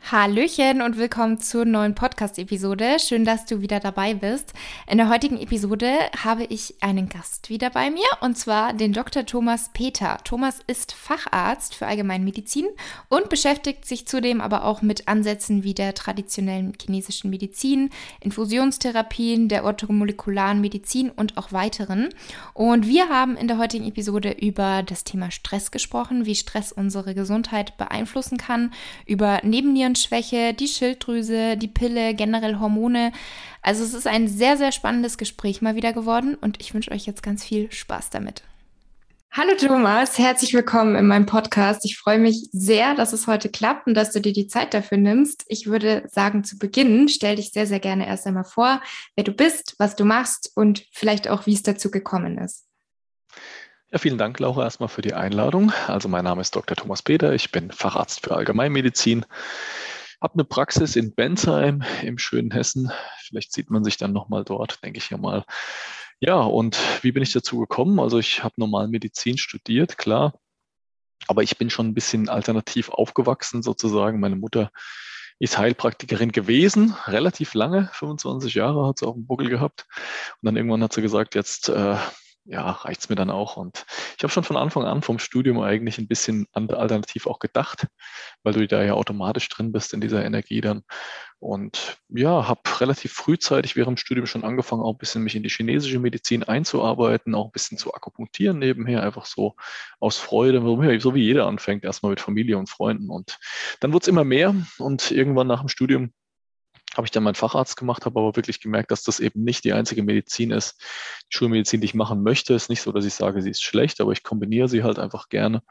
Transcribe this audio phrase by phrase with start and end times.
[0.00, 2.98] Hallöchen und willkommen zur neuen Podcast-Episode.
[3.00, 4.52] Schön, dass du wieder dabei bist.
[4.88, 5.90] In der heutigen Episode
[6.22, 9.26] habe ich einen Gast wieder bei mir und zwar den Dr.
[9.26, 10.18] Thomas Peter.
[10.22, 12.66] Thomas ist Facharzt für Allgemeinmedizin
[13.08, 19.64] und beschäftigt sich zudem aber auch mit Ansätzen wie der traditionellen chinesischen Medizin, Infusionstherapien, der
[19.64, 22.10] orthomolekularen Medizin und auch weiteren.
[22.54, 27.12] Und wir haben in der heutigen Episode über das Thema Stress gesprochen, wie Stress unsere
[27.16, 28.72] Gesundheit beeinflussen kann,
[29.04, 33.12] über Nebennieren Nierenschwäche, die Schilddrüse, die Pille, generell Hormone.
[33.62, 37.06] Also es ist ein sehr, sehr spannendes Gespräch mal wieder geworden und ich wünsche euch
[37.06, 38.42] jetzt ganz viel Spaß damit.
[39.30, 41.84] Hallo Thomas, herzlich willkommen in meinem Podcast.
[41.84, 44.98] Ich freue mich sehr, dass es heute klappt und dass du dir die Zeit dafür
[44.98, 45.44] nimmst.
[45.48, 48.80] Ich würde sagen, zu Beginn stell dich sehr, sehr gerne erst einmal vor,
[49.14, 52.64] wer du bist, was du machst und vielleicht auch, wie es dazu gekommen ist.
[53.96, 55.72] Ja, vielen Dank, Laura, erstmal für die Einladung.
[55.86, 56.76] Also mein Name ist Dr.
[56.76, 59.24] Thomas Peter, ich bin Facharzt für Allgemeinmedizin,
[60.20, 62.92] habe eine Praxis in Bensheim im schönen Hessen.
[63.20, 65.46] Vielleicht sieht man sich dann nochmal dort, denke ich hier mal.
[66.20, 67.98] Ja, und wie bin ich dazu gekommen?
[67.98, 70.34] Also ich habe normal Medizin studiert, klar,
[71.26, 74.20] aber ich bin schon ein bisschen alternativ aufgewachsen sozusagen.
[74.20, 74.72] Meine Mutter
[75.38, 79.86] ist Heilpraktikerin gewesen, relativ lange, 25 Jahre hat sie auf dem Buckel gehabt.
[80.42, 81.96] Und dann irgendwann hat sie gesagt, jetzt äh,
[82.46, 83.56] ja, reicht's mir dann auch.
[83.56, 83.84] Und
[84.16, 87.86] ich habe schon von Anfang an vom Studium eigentlich ein bisschen alternativ auch gedacht,
[88.42, 90.82] weil du da ja automatisch drin bist in dieser Energie dann.
[91.38, 95.42] Und ja, habe relativ frühzeitig während dem Studium schon angefangen, auch ein bisschen mich in
[95.42, 99.54] die chinesische Medizin einzuarbeiten, auch ein bisschen zu akupunktieren nebenher, einfach so
[100.00, 100.60] aus Freude,
[101.00, 103.10] so wie jeder anfängt, erstmal mit Familie und Freunden.
[103.10, 103.38] Und
[103.80, 106.12] dann wurde es immer mehr und irgendwann nach dem Studium
[106.96, 109.72] habe ich dann meinen Facharzt gemacht, habe aber wirklich gemerkt, dass das eben nicht die
[109.72, 110.80] einzige Medizin ist.
[111.30, 114.00] Die Schulmedizin, die ich machen möchte, ist nicht so, dass ich sage, sie ist schlecht,
[114.00, 115.62] aber ich kombiniere sie halt einfach gerne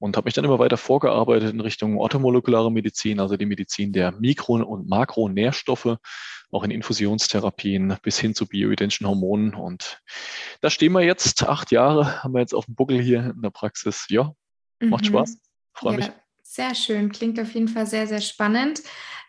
[0.00, 4.12] und habe mich dann immer weiter vorgearbeitet in Richtung orthomolekulare Medizin, also die Medizin der
[4.12, 5.98] Mikro- und Makronährstoffe,
[6.50, 9.54] auch in Infusionstherapien bis hin zu bioidentischen Hormonen.
[9.54, 10.00] Und
[10.62, 13.50] da stehen wir jetzt, acht Jahre haben wir jetzt auf dem Buckel hier in der
[13.50, 14.06] Praxis.
[14.08, 14.32] Ja,
[14.80, 15.08] macht mhm.
[15.08, 15.38] Spaß,
[15.74, 16.10] freue ja, mich.
[16.52, 18.82] Sehr schön, klingt auf jeden Fall sehr, sehr spannend.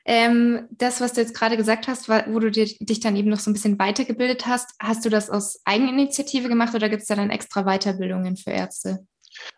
[0.06, 3.38] Ähm, das, was du jetzt gerade gesagt hast, wo du dir, dich dann eben noch
[3.38, 7.16] so ein bisschen weitergebildet hast, hast du das aus Eigeninitiative gemacht oder gibt es da
[7.16, 9.06] dann extra Weiterbildungen für Ärzte?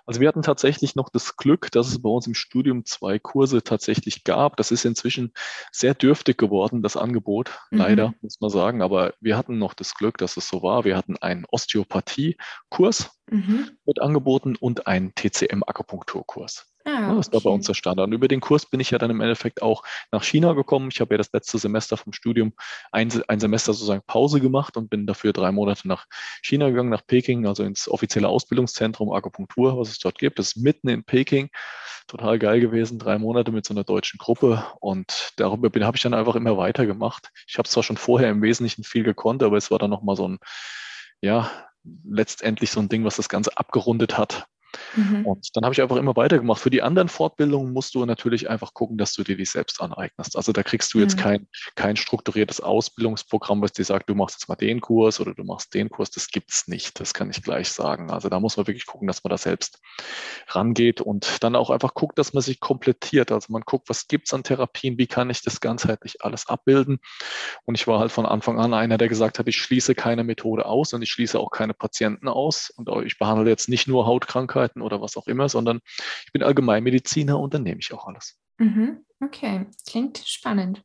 [0.06, 3.64] Also wir hatten tatsächlich noch das Glück, dass es bei uns im Studium zwei Kurse
[3.64, 4.58] tatsächlich gab.
[4.58, 5.32] Das ist inzwischen
[5.72, 7.78] sehr dürftig geworden, das Angebot, mhm.
[7.78, 8.82] leider, muss man sagen.
[8.82, 10.84] Aber wir hatten noch das Glück, dass es so war.
[10.84, 13.72] Wir hatten einen Osteopathie-Kurs mhm.
[13.86, 16.73] mit angeboten und einen TCM-Akupunkturkurs.
[16.86, 18.08] Ah, das war bei uns der Standard.
[18.08, 20.90] Und über den Kurs bin ich ja dann im Endeffekt auch nach China gekommen.
[20.92, 22.54] Ich habe ja das letzte Semester vom Studium
[22.92, 26.06] ein, ein Semester sozusagen Pause gemacht und bin dafür drei Monate nach
[26.42, 30.40] China gegangen, nach Peking, also ins offizielle Ausbildungszentrum Akupunktur, was es dort gibt.
[30.40, 31.50] Das ist mitten in Peking.
[32.08, 33.00] Total geil gewesen.
[33.00, 34.66] Drei Monate mit so einer deutschen Gruppe.
[34.82, 37.30] Und darüber bin, habe ich dann einfach immer weitergemacht.
[37.48, 40.28] Ich habe zwar schon vorher im Wesentlichen viel gekonnt, aber es war dann nochmal so
[40.28, 40.40] ein,
[41.22, 41.50] ja,
[42.04, 44.48] letztendlich so ein Ding, was das Ganze abgerundet hat.
[44.96, 45.26] Mhm.
[45.26, 46.62] Und dann habe ich einfach immer weitergemacht.
[46.62, 50.36] Für die anderen Fortbildungen musst du natürlich einfach gucken, dass du dir die selbst aneignest.
[50.36, 51.22] Also da kriegst du jetzt mhm.
[51.22, 55.44] kein, kein strukturiertes Ausbildungsprogramm, was dir sagt, du machst jetzt mal den Kurs oder du
[55.44, 56.12] machst den Kurs.
[56.12, 57.00] Das gibt's nicht.
[57.00, 58.12] Das kann ich gleich sagen.
[58.12, 59.80] Also da muss man wirklich gucken, dass man da selbst
[60.48, 63.32] rangeht und dann auch einfach guckt, dass man sich komplettiert.
[63.32, 67.00] Also man guckt, was gibt's an Therapien, wie kann ich das ganzheitlich alles abbilden.
[67.66, 70.66] Und ich war halt von Anfang an einer, der gesagt hat, ich schließe keine Methode
[70.66, 72.72] aus und ich schließe auch keine Patienten aus.
[72.76, 75.80] Und ich behandle jetzt nicht nur Hautkrankheiten oder was auch immer, sondern
[76.26, 78.38] ich bin Allgemeinmediziner und dann nehme ich auch alles.
[78.58, 79.06] Mhm.
[79.20, 80.82] Okay, klingt spannend.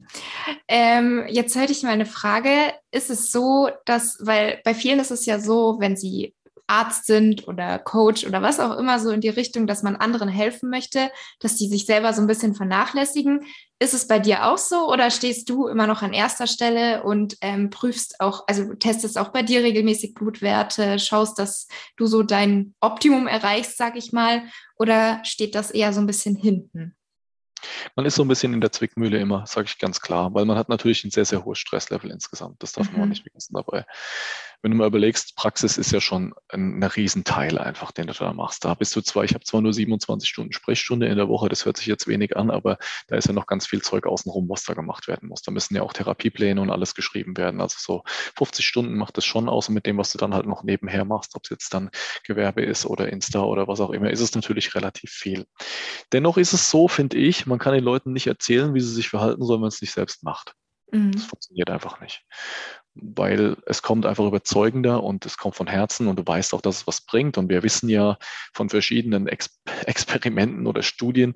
[0.69, 2.73] Ähm, jetzt hätte ich mal eine Frage.
[2.93, 6.35] Ist es so, dass, weil bei vielen ist es ja so, wenn sie
[6.69, 10.29] Arzt sind oder Coach oder was auch immer so in die Richtung, dass man anderen
[10.29, 11.11] helfen möchte,
[11.41, 13.41] dass die sich selber so ein bisschen vernachlässigen.
[13.81, 17.37] Ist es bei dir auch so oder stehst du immer noch an erster Stelle und
[17.41, 22.75] ähm, prüfst auch, also testest auch bei dir regelmäßig Blutwerte, schaust, dass du so dein
[22.81, 24.43] Optimum erreichst, sag ich mal,
[24.77, 26.98] oder steht das eher so ein bisschen hinten?
[27.97, 30.57] Man ist so ein bisschen in der Zwickmühle immer, sage ich ganz klar, weil man
[30.57, 32.63] hat natürlich ein sehr, sehr hohes Stresslevel insgesamt.
[32.63, 32.99] Das darf mhm.
[32.99, 33.85] man auch nicht vergessen dabei
[34.63, 38.33] wenn du mal überlegst, Praxis ist ja schon ein, ein Riesenteil einfach, den du da
[38.33, 38.65] machst.
[38.65, 41.65] Da bist du zwar, ich habe zwar nur 27 Stunden Sprechstunde in der Woche, das
[41.65, 44.65] hört sich jetzt wenig an, aber da ist ja noch ganz viel Zeug außenrum, was
[44.65, 45.43] da gemacht werden muss.
[45.43, 47.61] Da müssen ja auch Therapiepläne und alles geschrieben werden.
[47.61, 48.03] Also so
[48.37, 51.05] 50 Stunden macht das schon aus und mit dem, was du dann halt noch nebenher
[51.05, 51.91] machst, ob es jetzt dann
[52.25, 55.47] Gewerbe ist oder Insta oder was auch immer, ist es natürlich relativ viel.
[56.13, 59.09] Dennoch ist es so, finde ich, man kann den Leuten nicht erzählen, wie sie sich
[59.09, 60.55] verhalten sollen, wenn man es nicht selbst macht.
[60.93, 61.13] Mhm.
[61.13, 62.25] Das funktioniert einfach nicht
[63.01, 66.79] weil es kommt einfach überzeugender und es kommt von Herzen und du weißt auch, dass
[66.79, 67.39] es was bringt.
[67.39, 68.19] Und wir wissen ja
[68.53, 71.35] von verschiedenen Ex Experimenten oder Studien,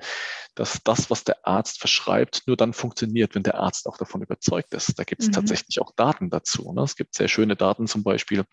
[0.54, 4.74] dass das, was der Arzt verschreibt, nur dann funktioniert, wenn der Arzt auch davon überzeugt
[4.74, 4.98] ist.
[4.98, 5.32] Da gibt es mhm.
[5.32, 6.72] tatsächlich auch Daten dazu.
[6.72, 6.82] Ne?
[6.82, 8.44] Es gibt sehr schöne Daten zum Beispiel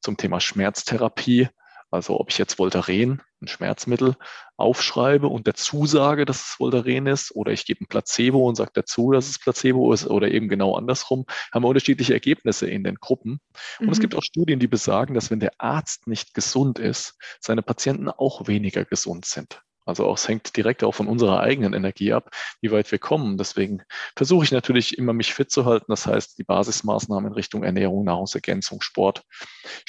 [0.00, 1.48] zum Thema Schmerztherapie.
[1.90, 4.16] Also ob ich jetzt Voltaren, ein Schmerzmittel,
[4.56, 8.72] aufschreibe und dazu sage, dass es Voltaren ist, oder ich gebe ein Placebo und sage
[8.74, 12.96] dazu, dass es Placebo ist, oder eben genau andersrum, haben wir unterschiedliche Ergebnisse in den
[12.96, 13.40] Gruppen.
[13.80, 13.92] Und mhm.
[13.92, 18.08] es gibt auch Studien, die besagen, dass wenn der Arzt nicht gesund ist, seine Patienten
[18.08, 19.62] auch weniger gesund sind.
[19.88, 22.30] Also auch, es hängt direkt auch von unserer eigenen Energie ab,
[22.60, 23.38] wie weit wir kommen.
[23.38, 23.82] Deswegen
[24.16, 25.86] versuche ich natürlich immer, mich fit zu halten.
[25.88, 29.22] Das heißt, die Basismaßnahmen in Richtung Ernährung, Nahrungsergänzung, Sport,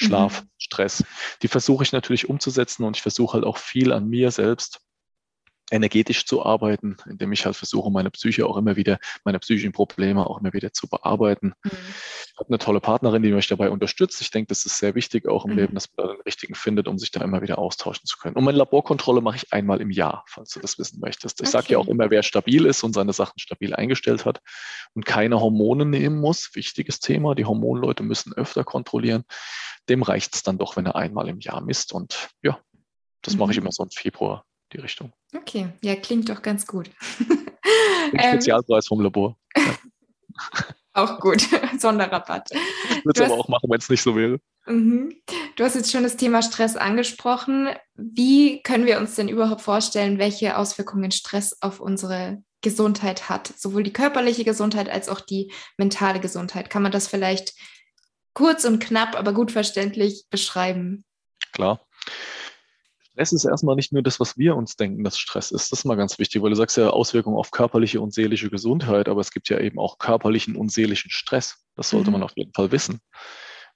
[0.00, 0.48] Schlaf, mhm.
[0.58, 1.04] Stress,
[1.42, 4.80] die versuche ich natürlich umzusetzen und ich versuche halt auch viel an mir selbst
[5.70, 10.26] energetisch zu arbeiten, indem ich halt versuche, meine Psyche auch immer wieder, meine psychischen Probleme
[10.28, 11.54] auch immer wieder zu bearbeiten.
[11.62, 11.70] Mhm.
[11.70, 14.20] Ich habe eine tolle Partnerin, die mich dabei unterstützt.
[14.20, 15.58] Ich denke, das ist sehr wichtig auch im mhm.
[15.58, 18.36] Leben, dass man da den richtigen findet, um sich da immer wieder austauschen zu können.
[18.36, 21.40] Und meine Laborkontrolle mache ich einmal im Jahr, falls du das wissen möchtest.
[21.40, 21.52] Ich okay.
[21.52, 24.40] sage ja auch immer, wer stabil ist und seine Sachen stabil eingestellt hat
[24.94, 27.34] und keine Hormone nehmen muss, wichtiges Thema.
[27.34, 29.24] Die Hormonleute müssen öfter kontrollieren.
[29.88, 31.92] Dem reicht es dann doch, wenn er einmal im Jahr misst.
[31.92, 32.58] Und ja,
[33.22, 33.40] das mhm.
[33.40, 35.12] mache ich immer so im Februar die Richtung.
[35.36, 36.90] Okay, ja, klingt doch ganz gut.
[38.12, 39.36] Ähm, Spezialpreis vom Labor.
[40.94, 41.46] auch gut,
[41.78, 42.50] Sonderrabatt.
[43.04, 44.40] Würde es aber auch machen, wenn es nicht so wäre.
[44.66, 45.14] Mhm.
[45.56, 47.68] Du hast jetzt schon das Thema Stress angesprochen.
[47.94, 53.48] Wie können wir uns denn überhaupt vorstellen, welche Auswirkungen Stress auf unsere Gesundheit hat?
[53.56, 56.70] Sowohl die körperliche Gesundheit als auch die mentale Gesundheit.
[56.70, 57.54] Kann man das vielleicht
[58.34, 61.04] kurz und knapp, aber gut verständlich beschreiben?
[61.52, 61.86] Klar.
[63.20, 65.70] Stress ist erstmal nicht nur das, was wir uns denken, dass Stress ist.
[65.70, 69.10] Das ist mal ganz wichtig, weil du sagst ja Auswirkungen auf körperliche und seelische Gesundheit,
[69.10, 71.62] aber es gibt ja eben auch körperlichen und seelischen Stress.
[71.76, 72.12] Das sollte mhm.
[72.12, 73.00] man auf jeden Fall wissen.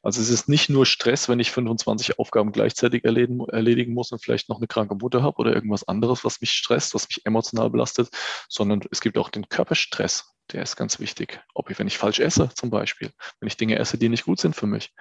[0.05, 4.23] Also es ist nicht nur Stress, wenn ich 25 Aufgaben gleichzeitig erledigen, erledigen muss und
[4.23, 7.71] vielleicht noch eine kranke Mutter habe oder irgendwas anderes, was mich stresst, was mich emotional
[7.71, 8.11] belastet,
[8.51, 10.35] sondern es gibt auch den Körperstress.
[10.53, 11.41] Der ist ganz wichtig.
[11.55, 13.11] Ob ich, wenn ich falsch esse, zum Beispiel,
[13.41, 14.93] wenn ich Dinge esse, die nicht gut sind für mich,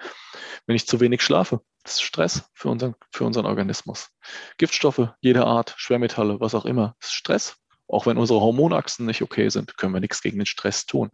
[0.66, 4.08] wenn ich zu wenig schlafe, das ist Stress für unseren, für unseren Organismus.
[4.56, 7.56] Giftstoffe jeder Art, Schwermetalle, was auch immer, das ist Stress.
[7.88, 11.10] Auch wenn unsere Hormonachsen nicht okay sind, können wir nichts gegen den Stress tun.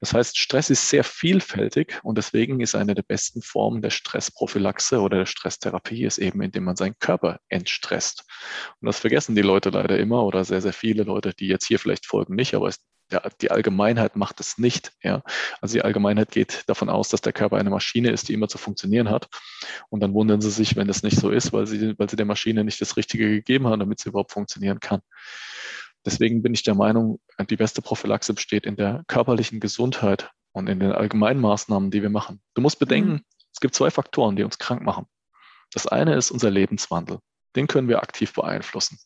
[0.00, 5.00] Das heißt, Stress ist sehr vielfältig und deswegen ist eine der besten Formen der Stressprophylaxe
[5.00, 8.24] oder der Stresstherapie ist eben, indem man seinen Körper entstresst.
[8.80, 11.78] Und das vergessen die Leute leider immer oder sehr, sehr viele Leute, die jetzt hier
[11.78, 12.78] vielleicht folgen nicht, aber es
[13.10, 14.92] der, die Allgemeinheit macht es nicht.
[15.02, 15.22] Ja?
[15.60, 18.58] Also die Allgemeinheit geht davon aus, dass der Körper eine Maschine ist, die immer zu
[18.58, 19.28] funktionieren hat.
[19.88, 22.26] Und dann wundern sie sich, wenn das nicht so ist, weil sie, weil sie der
[22.26, 25.00] Maschine nicht das Richtige gegeben haben, damit sie überhaupt funktionieren kann.
[26.06, 27.20] Deswegen bin ich der Meinung,
[27.50, 32.10] die beste Prophylaxe besteht in der körperlichen Gesundheit und in den allgemeinen Maßnahmen, die wir
[32.10, 32.40] machen.
[32.54, 33.24] Du musst bedenken, mhm.
[33.52, 35.06] es gibt zwei Faktoren, die uns krank machen.
[35.72, 37.18] Das eine ist unser Lebenswandel.
[37.56, 38.98] Den können wir aktiv beeinflussen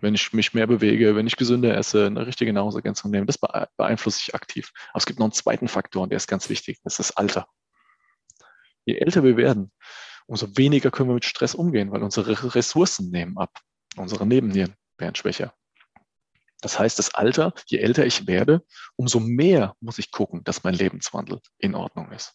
[0.00, 3.38] wenn ich mich mehr bewege, wenn ich gesünder esse, eine richtige Nahrungsergänzung nehme, das
[3.76, 4.72] beeinflusse ich aktiv.
[4.90, 7.16] Aber es gibt noch einen zweiten Faktor und der ist ganz wichtig, das ist das
[7.16, 7.48] Alter.
[8.84, 9.72] Je älter wir werden,
[10.26, 13.50] umso weniger können wir mit Stress umgehen, weil unsere Ressourcen nehmen ab.
[13.96, 15.52] Unsere Nebennieren werden schwächer.
[16.60, 18.64] Das heißt, das Alter, je älter ich werde,
[18.96, 22.34] umso mehr muss ich gucken, dass mein Lebenswandel in Ordnung ist.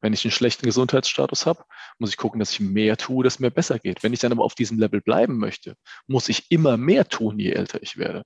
[0.00, 1.64] Wenn ich einen schlechten Gesundheitsstatus habe,
[1.98, 4.02] muss ich gucken, dass ich mehr tue, dass es mir besser geht.
[4.02, 7.52] Wenn ich dann aber auf diesem Level bleiben möchte, muss ich immer mehr tun, je
[7.52, 8.24] älter ich werde.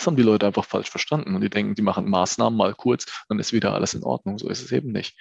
[0.00, 3.04] Das haben die Leute einfach falsch verstanden und die denken, die machen Maßnahmen mal kurz,
[3.28, 4.38] dann ist wieder alles in Ordnung.
[4.38, 5.14] So ist es eben nicht.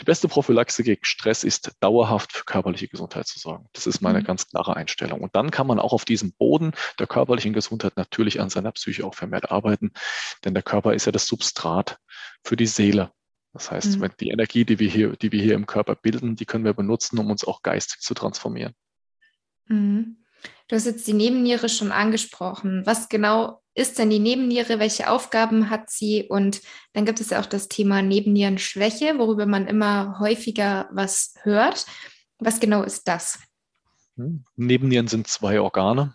[0.00, 3.66] Die beste Prophylaxe gegen Stress ist dauerhaft für körperliche Gesundheit zu sorgen.
[3.72, 4.24] Das ist meine mhm.
[4.24, 5.22] ganz klare Einstellung.
[5.22, 9.04] Und dann kann man auch auf diesem Boden der körperlichen Gesundheit natürlich an seiner Psyche
[9.04, 9.90] auch vermehrt arbeiten,
[10.44, 11.98] denn der Körper ist ja das Substrat
[12.44, 13.10] für die Seele.
[13.52, 14.08] Das heißt, mhm.
[14.20, 17.18] die Energie, die wir hier, die wir hier im Körper bilden, die können wir benutzen,
[17.18, 18.72] um uns auch geistig zu transformieren.
[19.66, 20.18] Mhm.
[20.68, 22.86] Du hast jetzt die Nebenniere schon angesprochen.
[22.86, 24.78] Was genau ist denn die Nebenniere?
[24.78, 26.24] Welche Aufgaben hat sie?
[26.28, 26.60] Und
[26.92, 31.86] dann gibt es ja auch das Thema Nebennierenschwäche, worüber man immer häufiger was hört.
[32.38, 33.38] Was genau ist das?
[34.16, 34.44] Hm.
[34.56, 36.14] Nebennieren sind zwei Organe,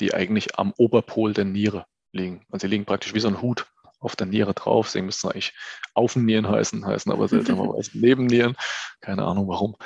[0.00, 2.44] die eigentlich am Oberpol der Niere liegen.
[2.50, 3.66] Also sie liegen praktisch wie so ein Hut
[4.00, 4.86] auf der Niere drauf.
[4.86, 5.54] Deswegen müssten eigentlich
[5.94, 8.54] Aufennieren heißen, heißen aber seltsamerweise Nebennieren.
[9.00, 9.76] Keine Ahnung warum.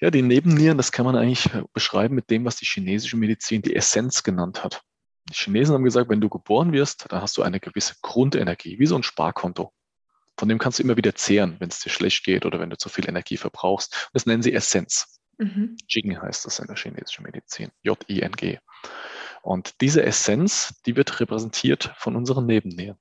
[0.00, 3.74] Ja, die Nebennieren, das kann man eigentlich beschreiben mit dem, was die chinesische Medizin die
[3.74, 4.82] Essenz genannt hat.
[5.30, 8.86] Die Chinesen haben gesagt, wenn du geboren wirst, dann hast du eine gewisse Grundenergie, wie
[8.86, 9.72] so ein Sparkonto.
[10.38, 12.76] Von dem kannst du immer wieder zehren, wenn es dir schlecht geht oder wenn du
[12.76, 14.10] zu viel Energie verbrauchst.
[14.12, 15.20] Das nennen sie Essenz.
[15.38, 15.76] Mhm.
[15.88, 17.70] Jing heißt das in der chinesischen Medizin.
[17.82, 18.58] J-I-N-G.
[19.42, 22.98] Und diese Essenz, die wird repräsentiert von unseren Nebennieren.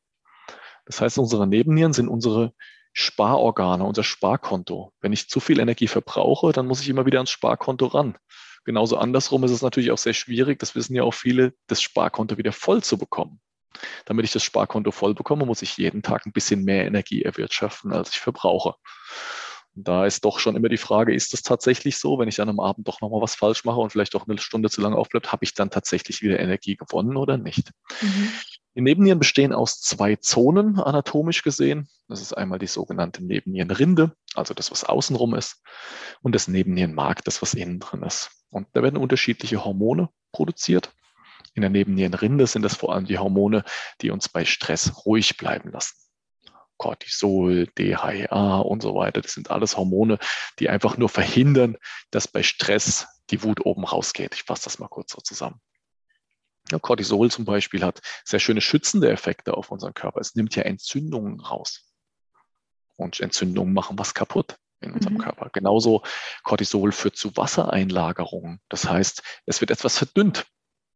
[0.85, 2.53] Das heißt, unsere Nebennieren sind unsere
[2.93, 4.93] Sparorgane, unser Sparkonto.
[4.99, 8.17] Wenn ich zu viel Energie verbrauche, dann muss ich immer wieder ans Sparkonto ran.
[8.63, 12.38] Genauso andersrum ist es natürlich auch sehr schwierig, das wissen ja auch viele, das Sparkonto
[12.38, 13.41] wieder voll zu bekommen.
[14.06, 17.91] Damit ich das Sparkonto voll bekomme, muss ich jeden Tag ein bisschen mehr Energie erwirtschaften,
[17.94, 18.75] als ich verbrauche.
[19.73, 22.19] Da ist doch schon immer die Frage, ist das tatsächlich so?
[22.19, 24.69] Wenn ich dann am Abend doch nochmal was falsch mache und vielleicht auch eine Stunde
[24.69, 27.71] zu lange aufbleibt, habe ich dann tatsächlich wieder Energie gewonnen oder nicht?
[28.01, 28.29] Mhm.
[28.75, 31.89] Die Nebennieren bestehen aus zwei Zonen anatomisch gesehen.
[32.07, 35.61] Das ist einmal die sogenannte Nebennierenrinde, also das, was außenrum ist,
[36.21, 38.31] und das Nebennierenmark, das, was innen drin ist.
[38.49, 40.93] Und da werden unterschiedliche Hormone produziert.
[41.53, 43.63] In der Nebennierenrinde sind das vor allem die Hormone,
[44.01, 45.95] die uns bei Stress ruhig bleiben lassen.
[46.81, 49.21] Cortisol, DHEA und so weiter.
[49.21, 50.17] Das sind alles Hormone,
[50.57, 51.77] die einfach nur verhindern,
[52.09, 54.33] dass bei Stress die Wut oben rausgeht.
[54.33, 55.61] Ich fasse das mal kurz so zusammen.
[56.71, 60.21] Ja, Cortisol zum Beispiel hat sehr schöne schützende Effekte auf unseren Körper.
[60.21, 61.88] Es nimmt ja Entzündungen raus.
[62.95, 65.19] Und Entzündungen machen was kaputt in unserem mhm.
[65.19, 65.51] Körper.
[65.53, 66.01] Genauso
[66.41, 68.59] Cortisol führt zu Wassereinlagerungen.
[68.69, 70.47] Das heißt, es wird etwas verdünnt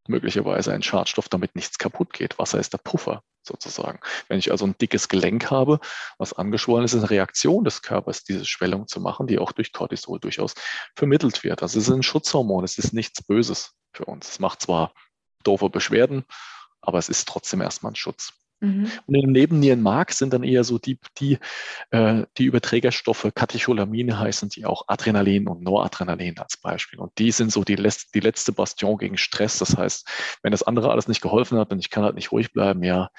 [0.07, 2.37] möglicherweise ein Schadstoff, damit nichts kaputt geht.
[2.39, 3.99] Wasser ist der Puffer sozusagen.
[4.27, 5.79] Wenn ich also ein dickes Gelenk habe,
[6.17, 9.71] was angeschwollen ist, ist eine Reaktion des Körpers, diese Schwellung zu machen, die auch durch
[9.71, 10.55] Cortisol durchaus
[10.95, 11.61] vermittelt wird.
[11.61, 14.29] Also es ist ein Schutzhormon, es ist nichts Böses für uns.
[14.29, 14.93] Es macht zwar
[15.43, 16.25] doofe Beschwerden,
[16.81, 18.33] aber es ist trotzdem erstmal ein Schutz.
[18.59, 18.89] Mhm.
[19.05, 21.37] Und im Nebennierenmark sind dann eher so die, die,
[21.91, 26.99] äh, die Überträgerstoffe, Katecholamine heißen die auch Adrenalin und Noradrenalin als Beispiel.
[26.99, 29.59] Und die sind so die, letzte, die letzte Bastion gegen Stress.
[29.59, 30.07] Das heißt,
[30.41, 33.09] wenn das andere alles nicht geholfen hat und ich kann halt nicht ruhig bleiben, ja,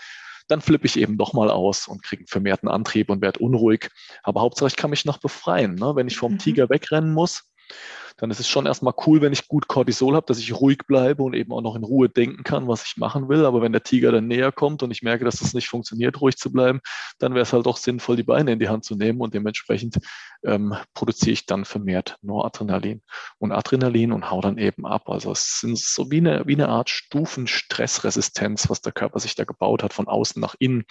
[0.49, 3.91] dann flippe ich eben doch mal aus und kriege einen vermehrten Antrieb und werde unruhig.
[4.23, 5.75] Aber Hauptsache, ich kann mich noch befreien.
[5.75, 5.97] Ne?
[5.97, 6.39] Wenn ich vom mhm.
[6.39, 7.45] Tiger wegrennen muss,
[8.19, 11.23] dann ist es schon erstmal cool, wenn ich gut Cortisol habe, dass ich ruhig bleibe
[11.23, 13.45] und eben auch noch in Ruhe denken kann, was ich machen will.
[13.45, 16.37] Aber wenn der Tiger dann näher kommt und ich merke, dass das nicht funktioniert, ruhig
[16.37, 16.81] zu bleiben,
[17.19, 19.99] dann wäre es halt auch sinnvoll, die Beine in die Hand zu nehmen und dementsprechend
[20.45, 23.03] ähm, produziere ich dann vermehrt Noradrenalin
[23.39, 25.09] und Adrenalin und hau dann eben ab.
[25.09, 29.45] Also es sind so wie eine, wie eine Art Stufenstressresistenz, was der Körper sich da
[29.45, 30.85] gebaut hat, von außen nach innen.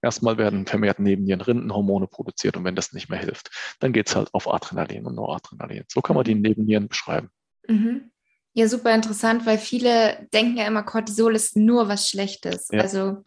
[0.00, 4.08] Erstmal werden vermehrt neben den Rindenhormone produziert und wenn das nicht mehr hilft, dann geht
[4.08, 5.84] es halt auf Adrenalin und Noradrenalin.
[5.88, 7.30] So kann man die Nebennieren beschreiben.
[7.68, 8.10] Mhm.
[8.56, 12.68] Ja, super interessant, weil viele denken ja immer, Cortisol ist nur was Schlechtes.
[12.70, 12.82] Ja.
[12.82, 13.24] Also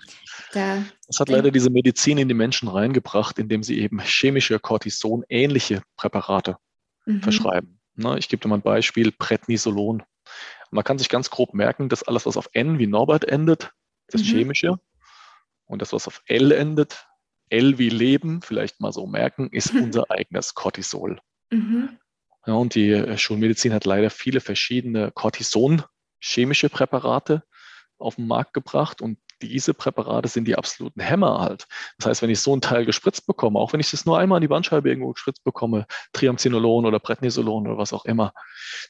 [0.54, 5.82] da das hat leider diese Medizin in die Menschen reingebracht, indem sie eben chemische Cortison-ähnliche
[5.98, 6.58] Präparate
[7.06, 7.22] mhm.
[7.22, 7.80] verschreiben.
[7.96, 10.04] Na, ich gebe dir mal ein Beispiel, Prednisolon.
[10.72, 13.74] Man kann sich ganz grob merken, dass alles, was auf N wie Norbert endet,
[14.08, 14.28] das mhm.
[14.28, 14.80] chemische,
[15.66, 17.06] und das, was auf L endet,
[17.50, 21.20] L wie Leben, vielleicht mal so merken, ist unser eigenes Cortisol.
[21.52, 21.98] Mhm.
[22.48, 27.44] Ja, und die äh, Schulmedizin hat leider viele verschiedene Cortison-chemische Präparate
[28.00, 31.68] auf den Markt gebracht und diese Präparate sind die absoluten Hämmer halt.
[31.98, 34.38] Das heißt, wenn ich so ein Teil gespritzt bekomme, auch wenn ich das nur einmal
[34.38, 38.34] an die Bandscheibe irgendwo gespritzt bekomme, Triamcinolon oder Prednisolon oder was auch immer,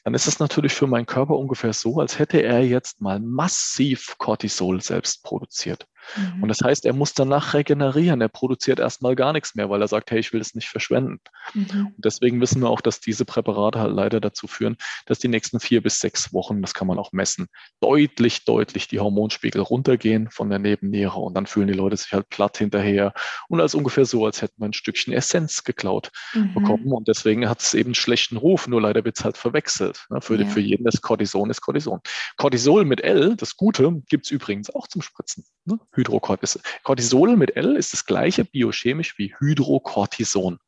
[0.04, 4.16] dann ist es natürlich für meinen Körper ungefähr so, als hätte er jetzt mal massiv
[4.18, 5.86] Cortisol selbst produziert.
[6.16, 6.42] Mhm.
[6.42, 8.20] Und das heißt, er muss danach regenerieren.
[8.20, 11.20] Er produziert erstmal gar nichts mehr, weil er sagt, hey, ich will es nicht verschwenden.
[11.54, 11.92] Mhm.
[11.96, 15.60] Und deswegen wissen wir auch, dass diese Präparate halt leider dazu führen, dass die nächsten
[15.60, 17.48] vier bis sechs Wochen, das kann man auch messen,
[17.80, 22.28] deutlich, deutlich die Hormonspiegel runtergehen von der Nebenniere und dann fühlen die Leute sich halt
[22.28, 23.12] platt hinterher
[23.48, 26.54] und als ungefähr so, als hätten wir ein Stückchen Essenz geklaut mhm.
[26.54, 26.92] bekommen.
[26.92, 30.06] Und deswegen hat es eben einen schlechten Ruf, nur leider wird es halt verwechselt.
[30.10, 30.20] Ne?
[30.20, 30.46] Für, ja.
[30.46, 32.00] für jeden ist Cortison ist Cortison.
[32.36, 35.44] Cortisol mit L, das Gute, gibt es übrigens auch zum Spritzen.
[35.64, 35.78] Ne?
[35.98, 36.62] Hydrocortisol.
[36.84, 40.58] Cortisol mit L ist das gleiche biochemisch wie Hydrocortison.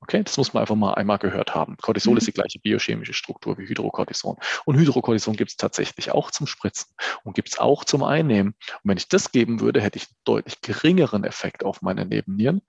[0.00, 1.76] Okay, das muss man einfach mal einmal gehört haben.
[1.76, 2.18] Cortisol mhm.
[2.18, 4.36] ist die gleiche biochemische Struktur wie Hydrocortison.
[4.64, 8.56] Und Hydrocortison gibt es tatsächlich auch zum Spritzen und gibt es auch zum Einnehmen.
[8.82, 12.62] Und wenn ich das geben würde, hätte ich einen deutlich geringeren Effekt auf meine Nebennieren.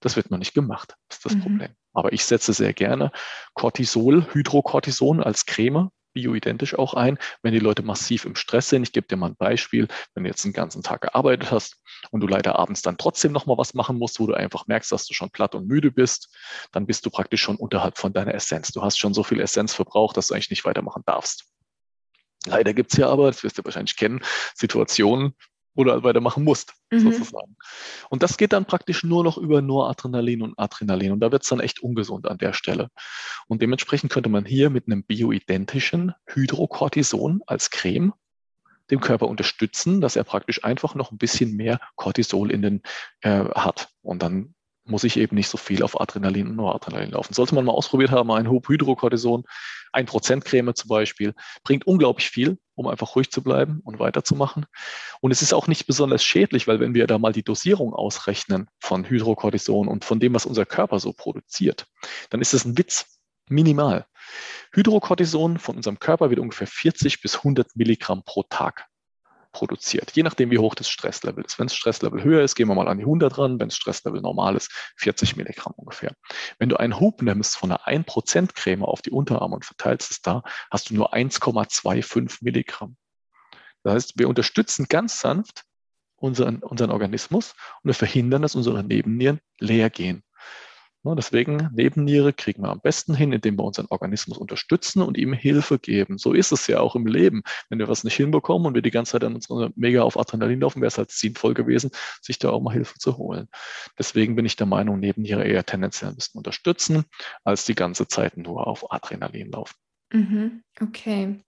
[0.00, 0.94] Das wird noch nicht gemacht.
[1.08, 1.40] Das ist das mhm.
[1.40, 1.68] Problem.
[1.92, 3.10] Aber ich setze sehr gerne
[3.54, 8.82] Cortisol, Hydrocortison als Creme bioidentisch auch ein, wenn die Leute massiv im Stress sind.
[8.82, 11.76] Ich gebe dir mal ein Beispiel, wenn du jetzt den ganzen Tag gearbeitet hast
[12.10, 15.06] und du leider abends dann trotzdem nochmal was machen musst, wo du einfach merkst, dass
[15.06, 16.34] du schon platt und müde bist,
[16.72, 18.72] dann bist du praktisch schon unterhalb von deiner Essenz.
[18.72, 21.44] Du hast schon so viel Essenz verbraucht, dass du eigentlich nicht weitermachen darfst.
[22.46, 24.22] Leider gibt es ja aber, das wirst du wahrscheinlich kennen,
[24.54, 25.34] Situationen,
[25.84, 27.00] du halt weitermachen musst, mhm.
[27.00, 27.56] sozusagen.
[28.10, 31.12] Und das geht dann praktisch nur noch über Noradrenalin und Adrenalin.
[31.12, 32.88] Und da wird es dann echt ungesund an der Stelle.
[33.48, 38.12] Und dementsprechend könnte man hier mit einem bioidentischen Hydrocortison als Creme
[38.90, 42.82] dem Körper unterstützen, dass er praktisch einfach noch ein bisschen mehr Cortisol in den
[43.20, 43.88] äh, hat.
[44.02, 44.54] Und dann
[44.86, 47.34] muss ich eben nicht so viel auf Adrenalin und Noradrenalin laufen.
[47.34, 49.44] Sollte man mal ausprobiert haben, ein Hydrocortison,
[49.92, 54.66] 1% Creme zum Beispiel, bringt unglaublich viel, um einfach ruhig zu bleiben und weiterzumachen.
[55.20, 58.68] Und es ist auch nicht besonders schädlich, weil wenn wir da mal die Dosierung ausrechnen
[58.78, 61.86] von Hydrocortison und von dem, was unser Körper so produziert,
[62.30, 64.06] dann ist es ein Witz, minimal.
[64.72, 68.86] Hydrocortison von unserem Körper wird ungefähr 40 bis 100 Milligramm pro Tag
[69.56, 71.58] produziert, je nachdem, wie hoch das Stresslevel ist.
[71.58, 73.58] Wenn das Stresslevel höher ist, gehen wir mal an die 100 ran.
[73.58, 76.12] Wenn das Stresslevel normal ist, 40 Milligramm ungefähr.
[76.58, 80.20] Wenn du einen Hub nimmst von einer 1% Creme auf die Unterarme und verteilst es
[80.20, 82.98] da, hast du nur 1,25 Milligramm.
[83.82, 85.64] Das heißt, wir unterstützen ganz sanft
[86.16, 90.22] unseren, unseren Organismus und wir verhindern, dass unsere Nebennieren leer gehen.
[91.06, 95.32] Ne, deswegen Nebenniere kriegen wir am besten hin, indem wir unseren Organismus unterstützen und ihm
[95.32, 96.18] Hilfe geben.
[96.18, 97.44] So ist es ja auch im Leben.
[97.68, 99.46] Wenn wir was nicht hinbekommen und wir die ganze Zeit an uns
[99.76, 103.18] mega auf Adrenalin laufen, wäre es halt sinnvoll gewesen, sich da auch mal Hilfe zu
[103.18, 103.46] holen.
[103.96, 107.04] Deswegen bin ich der Meinung, Nebenniere eher tendenziell ein bisschen unterstützen,
[107.44, 109.76] als die ganze Zeit nur auf Adrenalin laufen.
[110.12, 111.38] Mhm, okay.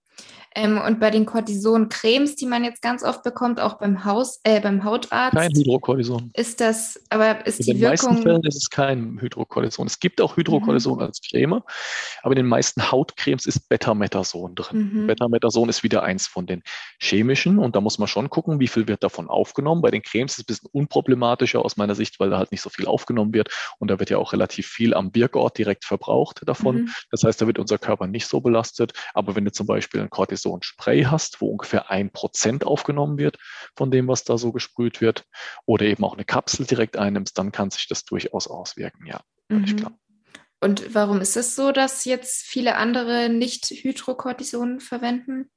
[0.55, 4.59] Ähm, und bei den Cortison-Cremes, die man jetzt ganz oft bekommt, auch beim Haus, äh,
[4.59, 5.37] beim Hautarzt.
[5.37, 6.31] Kein Hydrocortison.
[6.33, 7.81] Ist das, aber ist in die Wirkung.
[7.81, 9.85] In den meisten Fällen ist es kein Hydrocortison.
[9.85, 11.01] Es gibt auch Hydrocortison mhm.
[11.01, 11.61] als Creme,
[12.23, 14.91] aber in den meisten Hautcremes ist Betamethason drin.
[14.93, 15.07] Mhm.
[15.07, 16.63] Betamethason ist wieder eins von den
[16.99, 19.81] chemischen und da muss man schon gucken, wie viel wird davon aufgenommen.
[19.81, 22.61] Bei den Cremes ist es ein bisschen unproblematischer aus meiner Sicht, weil da halt nicht
[22.61, 26.41] so viel aufgenommen wird und da wird ja auch relativ viel am Wirkort direkt verbraucht
[26.45, 26.75] davon.
[26.75, 26.89] Mhm.
[27.11, 28.93] Das heißt, da wird unser Körper nicht so belastet.
[29.13, 32.65] Aber wenn du zum Beispiel ein Cortison so ein Spray hast, wo ungefähr ein Prozent
[32.65, 33.37] aufgenommen wird
[33.75, 35.25] von dem, was da so gesprüht wird,
[35.65, 39.73] oder eben auch eine Kapsel direkt einnimmst, dann kann sich das durchaus auswirken, ja, völlig
[39.73, 39.77] mhm.
[39.77, 39.99] klar.
[40.61, 45.49] Und warum ist es so, dass jetzt viele andere nicht Hydrocortison verwenden?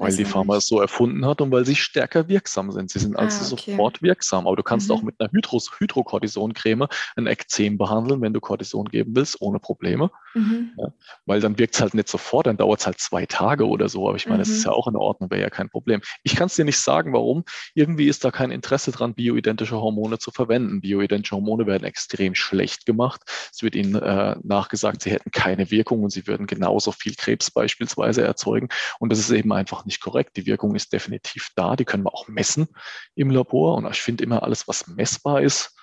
[0.00, 2.90] Weil die Pharma es so erfunden hat und weil sie stärker wirksam sind.
[2.90, 3.72] Sie sind ah, also okay.
[3.72, 4.46] sofort wirksam.
[4.46, 4.94] Aber du kannst mhm.
[4.94, 10.10] auch mit einer Hydros Hydrocortison-Creme ein Ekzem behandeln, wenn du Cortison geben willst, ohne Probleme.
[10.34, 10.70] Mhm.
[10.78, 10.88] Ja,
[11.26, 14.08] weil dann wirkt es halt nicht sofort, dann dauert es halt zwei Tage oder so.
[14.08, 14.42] Aber ich meine, mhm.
[14.42, 16.00] das ist ja auch in Ordnung, wäre ja kein Problem.
[16.22, 17.44] Ich kann es dir nicht sagen, warum.
[17.74, 20.80] Irgendwie ist da kein Interesse dran, bioidentische Hormone zu verwenden.
[20.80, 23.22] Bioidentische Hormone werden extrem schlecht gemacht.
[23.52, 27.50] Es wird ihnen äh, nachgesagt, sie hätten keine Wirkung und sie würden genauso viel Krebs
[27.50, 28.68] beispielsweise erzeugen.
[28.98, 30.36] Und das ist eben einfach einfach nicht korrekt.
[30.36, 32.68] Die Wirkung ist definitiv da, die können wir auch messen
[33.14, 33.76] im Labor.
[33.76, 35.76] Und ich finde immer alles, was messbar ist,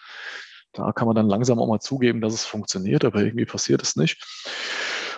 [0.72, 3.96] da kann man dann langsam auch mal zugeben, dass es funktioniert, aber irgendwie passiert es
[3.96, 4.24] nicht.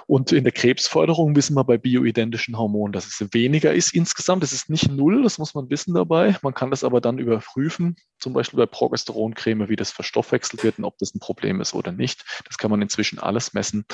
[0.10, 4.44] Und in der Krebsförderung wissen wir bei bioidentischen Hormonen, dass es weniger ist insgesamt.
[4.44, 6.36] Es ist nicht null, das muss man wissen dabei.
[6.42, 10.86] Man kann das aber dann überprüfen, zum Beispiel bei Progesteroncreme, wie das verstoffwechselt wird und
[10.86, 12.26] ob das ein Problem ist oder nicht.
[12.48, 13.86] Das kann man inzwischen alles messen.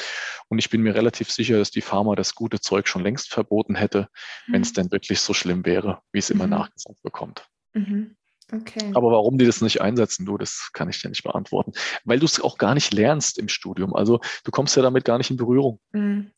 [0.47, 3.75] Und ich bin mir relativ sicher, dass die Pharma das gute Zeug schon längst verboten
[3.75, 4.07] hätte,
[4.47, 4.53] mhm.
[4.53, 6.51] wenn es denn wirklich so schlimm wäre, wie es immer mhm.
[6.51, 7.45] nachgesagt bekommt.
[7.73, 8.15] Mhm.
[8.51, 8.91] Okay.
[8.93, 11.73] Aber warum die das nicht einsetzen, du, das kann ich dir nicht beantworten.
[12.03, 13.95] Weil du es auch gar nicht lernst im Studium.
[13.95, 15.79] Also du kommst ja damit gar nicht in Berührung.
[15.93, 16.31] Mhm.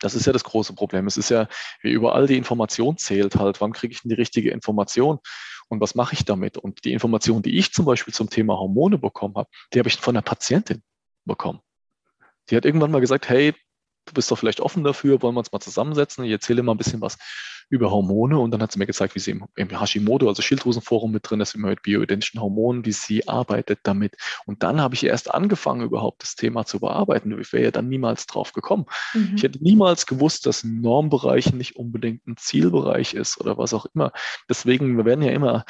[0.00, 1.06] Das ist ja das große Problem.
[1.06, 1.48] Es ist ja,
[1.80, 3.60] wie überall die Information zählt halt.
[3.60, 5.18] Wann kriege ich denn die richtige Information?
[5.68, 6.58] Und was mache ich damit?
[6.58, 9.96] Und die Information, die ich zum Beispiel zum Thema Hormone bekommen habe, die habe ich
[9.96, 10.82] von einer Patientin
[11.24, 11.60] bekommen.
[12.50, 13.54] Die hat irgendwann mal gesagt, hey,
[14.06, 16.24] du bist doch vielleicht offen dafür, wollen wir uns mal zusammensetzen?
[16.24, 17.18] Ich erzähle mal ein bisschen was
[17.70, 21.10] über Hormone und dann hat sie mir gezeigt, wie sie im, im Hashimoto, also Schilddrüsenforum
[21.10, 24.16] mit drin ist, immer mit bioidentischen Hormonen, wie sie arbeitet damit.
[24.46, 27.38] Und dann habe ich erst angefangen, überhaupt das Thema zu bearbeiten.
[27.40, 28.86] Ich wäre ja dann niemals drauf gekommen.
[29.14, 29.32] Mhm.
[29.36, 33.86] Ich hätte niemals gewusst, dass ein Normbereich nicht unbedingt ein Zielbereich ist oder was auch
[33.94, 34.12] immer.
[34.48, 35.64] Deswegen, wir werden ja immer,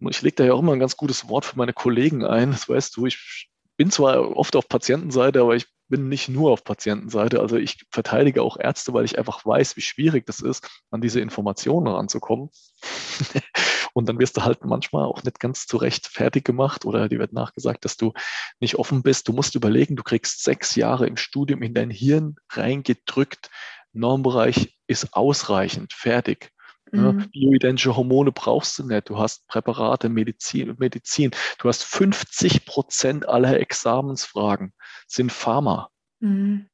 [0.00, 2.50] ich lege da ja auch immer ein ganz gutes Wort für meine Kollegen ein.
[2.50, 6.64] Das weißt du, ich bin zwar oft auf Patientenseite, aber ich bin nicht nur auf
[6.64, 7.40] Patientenseite.
[7.40, 11.20] Also ich verteidige auch Ärzte, weil ich einfach weiß, wie schwierig das ist, an diese
[11.20, 12.50] Informationen ranzukommen.
[13.94, 17.32] Und dann wirst du halt manchmal auch nicht ganz zurecht fertig gemacht oder dir wird
[17.32, 18.12] nachgesagt, dass du
[18.60, 19.28] nicht offen bist.
[19.28, 23.50] Du musst überlegen, du kriegst sechs Jahre im Studium in dein Hirn reingedrückt.
[23.92, 26.52] Normbereich ist ausreichend, fertig.
[26.92, 27.28] Mhm.
[27.30, 29.08] bioidentische Hormone brauchst du nicht.
[29.08, 31.30] Du hast Präparate, Medizin, Medizin.
[31.58, 34.72] Du hast 50 Prozent aller Examensfragen
[35.06, 35.90] sind Pharma.
[36.20, 36.68] Mhm.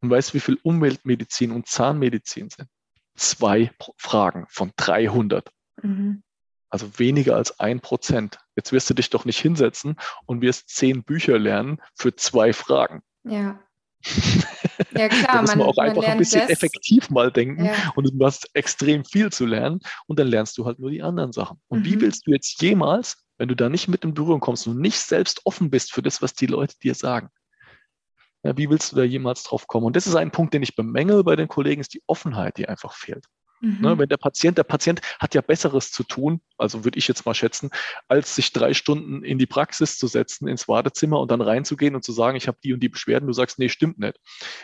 [0.00, 2.68] Und weißt du, wie viel Umweltmedizin und Zahnmedizin sind?
[3.16, 5.50] Zwei Fragen von 300.
[5.82, 6.22] Mhm.
[6.68, 8.38] Also weniger als ein Prozent.
[8.56, 13.02] Jetzt wirst du dich doch nicht hinsetzen und wirst zehn Bücher lernen für zwei Fragen.
[13.22, 13.60] Ja.
[14.92, 15.26] Ja, klar.
[15.32, 16.50] da muss man, man auch einfach ein bisschen das.
[16.50, 17.92] effektiv mal denken ja.
[17.96, 21.32] und du hast extrem viel zu lernen und dann lernst du halt nur die anderen
[21.32, 21.60] Sachen.
[21.68, 21.84] Und mhm.
[21.84, 24.98] wie willst du jetzt jemals, wenn du da nicht mit in Berührung kommst und nicht
[24.98, 27.30] selbst offen bist für das, was die Leute dir sagen,
[28.44, 29.86] ja, wie willst du da jemals drauf kommen?
[29.86, 32.68] Und das ist ein Punkt, den ich bemängel bei den Kollegen, ist die Offenheit, die
[32.68, 33.24] einfach fehlt.
[33.64, 33.78] Mhm.
[33.80, 37.24] Ne, wenn der Patient, der Patient hat ja Besseres zu tun, also würde ich jetzt
[37.24, 37.70] mal schätzen,
[38.08, 42.04] als sich drei Stunden in die Praxis zu setzen, ins Wartezimmer und dann reinzugehen und
[42.04, 44.20] zu sagen, ich habe die und die Beschwerden, du sagst, nee, stimmt nicht.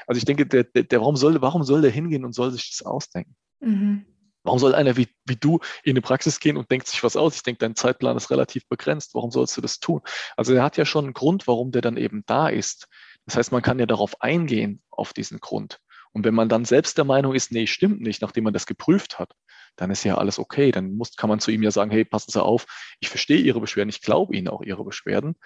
[0.07, 2.77] Also ich denke, der, der, der warum, soll, warum soll der hingehen und soll sich
[2.77, 3.35] das ausdenken?
[3.61, 4.05] Mhm.
[4.43, 7.37] Warum soll einer wie, wie du in die Praxis gehen und denkt sich was aus?
[7.37, 9.15] Ich denke, dein Zeitplan ist relativ begrenzt.
[9.15, 10.01] Warum sollst du das tun?
[10.37, 12.89] Also er hat ja schon einen Grund, warum der dann eben da ist.
[13.27, 15.81] Das heißt, man kann ja darauf eingehen, auf diesen Grund.
[16.13, 19.19] Und wenn man dann selbst der Meinung ist, nee, stimmt nicht, nachdem man das geprüft
[19.19, 19.33] hat,
[19.77, 20.73] dann ist ja alles okay.
[20.73, 22.67] Dann muss, kann man zu ihm ja sagen, hey, passen Sie auf,
[23.01, 25.37] ich verstehe Ihre Beschwerden, ich glaube Ihnen auch Ihre Beschwerden,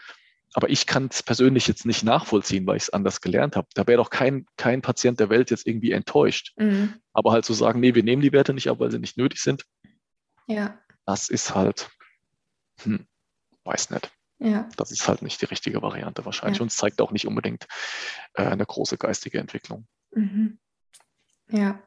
[0.54, 3.66] aber ich kann es persönlich jetzt nicht nachvollziehen, weil ich es anders gelernt habe.
[3.74, 6.52] Da wäre doch kein, kein Patient der Welt jetzt irgendwie enttäuscht.
[6.56, 6.94] Mhm.
[7.12, 9.40] Aber halt zu sagen, nee, wir nehmen die Werte nicht ab, weil sie nicht nötig
[9.40, 9.64] sind,
[10.46, 10.78] ja.
[11.06, 11.90] das ist halt,
[12.82, 13.06] hm,
[13.64, 14.12] weiß nicht.
[14.38, 14.68] Ja.
[14.76, 16.62] Das ist halt nicht die richtige Variante wahrscheinlich ja.
[16.62, 17.66] und es zeigt auch nicht unbedingt
[18.34, 19.86] äh, eine große geistige Entwicklung.
[20.14, 20.58] Mhm.
[21.50, 21.82] Ja.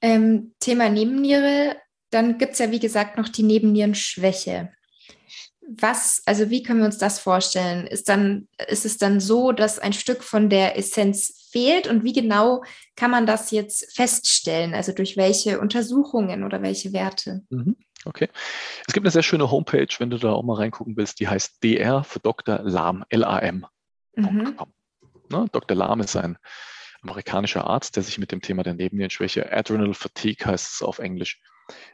[0.00, 1.76] Ähm, Thema Nebenniere,
[2.10, 4.72] dann gibt es ja wie gesagt noch die Nebennierenschwäche.
[5.66, 7.86] Was, also wie können wir uns das vorstellen?
[7.86, 12.12] Ist, dann, ist es dann so, dass ein Stück von der Essenz fehlt und wie
[12.12, 12.62] genau
[12.96, 14.74] kann man das jetzt feststellen?
[14.74, 17.42] Also durch welche Untersuchungen oder welche Werte?
[17.50, 17.76] Mhm.
[18.04, 18.28] Okay.
[18.86, 21.62] Es gibt eine sehr schöne Homepage, wenn du da auch mal reingucken willst, die heißt
[21.62, 22.60] DR für Dr.
[22.62, 23.64] Lahm, L-A-M.
[24.16, 24.56] Mhm.
[25.30, 25.46] Ne?
[25.52, 25.76] Dr.
[25.76, 26.36] Lahm ist ein
[27.02, 31.40] amerikanischer Arzt, der sich mit dem Thema der Nebennierenschwäche, Adrenal Fatigue heißt es auf Englisch,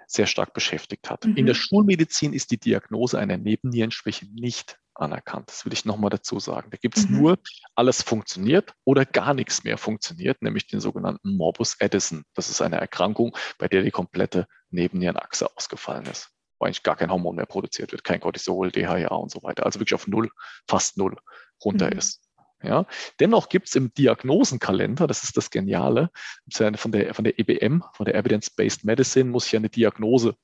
[0.06, 1.24] sehr stark beschäftigt hat.
[1.24, 1.36] Mhm.
[1.36, 5.48] In der Schulmedizin ist die Diagnose einer Nebennierenschwäche nicht anerkannt.
[5.48, 6.70] Das will ich nochmal dazu sagen.
[6.70, 7.20] Da gibt es mhm.
[7.20, 7.38] nur,
[7.74, 12.24] alles funktioniert oder gar nichts mehr funktioniert, nämlich den sogenannten Morbus Addison.
[12.34, 17.10] Das ist eine Erkrankung, bei der die komplette Nebennierenachse ausgefallen ist, wo eigentlich gar kein
[17.10, 19.64] Hormon mehr produziert wird, kein Cortisol, DHA und so weiter.
[19.64, 20.30] Also wirklich auf null,
[20.66, 21.16] fast null
[21.64, 21.98] runter mhm.
[21.98, 22.27] ist.
[22.62, 22.86] Ja,
[23.20, 26.10] dennoch gibt es im Diagnosenkalender, das ist das Geniale,
[26.52, 30.34] von der, von der EBM, von der Evidence-Based Medicine, muss ich eine Diagnose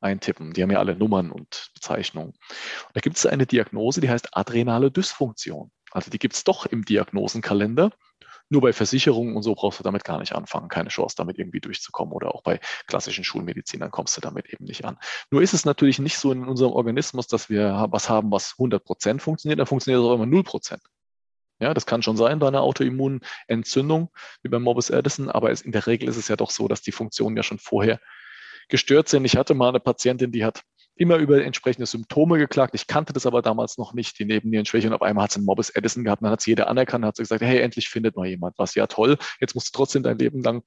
[0.00, 0.52] eintippen.
[0.52, 2.30] Die haben ja alle Nummern und Bezeichnungen.
[2.30, 5.72] Und da gibt es eine Diagnose, die heißt adrenale Dysfunktion.
[5.90, 7.90] Also die gibt es doch im Diagnosenkalender.
[8.50, 10.68] Nur bei Versicherungen und so brauchst du damit gar nicht anfangen.
[10.68, 12.14] Keine Chance, damit irgendwie durchzukommen.
[12.14, 14.96] Oder auch bei klassischen Schulmedizinern kommst du damit eben nicht an.
[15.30, 18.82] Nur ist es natürlich nicht so in unserem Organismus, dass wir was haben, was 100
[18.82, 19.58] Prozent funktioniert.
[19.58, 20.82] Da funktioniert es auch immer 0 Prozent.
[21.60, 24.10] Ja, das kann schon sein bei einer Autoimmunentzündung
[24.42, 26.82] wie beim Morbus Addison, aber es, in der Regel ist es ja doch so, dass
[26.82, 28.00] die Funktionen ja schon vorher
[28.68, 29.24] gestört sind.
[29.24, 30.62] Ich hatte mal eine Patientin, die hat
[30.94, 32.74] immer über entsprechende Symptome geklagt.
[32.74, 34.88] Ich kannte das aber damals noch nicht, die Nebennierenschwäche.
[34.88, 36.22] Und auf einmal hat sie einen Morbus Addison gehabt.
[36.22, 38.74] Dann hat sie jeder anerkannt, hat sie gesagt, hey, endlich findet mal jemand was.
[38.74, 39.16] Ja, toll.
[39.40, 40.62] Jetzt musst du trotzdem dein Leben lang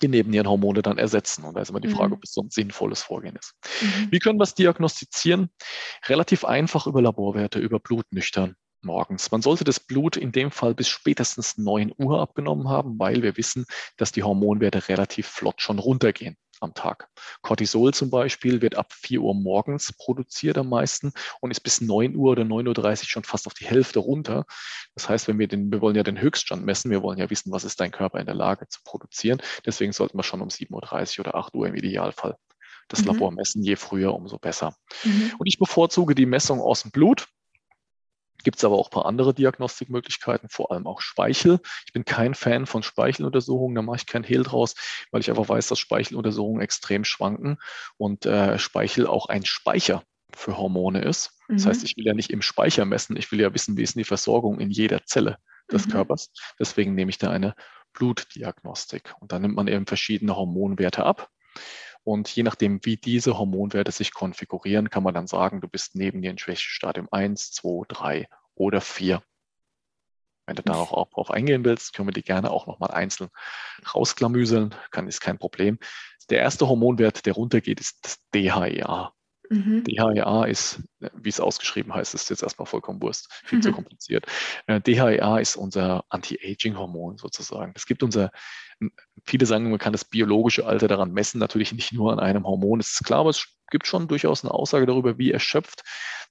[0.00, 1.44] die Nebennierenhormone dann ersetzen.
[1.44, 2.14] Und da ist immer die Frage, mhm.
[2.14, 3.54] ob es so ein sinnvolles Vorgehen ist.
[3.82, 4.08] Mhm.
[4.10, 5.50] Wie können wir es diagnostizieren?
[6.06, 9.30] Relativ einfach über Laborwerte, über Blutnüchtern morgens.
[9.30, 13.36] Man sollte das Blut in dem Fall bis spätestens 9 Uhr abgenommen haben, weil wir
[13.36, 13.66] wissen,
[13.96, 17.08] dass die Hormonwerte relativ flott schon runtergehen am Tag.
[17.42, 22.14] Cortisol zum Beispiel wird ab 4 Uhr morgens produziert am meisten und ist bis 9
[22.14, 24.44] Uhr oder 9.30 Uhr schon fast auf die Hälfte runter.
[24.94, 27.52] Das heißt, wenn wir den, wir wollen ja den Höchststand messen, wir wollen ja wissen,
[27.52, 29.42] was ist dein Körper in der Lage zu produzieren.
[29.66, 32.36] Deswegen sollten wir schon um 7.30 Uhr oder 8 Uhr im Idealfall
[32.88, 33.06] das mhm.
[33.08, 33.62] Labor messen.
[33.62, 34.76] Je früher, umso besser.
[35.04, 35.32] Mhm.
[35.38, 37.26] Und ich bevorzuge die Messung aus dem Blut.
[38.42, 41.60] Gibt es aber auch ein paar andere Diagnostikmöglichkeiten, vor allem auch Speichel.
[41.86, 44.74] Ich bin kein Fan von Speicheluntersuchungen, da mache ich keinen Hehl draus,
[45.10, 47.58] weil ich einfach weiß, dass Speicheluntersuchungen extrem schwanken
[47.96, 50.02] und äh, Speichel auch ein Speicher
[50.34, 51.38] für Hormone ist.
[51.48, 51.56] Mhm.
[51.56, 51.86] Das heißt, mhm.
[51.86, 54.60] ich will ja nicht im Speicher messen, ich will ja wissen, wie ist die Versorgung
[54.60, 55.38] in jeder Zelle
[55.70, 55.92] des mhm.
[55.92, 56.32] Körpers.
[56.58, 57.54] Deswegen nehme ich da eine
[57.92, 59.14] Blutdiagnostik.
[59.20, 61.30] Und dann nimmt man eben verschiedene Hormonwerte ab.
[62.04, 66.20] Und je nachdem, wie diese Hormonwerte sich konfigurieren, kann man dann sagen, du bist neben
[66.20, 69.22] Nierenschwäche Stadium 1, 2, 3 oder 4.
[70.46, 73.30] Wenn du da noch auch drauf eingehen willst, können wir die gerne auch nochmal einzeln
[73.94, 75.78] rausklamüseln, kann, ist kein Problem.
[76.30, 79.12] Der erste Hormonwert, der runtergeht, ist das DHEA.
[79.52, 79.84] Mhm.
[79.84, 83.62] DHEA ist, wie es ausgeschrieben heißt, ist jetzt erstmal vollkommen Wurst, viel mhm.
[83.62, 84.26] zu kompliziert.
[84.66, 87.72] Äh, DHEA ist unser Anti-Aging-Hormon sozusagen.
[87.76, 88.30] Es gibt unser,
[89.24, 92.80] viele sagen, man kann das biologische Alter daran messen, natürlich nicht nur an einem Hormon.
[92.80, 95.82] Es ist klar, aber es gibt schon durchaus eine Aussage darüber, wie erschöpft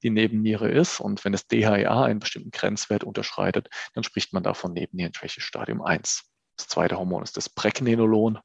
[0.02, 1.00] die Nebenniere ist.
[1.00, 6.24] Und wenn das DHEA einen bestimmten Grenzwert unterschreitet, dann spricht man davon Nebennierenschwäche Stadium 1.
[6.58, 8.40] Das zweite Hormon ist das Pregnenolon.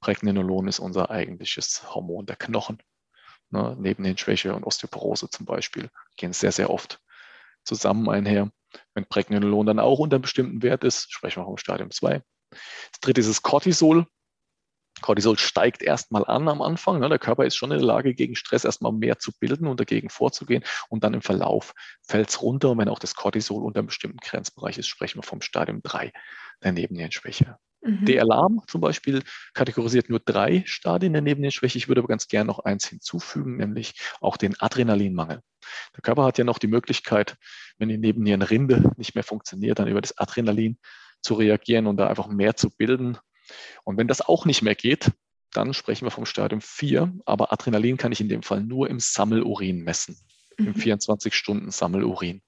[0.00, 2.78] Pregnenolon ist unser eigentliches Hormon der Knochen.
[3.50, 7.00] Ne, Nebennierenschwäche und Osteoporose zum Beispiel gehen sehr, sehr oft
[7.64, 8.50] zusammen einher.
[8.94, 12.22] Wenn Pregnenolon dann auch unter einem bestimmten Wert ist, sprechen wir vom Stadium 2.
[12.50, 14.06] Das dritte ist das Cortisol.
[15.02, 17.00] Cortisol steigt erstmal an am Anfang.
[17.00, 17.08] Ne?
[17.08, 20.08] Der Körper ist schon in der Lage, gegen Stress erstmal mehr zu bilden und dagegen
[20.08, 20.64] vorzugehen.
[20.88, 22.70] Und dann im Verlauf fällt es runter.
[22.70, 26.12] Und wenn auch das Cortisol unter einem bestimmten Grenzbereich ist, sprechen wir vom Stadium 3
[26.62, 27.58] der Nebennierenschwäche.
[27.82, 28.04] Mhm.
[28.04, 29.22] Der Alarm zum Beispiel
[29.54, 31.78] kategorisiert nur drei Stadien der Nebennierenschwäche.
[31.78, 35.40] Ich würde aber ganz gerne noch eins hinzufügen, nämlich auch den Adrenalinmangel.
[35.94, 37.36] Der Körper hat ja noch die Möglichkeit,
[37.78, 40.78] wenn die Nebennierenrinde nicht mehr funktioniert, dann über das Adrenalin
[41.22, 43.18] zu reagieren und da einfach mehr zu bilden.
[43.84, 45.10] Und wenn das auch nicht mehr geht,
[45.52, 47.12] dann sprechen wir vom Stadium 4.
[47.24, 50.18] Aber Adrenalin kann ich in dem Fall nur im Sammelurin messen,
[50.58, 50.68] mhm.
[50.68, 52.42] im 24-Stunden-Sammelurin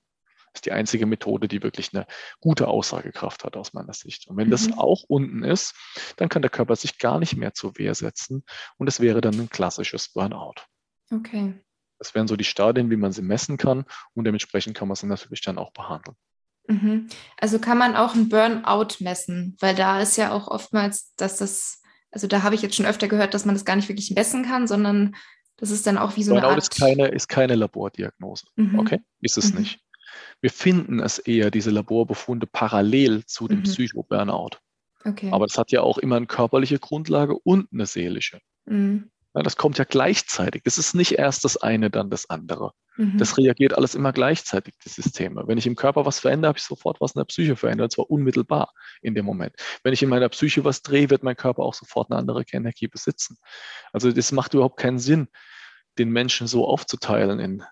[0.54, 2.06] ist die einzige Methode, die wirklich eine
[2.40, 4.28] gute Aussagekraft hat aus meiner Sicht.
[4.28, 4.52] Und wenn mhm.
[4.52, 5.74] das auch unten ist,
[6.16, 8.44] dann kann der Körper sich gar nicht mehr zur Wehr setzen
[8.76, 10.54] und es wäre dann ein klassisches Burnout.
[11.12, 11.54] Okay.
[11.98, 13.84] Das wären so die Stadien, wie man sie messen kann
[14.14, 16.16] und dementsprechend kann man sie natürlich dann auch behandeln.
[16.68, 17.08] Mhm.
[17.38, 21.82] Also kann man auch ein Burnout messen, weil da ist ja auch oftmals, dass das,
[22.10, 24.44] also da habe ich jetzt schon öfter gehört, dass man das gar nicht wirklich messen
[24.44, 25.16] kann, sondern
[25.56, 26.62] das ist dann auch wie so Burnout eine Art...
[26.62, 28.46] ist keine, ist keine Labordiagnose.
[28.56, 28.78] Mhm.
[28.78, 29.60] Okay, ist es mhm.
[29.60, 29.80] nicht.
[30.40, 33.64] Wir finden es eher, diese Laborbefunde, parallel zu dem mhm.
[33.64, 34.58] Psycho-Burnout.
[35.04, 35.30] Okay.
[35.32, 38.40] Aber das hat ja auch immer eine körperliche Grundlage und eine seelische.
[38.66, 39.10] Mhm.
[39.34, 40.62] Ja, das kommt ja gleichzeitig.
[40.64, 42.72] Es ist nicht erst das eine, dann das andere.
[42.96, 43.18] Mhm.
[43.18, 45.44] Das reagiert alles immer gleichzeitig, die Systeme.
[45.46, 47.92] Wenn ich im Körper was verändere, habe ich sofort was in der Psyche verändert, und
[47.92, 49.54] zwar unmittelbar in dem Moment.
[49.84, 52.88] Wenn ich in meiner Psyche was drehe, wird mein Körper auch sofort eine andere Energie
[52.88, 53.38] besitzen.
[53.92, 55.28] Also das macht überhaupt keinen Sinn,
[55.98, 57.62] den Menschen so aufzuteilen in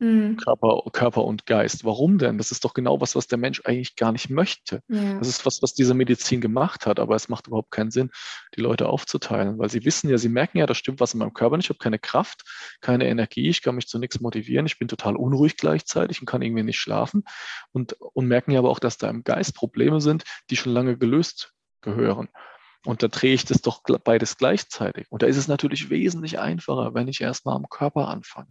[0.00, 0.38] Mhm.
[0.38, 1.84] Körper, Körper und Geist.
[1.84, 2.38] Warum denn?
[2.38, 4.82] Das ist doch genau was, was der Mensch eigentlich gar nicht möchte.
[4.88, 5.18] Ja.
[5.18, 8.10] Das ist was, was diese Medizin gemacht hat, aber es macht überhaupt keinen Sinn,
[8.56, 11.34] die Leute aufzuteilen, weil sie wissen ja, sie merken ja, da stimmt was in meinem
[11.34, 12.44] Körper nicht, ich habe keine Kraft,
[12.80, 16.40] keine Energie, ich kann mich zu nichts motivieren, ich bin total unruhig gleichzeitig und kann
[16.40, 17.24] irgendwie nicht schlafen
[17.72, 20.96] und, und merken ja aber auch, dass da im Geist Probleme sind, die schon lange
[20.96, 22.28] gelöst gehören.
[22.86, 25.06] Und da drehe ich das doch beides gleichzeitig.
[25.10, 28.48] Und da ist es natürlich wesentlich einfacher, wenn ich erstmal am Körper anfange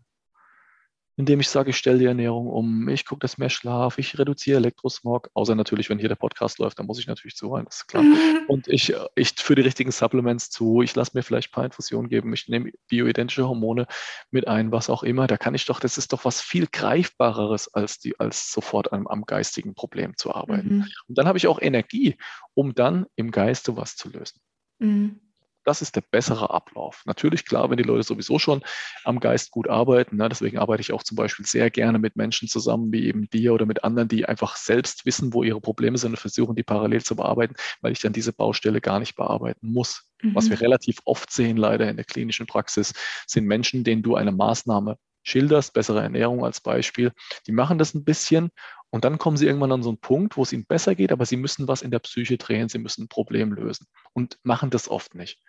[1.19, 4.55] indem ich sage, ich stelle die Ernährung um, ich gucke, dass mehr Schlaf, ich reduziere
[4.55, 7.87] Elektrosmog, außer natürlich, wenn hier der Podcast läuft, dann muss ich natürlich zuhören, das ist
[7.87, 8.05] klar.
[8.47, 12.09] Und ich, ich führe die richtigen Supplements zu, ich lasse mir vielleicht ein paar Infusionen
[12.09, 13.85] geben, ich nehme bioidentische Hormone
[14.31, 15.27] mit ein, was auch immer.
[15.27, 19.05] Da kann ich doch, das ist doch was viel Greifbareres, als, die, als sofort am,
[19.05, 20.77] am geistigen Problem zu arbeiten.
[20.77, 20.87] Mhm.
[21.09, 22.15] Und dann habe ich auch Energie,
[22.53, 24.39] um dann im Geiste was zu lösen.
[24.77, 25.19] Mhm.
[25.65, 27.03] Das ist der bessere Ablauf.
[27.05, 28.61] Natürlich, klar, wenn die Leute sowieso schon
[29.03, 32.47] am Geist gut arbeiten, ne, deswegen arbeite ich auch zum Beispiel sehr gerne mit Menschen
[32.47, 36.11] zusammen, wie eben dir oder mit anderen, die einfach selbst wissen, wo ihre Probleme sind
[36.11, 40.09] und versuchen, die parallel zu bearbeiten, weil ich dann diese Baustelle gar nicht bearbeiten muss.
[40.21, 40.35] Mhm.
[40.35, 42.93] Was wir relativ oft sehen, leider in der klinischen Praxis,
[43.27, 47.11] sind Menschen, denen du eine Maßnahme schilderst, bessere Ernährung als Beispiel,
[47.45, 48.49] die machen das ein bisschen
[48.91, 51.25] und dann kommen sie irgendwann an so einen Punkt, wo es ihnen besser geht, aber
[51.25, 54.89] sie müssen was in der Psyche drehen, sie müssen ein Problem lösen und machen das
[54.89, 55.41] oft nicht.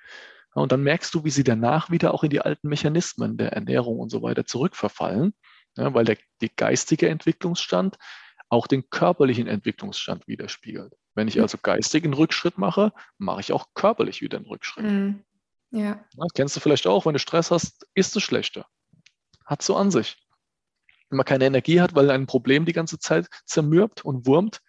[0.53, 3.98] Und dann merkst du, wie sie danach wieder auch in die alten Mechanismen der Ernährung
[3.98, 5.33] und so weiter zurückverfallen,
[5.76, 7.96] weil der die geistige Entwicklungsstand
[8.48, 10.92] auch den körperlichen Entwicklungsstand widerspiegelt.
[11.14, 14.85] Wenn ich also geistig einen Rückschritt mache, mache ich auch körperlich wieder einen Rückschritt.
[14.85, 15.24] Mhm.
[15.70, 16.05] Ja.
[16.16, 18.66] Das kennst du vielleicht auch, wenn du Stress hast, isst du schlechter.
[19.46, 20.16] Hat so an sich
[21.11, 24.61] wenn man keine Energie hat, weil ein Problem die ganze Zeit zermürbt und wurmt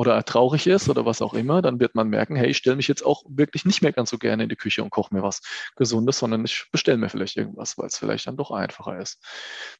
[0.00, 2.88] oder traurig ist oder was auch immer, dann wird man merken, hey, ich stelle mich
[2.88, 5.42] jetzt auch wirklich nicht mehr ganz so gerne in die Küche und koche mir was
[5.76, 9.22] Gesundes, sondern ich bestelle mir vielleicht irgendwas, weil es vielleicht dann doch einfacher ist.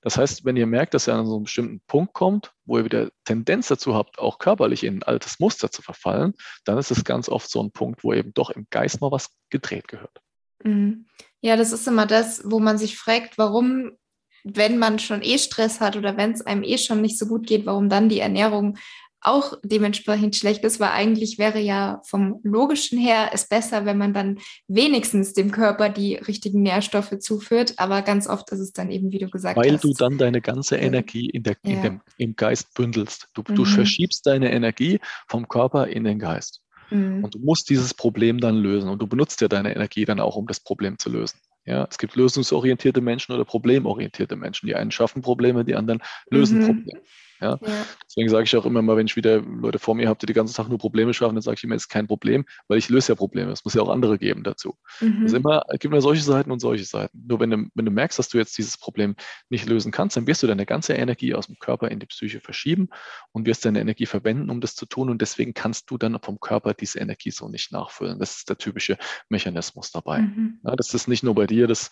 [0.03, 2.85] Das heißt, wenn ihr merkt, dass ihr an so einen bestimmten Punkt kommt, wo ihr
[2.85, 6.35] wieder Tendenz dazu habt, auch körperlich in ein altes Muster zu verfallen,
[6.65, 9.31] dann ist es ganz oft so ein Punkt, wo eben doch im Geist mal was
[9.49, 10.21] gedreht gehört.
[10.65, 11.07] Mhm.
[11.41, 13.93] Ja, das ist immer das, wo man sich fragt, warum
[14.45, 17.47] wenn man schon eh Stress hat oder wenn es einem eh schon nicht so gut
[17.47, 18.77] geht, warum dann die Ernährung
[19.23, 24.15] auch dementsprechend schlecht ist, weil eigentlich wäre ja vom logischen her es besser, wenn man
[24.15, 27.75] dann wenigstens dem Körper die richtigen Nährstoffe zuführt.
[27.77, 29.85] Aber ganz oft ist es dann eben, wie du gesagt weil hast.
[29.85, 33.29] Weil du dann deine ganze Energie in der, in dem, im Geist bündelst.
[33.35, 33.57] Du, mhm.
[33.57, 36.63] du verschiebst deine Energie vom Körper in den Geist.
[36.91, 37.23] Mhm.
[37.25, 38.89] Und du musst dieses Problem dann lösen.
[38.89, 41.39] Und du benutzt ja deine Energie dann auch, um das Problem zu lösen.
[41.67, 44.67] Ja, es gibt lösungsorientierte Menschen oder problemorientierte Menschen.
[44.67, 46.67] Die einen schaffen Probleme, die anderen lösen mhm.
[46.67, 47.03] Probleme.
[47.41, 47.59] Ja?
[47.61, 47.87] ja?
[48.05, 50.33] Deswegen sage ich auch immer mal, wenn ich wieder Leute vor mir habe, die die
[50.33, 52.89] ganze Tag nur Probleme schaffen, dann sage ich immer, es ist kein Problem, weil ich
[52.89, 53.51] löse ja Probleme.
[53.53, 54.77] Es muss ja auch andere geben dazu.
[55.01, 55.25] Mhm.
[55.25, 57.25] Es, immer, es gibt immer solche Seiten und solche Seiten.
[57.27, 59.17] Nur wenn du, wenn du merkst, dass du jetzt dieses Problem
[59.49, 62.41] nicht lösen kannst, dann wirst du deine ganze Energie aus dem Körper in die Psyche
[62.41, 62.89] verschieben
[63.33, 65.11] und wirst deine Energie verwenden, um das zu tun.
[65.11, 68.19] Und deswegen kannst du dann vom Körper diese Energie so nicht nachfüllen.
[68.19, 68.99] Das ist der typische
[69.29, 70.21] Mechanismus dabei.
[70.21, 70.61] Mhm.
[70.65, 71.91] Ja, das ist nicht nur bei dir, das,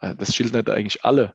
[0.00, 1.34] das schildert eigentlich alle.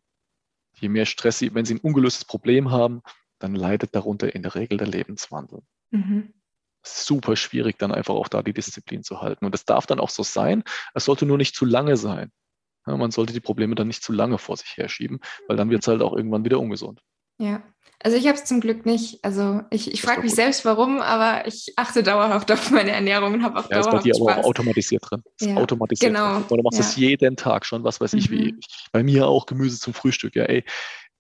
[0.79, 3.01] Je mehr Stress sie, wenn sie ein ungelöstes Problem haben,
[3.43, 5.63] dann leidet darunter in der Regel der Lebenswandel.
[5.91, 6.33] Mhm.
[6.81, 9.45] Super schwierig, dann einfach auch da die Disziplin zu halten.
[9.45, 12.31] Und es darf dann auch so sein, es sollte nur nicht zu lange sein.
[12.87, 15.81] Ja, man sollte die Probleme dann nicht zu lange vor sich herschieben, weil dann wird
[15.83, 17.01] es halt auch irgendwann wieder ungesund.
[17.37, 17.63] Ja,
[18.01, 19.23] also ich habe es zum Glück nicht.
[19.23, 20.35] Also ich, ich frage mich gut.
[20.37, 24.19] selbst, warum, aber ich achte dauerhaft auf meine Ernährung und habe auch ja, dauerhaft ist
[24.19, 25.23] bei dir aber auch automatisiert drin.
[25.39, 25.55] Ist ja.
[25.55, 26.41] automatisiert genau.
[26.41, 26.57] drin.
[26.57, 27.09] Du machst es ja.
[27.09, 28.33] jeden Tag schon, was weiß ich, mhm.
[28.33, 28.67] wie ich.
[28.91, 30.35] Bei mir auch Gemüse zum Frühstück.
[30.35, 30.63] Ja, ey,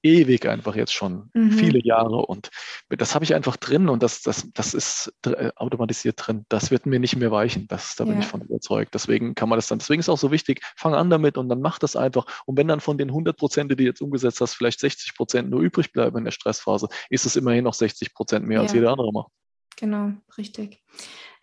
[0.03, 1.53] ewig einfach jetzt schon, mhm.
[1.53, 2.17] viele Jahre.
[2.25, 2.49] Und
[2.89, 6.45] das habe ich einfach drin und das, das, das ist äh, automatisiert drin.
[6.49, 7.67] Das wird mir nicht mehr weichen.
[7.67, 8.19] Das, da bin ja.
[8.19, 8.93] ich von überzeugt.
[8.93, 11.49] Deswegen kann man das dann, deswegen ist es auch so wichtig, fang an damit und
[11.49, 12.25] dann mach das einfach.
[12.45, 15.49] Und wenn dann von den 100 Prozent, die du jetzt umgesetzt hast, vielleicht 60 Prozent
[15.49, 18.63] nur übrig bleiben in der Stressphase, ist es immerhin noch 60 Prozent mehr ja.
[18.63, 19.31] als jeder andere macht.
[19.77, 20.83] Genau, richtig.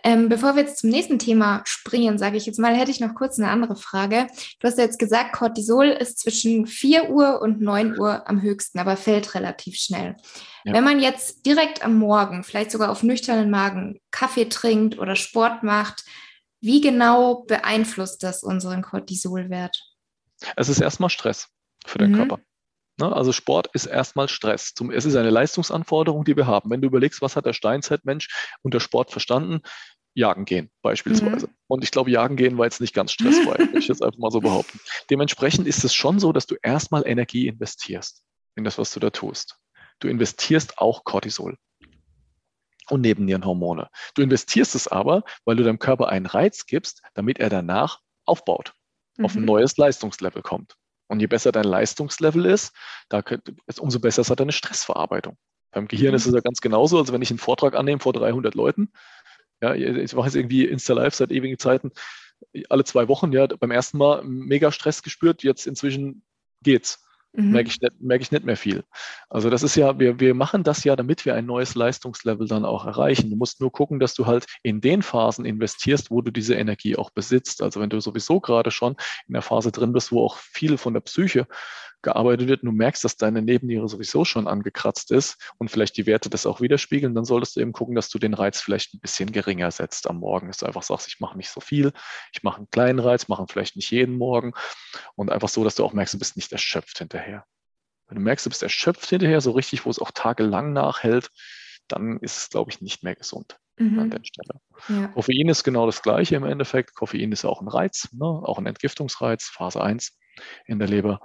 [0.02, 3.14] Ähm, bevor wir jetzt zum nächsten Thema springen, sage ich jetzt mal, hätte ich noch
[3.14, 4.26] kurz eine andere Frage.
[4.58, 8.78] Du hast ja jetzt gesagt, Cortisol ist zwischen 4 Uhr und 9 Uhr am höchsten,
[8.78, 10.16] aber fällt relativ schnell.
[10.64, 10.74] Ja.
[10.74, 15.62] Wenn man jetzt direkt am Morgen, vielleicht sogar auf nüchternen Magen, Kaffee trinkt oder Sport
[15.62, 16.04] macht,
[16.60, 19.82] wie genau beeinflusst das unseren Cortisolwert?
[20.56, 21.48] Es ist erstmal Stress
[21.86, 22.16] für den mhm.
[22.16, 22.40] Körper.
[23.00, 24.74] Ne, also Sport ist erstmal Stress.
[24.92, 26.70] es ist eine Leistungsanforderung, die wir haben.
[26.70, 28.28] Wenn du überlegst, was hat der Steinzeitmensch
[28.62, 29.60] unter Sport verstanden?
[30.12, 31.46] Jagen gehen beispielsweise.
[31.46, 31.54] Mhm.
[31.66, 34.30] Und ich glaube, Jagen gehen war jetzt nicht ganz stressfrei, würde ich jetzt einfach mal
[34.30, 34.80] so behaupten.
[35.08, 38.22] Dementsprechend ist es schon so, dass du erstmal Energie investierst
[38.54, 39.56] in das, was du da tust.
[40.00, 41.56] Du investierst auch Cortisol
[42.90, 43.88] und Nebennierenhormone.
[44.14, 48.74] Du investierst es aber, weil du deinem Körper einen Reiz gibst, damit er danach aufbaut,
[49.16, 49.24] mhm.
[49.24, 49.46] auf ein mhm.
[49.46, 50.76] neues Leistungslevel kommt.
[51.10, 52.72] Und je besser dein Leistungslevel ist,
[53.08, 53.20] da,
[53.80, 55.36] umso besser ist halt deine Stressverarbeitung.
[55.72, 56.16] Beim Gehirn mhm.
[56.16, 58.92] ist es ja ganz genauso, als wenn ich einen Vortrag annehme vor 300 Leuten.
[59.60, 61.90] Ja, ich mache jetzt irgendwie Insta-Live seit ewigen Zeiten,
[62.68, 66.22] alle zwei Wochen, ja, beim ersten Mal mega Stress gespürt, jetzt inzwischen
[66.62, 67.52] geht's mhm.
[67.52, 68.84] merke ich, nicht, merke ich nicht mehr viel.
[69.28, 72.64] Also das ist ja, wir, wir machen das ja, damit wir ein neues Leistungslevel dann
[72.64, 73.30] auch erreichen.
[73.30, 76.96] Du musst nur gucken, dass du halt in den Phasen investierst, wo du diese Energie
[76.96, 77.62] auch besitzt.
[77.62, 80.94] Also wenn du sowieso gerade schon in der Phase drin bist, wo auch viel von
[80.94, 81.46] der Psyche
[82.02, 86.30] gearbeitet wird du merkst, dass deine Nebenniere sowieso schon angekratzt ist und vielleicht die Werte
[86.30, 89.32] das auch widerspiegeln, dann solltest du eben gucken, dass du den Reiz vielleicht ein bisschen
[89.32, 90.48] geringer setzt am Morgen.
[90.48, 91.92] Dass du einfach sagst, ich mache nicht so viel,
[92.32, 94.52] ich mache einen kleinen Reiz, mache vielleicht nicht jeden Morgen
[95.14, 97.44] und einfach so, dass du auch merkst, du bist nicht erschöpft hinterher.
[98.08, 101.30] Wenn du merkst, du bist erschöpft hinterher, so richtig, wo es auch tagelang nachhält,
[101.88, 103.98] dann ist es, glaube ich, nicht mehr gesund mhm.
[103.98, 104.60] an der Stelle.
[104.88, 105.08] Ja.
[105.08, 106.94] Koffein ist genau das Gleiche im Endeffekt.
[106.94, 108.24] Koffein ist auch ein Reiz, ne?
[108.24, 110.18] auch ein Entgiftungsreiz, Phase 1
[110.66, 111.20] in der Leber.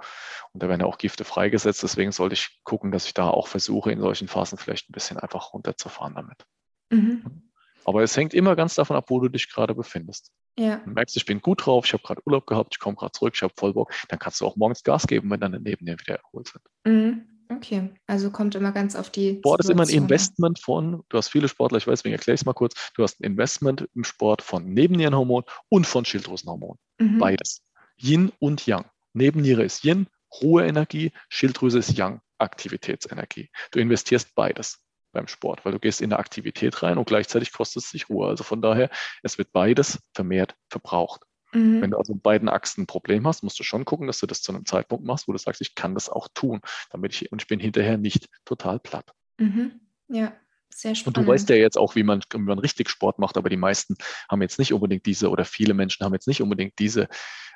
[0.52, 1.82] Und da werden ja auch Gifte freigesetzt.
[1.82, 5.18] Deswegen sollte ich gucken, dass ich da auch versuche, in solchen Phasen vielleicht ein bisschen
[5.18, 6.44] einfach runterzufahren damit.
[6.90, 7.42] Mhm.
[7.84, 10.32] Aber es hängt immer ganz davon ab, wo du dich gerade befindest.
[10.58, 10.78] Ja.
[10.78, 13.34] Du merkst, ich bin gut drauf, ich habe gerade Urlaub gehabt, ich komme gerade zurück,
[13.36, 16.16] ich habe voll Bock, dann kannst du auch morgens Gas geben, wenn deine Nebennieren wieder
[16.16, 16.64] erholt sind.
[16.84, 17.35] Mhm.
[17.56, 19.38] Okay, also kommt immer ganz auf die.
[19.38, 22.42] Sport ist immer ein Investment von, du hast viele Sportler, ich weiß, deswegen erkläre ich
[22.42, 26.76] es mal kurz, du hast ein Investment im Sport von Nebennierenhormon und von Schilddrüsenhormon.
[26.98, 27.18] Mhm.
[27.18, 27.62] Beides.
[27.96, 28.84] Yin und Yang.
[29.14, 30.06] Nebenniere ist Yin,
[30.42, 33.48] Ruheenergie, Schilddrüse ist Yang, Aktivitätsenergie.
[33.70, 34.78] Du investierst beides
[35.12, 38.28] beim Sport, weil du gehst in eine Aktivität rein und gleichzeitig kostet es dich Ruhe.
[38.28, 38.90] Also von daher,
[39.22, 41.22] es wird beides vermehrt verbraucht.
[41.56, 41.80] Mhm.
[41.80, 44.26] Wenn du also in beiden Achsen ein Problem hast, musst du schon gucken, dass du
[44.26, 47.32] das zu einem Zeitpunkt machst, wo du sagst, ich kann das auch tun, damit ich
[47.32, 49.14] und ich bin hinterher nicht total platt.
[49.38, 49.80] Mhm.
[50.08, 50.34] Ja,
[50.70, 51.18] sehr spannend.
[51.18, 53.56] Und du weißt ja jetzt auch, wie man, wie man richtig Sport macht, aber die
[53.56, 53.96] meisten
[54.30, 57.08] haben jetzt nicht unbedingt diese oder viele Menschen haben jetzt nicht unbedingt diese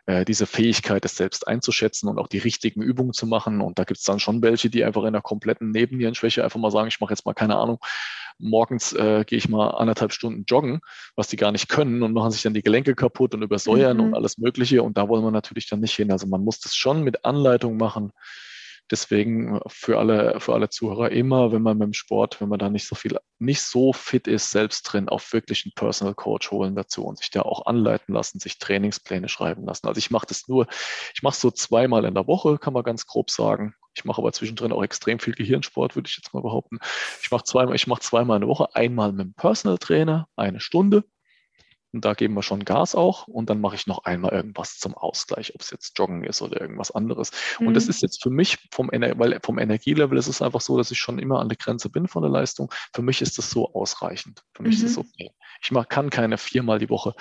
[0.06, 3.60] äh, diese Fähigkeit, das selbst einzuschätzen und auch die richtigen Übungen zu machen.
[3.60, 6.70] Und da gibt es dann schon welche, die einfach in der kompletten Nebennierenschwäche einfach mal
[6.70, 7.78] sagen, ich mache jetzt mal keine Ahnung,
[8.38, 10.80] morgens äh, gehe ich mal anderthalb Stunden joggen,
[11.16, 14.04] was die gar nicht können und machen sich dann die Gelenke kaputt und übersäuern mhm.
[14.04, 14.82] und alles Mögliche.
[14.82, 16.11] Und da wollen wir natürlich dann nicht hin.
[16.11, 18.12] Also man muss das schon mit Anleitung machen.
[18.91, 22.68] Deswegen für alle, für alle Zuhörer immer, wenn man mit dem Sport, wenn man da
[22.68, 26.74] nicht so viel, nicht so fit ist, selbst drin, auch wirklich einen Personal Coach holen
[26.74, 29.86] dazu und sich da auch anleiten lassen, sich Trainingspläne schreiben lassen.
[29.86, 30.66] Also ich mache das nur,
[31.14, 33.74] ich mache so zweimal in der Woche, kann man ganz grob sagen.
[33.95, 36.78] Ich mache aber zwischendrin auch extrem viel Gehirnsport, würde ich jetzt mal behaupten.
[37.22, 40.61] Ich mache zweimal, ich mache zweimal in der Woche, einmal mit dem Personal Trainer, eine
[40.61, 41.05] Stunde
[41.93, 44.95] Und da geben wir schon Gas auch und dann mache ich noch einmal irgendwas zum
[44.95, 47.32] Ausgleich, ob es jetzt Joggen ist oder irgendwas anderes.
[47.59, 47.68] Mhm.
[47.68, 47.91] Und das mhm.
[47.91, 50.99] ist jetzt für mich vom, Ener weil vom Energielevel ist es einfach so, dass ich
[50.99, 52.72] schon immer an der Grenze bin von der Leistung.
[52.95, 54.43] Für mich ist das so ausreichend.
[54.55, 54.84] Für mich mhm.
[54.84, 55.32] ist es okay.
[55.62, 57.14] Ich mach, kann keine viermal die Woche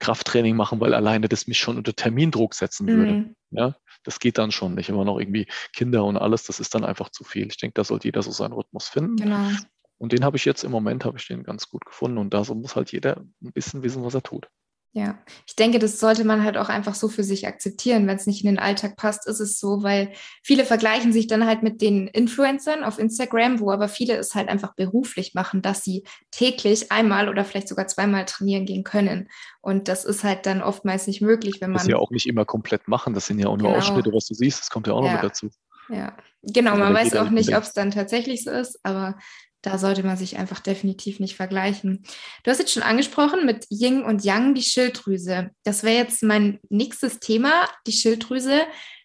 [0.00, 3.12] Krafttraining machen, weil alleine das mich schon unter Termindruck setzen würde.
[3.12, 3.36] Mhm.
[3.50, 4.88] Ja, das geht dann schon nicht.
[4.88, 7.48] Immer noch irgendwie Kinder und alles, das ist dann einfach zu viel.
[7.48, 9.16] Ich denke, da sollte jeder so seinen Rhythmus finden.
[9.16, 9.50] Genau.
[9.98, 12.18] Und den habe ich jetzt im Moment, habe ich den ganz gut gefunden.
[12.18, 14.48] Und da so muss halt jeder ein bisschen wissen, was er tut.
[14.92, 18.06] Ja, ich denke, das sollte man halt auch einfach so für sich akzeptieren.
[18.06, 21.46] Wenn es nicht in den Alltag passt, ist es so, weil viele vergleichen sich dann
[21.46, 25.84] halt mit den Influencern auf Instagram, wo aber viele es halt einfach beruflich machen, dass
[25.84, 29.28] sie täglich einmal oder vielleicht sogar zweimal trainieren gehen können.
[29.60, 31.78] Und das ist halt dann oftmals nicht möglich, wenn man.
[31.78, 33.12] Das ja auch nicht immer komplett machen.
[33.12, 33.78] Das sind ja auch nur genau.
[33.78, 34.60] Ausschnitte, was du siehst.
[34.60, 35.12] Das kommt ja auch ja.
[35.12, 35.50] noch mit dazu.
[35.90, 36.72] Ja, genau.
[36.72, 39.18] Also man weiß auch nicht, ob es dann tatsächlich so ist, aber
[39.62, 42.04] da sollte man sich einfach definitiv nicht vergleichen.
[42.44, 45.50] Du hast jetzt schon angesprochen mit Yin und Yang die Schilddrüse.
[45.64, 48.62] Das wäre jetzt mein nächstes Thema, die Schilddrüse.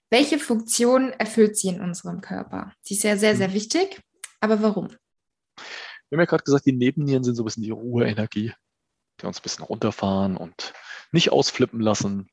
[0.10, 2.72] Welche Funktion erfüllt sie in unserem Körper?
[2.82, 3.54] Sie ist ja sehr, sehr mhm.
[3.54, 4.02] wichtig,
[4.40, 4.90] aber warum?
[6.10, 8.54] Wir haben ja gerade gesagt, die Nebennieren sind so ein bisschen die Ruheenergie,
[9.20, 10.74] die uns ein bisschen runterfahren und
[11.12, 12.30] nicht ausflippen lassen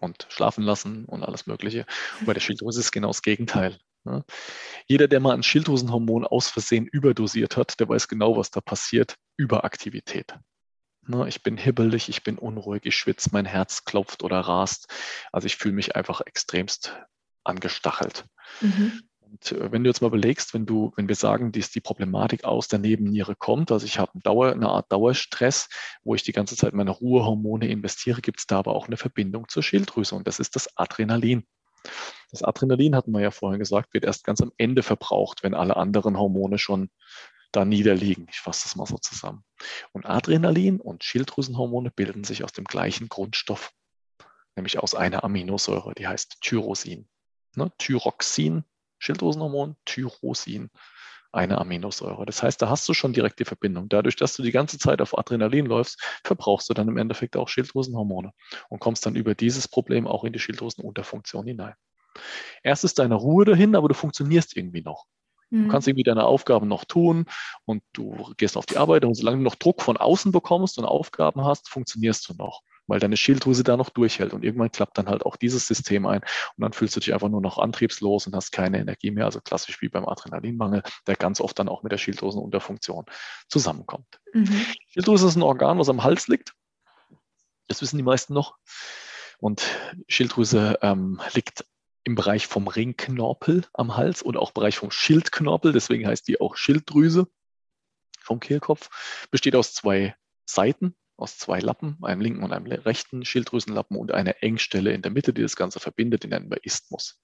[0.00, 1.86] und schlafen lassen und alles Mögliche.
[2.20, 3.78] Und bei der Schilddrüse ist genau das Gegenteil.
[4.08, 4.24] Ne?
[4.86, 9.16] Jeder, der mal ein Schilddrüsenhormon aus Versehen überdosiert hat, der weiß genau, was da passiert.
[9.36, 10.34] Überaktivität.
[11.06, 11.28] Ne?
[11.28, 14.92] Ich bin hibbelig, ich bin unruhig, ich schwitze, mein Herz klopft oder rast.
[15.32, 16.96] Also ich fühle mich einfach extremst
[17.44, 18.24] angestachelt.
[18.60, 19.02] Mhm.
[19.20, 22.44] Und äh, wenn du jetzt mal überlegst, wenn du, wenn wir sagen, dass die Problematik
[22.44, 25.68] aus der Nebenniere kommt, also ich habe Dauer, eine Art Dauerstress,
[26.02, 29.48] wo ich die ganze Zeit meine Ruhehormone investiere, gibt es da aber auch eine Verbindung
[29.48, 31.44] zur Schilddrüse und das ist das Adrenalin.
[32.30, 35.76] Das Adrenalin, hatten wir ja vorhin gesagt, wird erst ganz am Ende verbraucht, wenn alle
[35.76, 36.90] anderen Hormone schon
[37.52, 38.26] da niederliegen.
[38.30, 39.44] Ich fasse das mal so zusammen.
[39.92, 43.72] Und Adrenalin und Schilddrüsenhormone bilden sich aus dem gleichen Grundstoff,
[44.56, 47.08] nämlich aus einer Aminosäure, die heißt Tyrosin.
[47.56, 47.72] Ne?
[47.78, 48.64] Thyroxin,
[48.98, 50.70] Schilddrüsenhormon, Tyrosin,
[51.32, 52.24] eine Aminosäure.
[52.26, 53.88] Das heißt, da hast du schon direkt die Verbindung.
[53.88, 57.48] Dadurch, dass du die ganze Zeit auf Adrenalin läufst, verbrauchst du dann im Endeffekt auch
[57.48, 58.32] Schilddrüsenhormone
[58.68, 61.74] und kommst dann über dieses Problem auch in die Schilddrüsenunterfunktion hinein.
[62.62, 65.06] Erst ist deine Ruhe dahin, aber du funktionierst irgendwie noch.
[65.50, 65.68] Du mhm.
[65.68, 67.26] kannst irgendwie deine Aufgaben noch tun
[67.64, 70.84] und du gehst auf die Arbeit und solange du noch Druck von außen bekommst und
[70.84, 74.32] Aufgaben hast, funktionierst du noch weil deine Schilddrüse da noch durchhält.
[74.32, 77.28] Und irgendwann klappt dann halt auch dieses System ein und dann fühlst du dich einfach
[77.28, 79.26] nur noch antriebslos und hast keine Energie mehr.
[79.26, 83.04] Also klassisch wie beim Adrenalinmangel, der ganz oft dann auch mit der Schilddrüsenunterfunktion
[83.48, 84.20] zusammenkommt.
[84.32, 84.64] Mhm.
[84.88, 86.54] Schilddrüse ist ein Organ, was am Hals liegt.
[87.68, 88.56] Das wissen die meisten noch.
[89.38, 89.62] Und
[90.08, 91.64] Schilddrüse ähm, liegt
[92.04, 95.72] im Bereich vom Ringknorpel am Hals oder auch im Bereich vom Schildknorpel.
[95.72, 97.28] Deswegen heißt die auch Schilddrüse
[98.18, 98.88] vom Kehlkopf.
[99.30, 100.16] Besteht aus zwei
[100.46, 105.10] Seiten aus zwei Lappen, einem linken und einem rechten Schilddrüsenlappen und einer Engstelle in der
[105.10, 107.20] Mitte, die das Ganze verbindet, in einem Isthmus.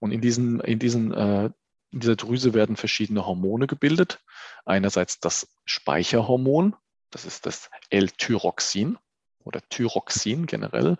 [0.00, 1.50] Und in, diesen, in, diesen, äh,
[1.92, 4.20] in dieser Drüse werden verschiedene Hormone gebildet.
[4.64, 6.74] Einerseits das Speicherhormon,
[7.10, 8.98] das ist das L-Tyroxin
[9.44, 10.96] oder Thyroxin generell.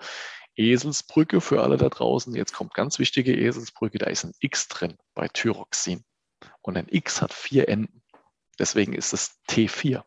[0.56, 2.32] Eselsbrücke für alle da draußen.
[2.36, 6.04] Jetzt kommt ganz wichtige Eselsbrücke, da ist ein X drin bei Thyroxin.
[6.62, 8.02] Und ein X hat vier Enden.
[8.60, 10.04] Deswegen ist es T4,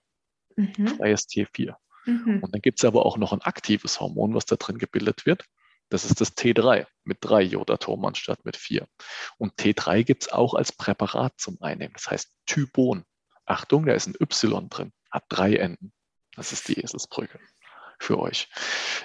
[0.56, 0.88] mhm.
[0.88, 1.76] freies T4.
[2.08, 2.40] Mhm.
[2.42, 5.46] Und dann gibt es aber auch noch ein aktives Hormon, was da drin gebildet wird.
[5.90, 8.88] Das ist das T3 mit drei Jodatomen anstatt mit vier.
[9.38, 11.94] Und T3 gibt es auch als Präparat zum Einnehmen.
[11.94, 13.04] Das heißt Tybon.
[13.46, 15.94] Achtung, da ist ein Y drin, hat drei Enden.
[16.36, 17.40] Das ist die Eselsbrücke
[18.00, 18.50] für euch.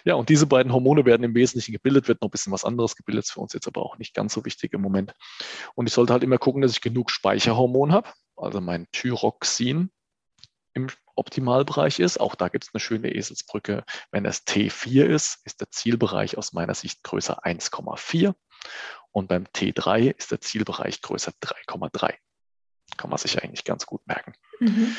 [0.04, 2.96] Ja, und diese beiden Hormone werden im Wesentlichen gebildet, wird noch ein bisschen was anderes
[2.96, 5.14] gebildet, für uns jetzt aber auch nicht ganz so wichtig im Moment.
[5.74, 9.90] Und ich sollte halt immer gucken, dass ich genug Speicherhormon habe, also mein Thyroxin
[10.74, 12.18] im Optimalbereich ist.
[12.18, 13.84] Auch da gibt es eine schöne Eselsbrücke.
[14.10, 18.34] Wenn es T4 ist, ist der Zielbereich aus meiner Sicht größer 1,4
[19.10, 22.14] und beim T3 ist der Zielbereich größer 3,3.
[22.96, 24.34] Kann man sich eigentlich ganz gut merken.
[24.60, 24.96] Mhm.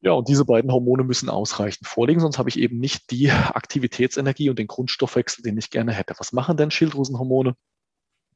[0.00, 4.48] Ja, und diese beiden Hormone müssen ausreichend vorliegen, sonst habe ich eben nicht die Aktivitätsenergie
[4.48, 6.14] und den Grundstoffwechsel, den ich gerne hätte.
[6.18, 7.56] Was machen denn Schilddrüsenhormone?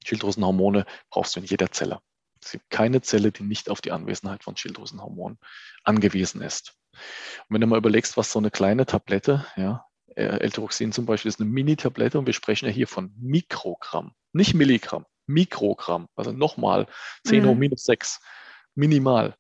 [0.05, 2.01] Schilddrüsenhormone brauchst du in jeder Zelle.
[2.45, 5.39] Es gibt keine Zelle, die nicht auf die Anwesenheit von Schilddrüsenhormonen
[5.85, 6.75] angewiesen ist.
[6.93, 9.87] Und wenn du mal überlegst, was so eine kleine Tablette, ja,
[10.17, 14.55] äh, L-Tyroxin zum Beispiel ist eine Mini-Tablette und wir sprechen ja hier von Mikrogramm, nicht
[14.55, 16.87] Milligramm, Mikrogramm, also nochmal
[17.27, 17.61] 10 hoch mhm.
[17.61, 18.21] minus 6,
[18.75, 19.37] minimal.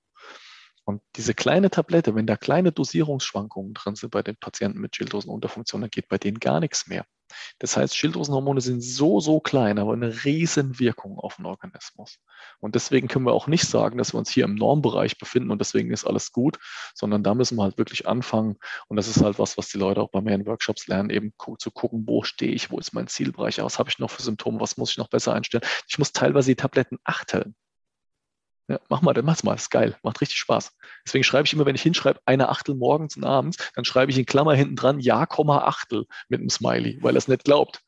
[0.84, 5.82] Und diese kleine Tablette, wenn da kleine Dosierungsschwankungen drin sind bei den Patienten mit Schilddrüsenunterfunktion,
[5.82, 7.04] dann geht bei denen gar nichts mehr.
[7.58, 12.18] Das heißt, Schilddrüsenhormone sind so, so klein, aber eine riesen Wirkung auf den Organismus.
[12.60, 15.60] Und deswegen können wir auch nicht sagen, dass wir uns hier im Normbereich befinden und
[15.60, 16.58] deswegen ist alles gut,
[16.94, 18.56] sondern da müssen wir halt wirklich anfangen.
[18.88, 21.32] Und das ist halt was, was die Leute auch bei mir in Workshops lernen, eben
[21.58, 24.60] zu gucken, wo stehe ich, wo ist mein Zielbereich, was habe ich noch für Symptome,
[24.60, 25.64] was muss ich noch besser einstellen.
[25.88, 27.54] Ich muss teilweise die Tabletten achteln.
[28.72, 30.74] Ja, mach mal, dann mach's mal, ist geil, macht richtig Spaß.
[31.04, 34.16] Deswegen schreibe ich immer, wenn ich hinschreibe, eine Achtel morgens und abends, dann schreibe ich
[34.16, 37.82] in Klammer hinten dran, ja, Achtel mit einem Smiley, weil er es nicht glaubt.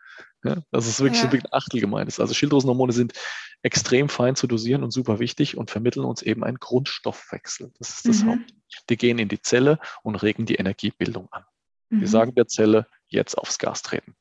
[0.45, 1.31] Ja, das ist wirklich ja.
[1.31, 2.21] ein Achtel gemeint ist.
[2.21, 3.15] Also Schilddrüsenhormone sind
[3.63, 7.73] extrem fein zu dosieren und super wichtig und vermitteln uns eben einen Grundstoffwechsel.
[7.79, 8.33] Das ist das mhm.
[8.33, 8.55] Haupt.
[8.91, 11.45] Die gehen in die Zelle und regen die Energiebildung an.
[11.89, 12.01] Mhm.
[12.01, 14.15] Wir sagen der Zelle, jetzt aufs Gas treten.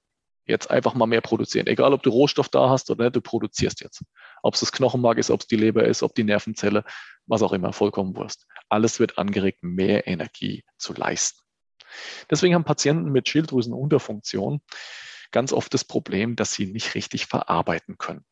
[0.45, 1.67] Jetzt einfach mal mehr produzieren.
[1.67, 4.03] Egal, ob du Rohstoff da hast oder nicht, du produzierst jetzt.
[4.41, 6.83] Ob es das Knochenmark ist, ob es die Leber ist, ob die Nervenzelle,
[7.25, 8.45] was auch immer, vollkommen Wurst.
[8.67, 11.39] Alles wird angeregt, mehr Energie zu leisten.
[12.29, 14.61] Deswegen haben Patienten mit Schilddrüsenunterfunktion
[15.31, 18.25] ganz oft das Problem, dass sie nicht richtig verarbeiten können.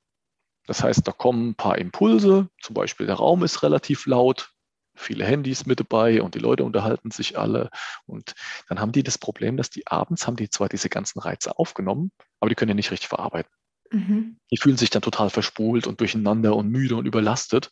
[0.67, 4.51] Das heißt, da kommen ein paar Impulse, zum Beispiel der Raum ist relativ laut,
[4.95, 7.69] viele Handys mit dabei und die Leute unterhalten sich alle.
[8.05, 8.33] Und
[8.67, 12.11] dann haben die das Problem, dass die abends haben die zwar diese ganzen Reize aufgenommen,
[12.39, 13.51] aber die können ja nicht richtig verarbeiten.
[13.91, 14.37] Mhm.
[14.51, 17.71] Die fühlen sich dann total verspult und durcheinander und müde und überlastet.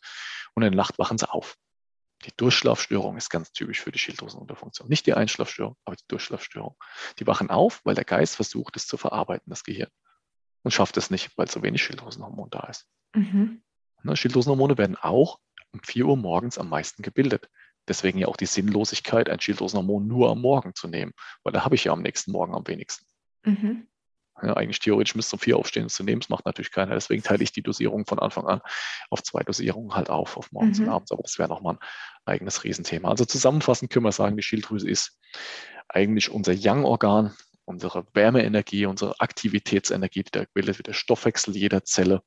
[0.54, 1.56] Und in der Nacht wachen sie auf.
[2.26, 4.88] Die Durchschlafstörung ist ganz typisch für die Schilddrüsenunterfunktion.
[4.88, 6.76] Nicht die Einschlafstörung, aber die Durchschlafstörung.
[7.18, 9.88] Die wachen auf, weil der Geist versucht, es zu verarbeiten, das Gehirn.
[10.62, 12.86] Und schafft es nicht, weil zu wenig Schilddrüsenhormon da ist.
[13.14, 13.62] Mhm.
[14.12, 15.38] Schilddrüsenhormone werden auch
[15.72, 17.48] um 4 Uhr morgens am meisten gebildet.
[17.88, 21.12] Deswegen ja auch die Sinnlosigkeit, ein Schilddrüsenhormon nur am Morgen zu nehmen,
[21.42, 23.04] weil da habe ich ja am nächsten Morgen am wenigsten.
[23.44, 23.86] Mhm.
[24.42, 26.20] Ja, eigentlich theoretisch müsste um vier aufstehen, zu nehmen.
[26.20, 26.94] Das macht natürlich keiner.
[26.94, 28.60] Deswegen teile ich die Dosierung von Anfang an
[29.10, 30.86] auf zwei Dosierungen halt auf, auf morgens mhm.
[30.86, 31.12] und abends.
[31.12, 33.10] Aber das wäre nochmal ein eigenes Riesenthema.
[33.10, 35.18] Also zusammenfassend können wir sagen, die Schilddrüse ist
[35.88, 42.22] eigentlich unser Yang-Organ, unsere Wärmeenergie, unsere Aktivitätsenergie, die da gebildet wird, der Stoffwechsel jeder Zelle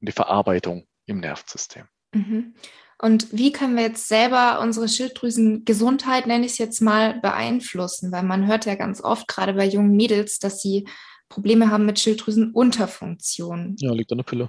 [0.00, 1.88] und die Verarbeitung im Nervensystem.
[2.12, 2.54] Mhm.
[2.98, 8.10] Und wie können wir jetzt selber unsere Schilddrüsengesundheit, nenne ich es jetzt mal, beeinflussen?
[8.10, 10.88] Weil man hört ja ganz oft, gerade bei jungen Mädels, dass sie
[11.28, 13.76] Probleme haben mit Schilddrüsenunterfunktion.
[13.78, 14.48] Ja, liegt an der Pille.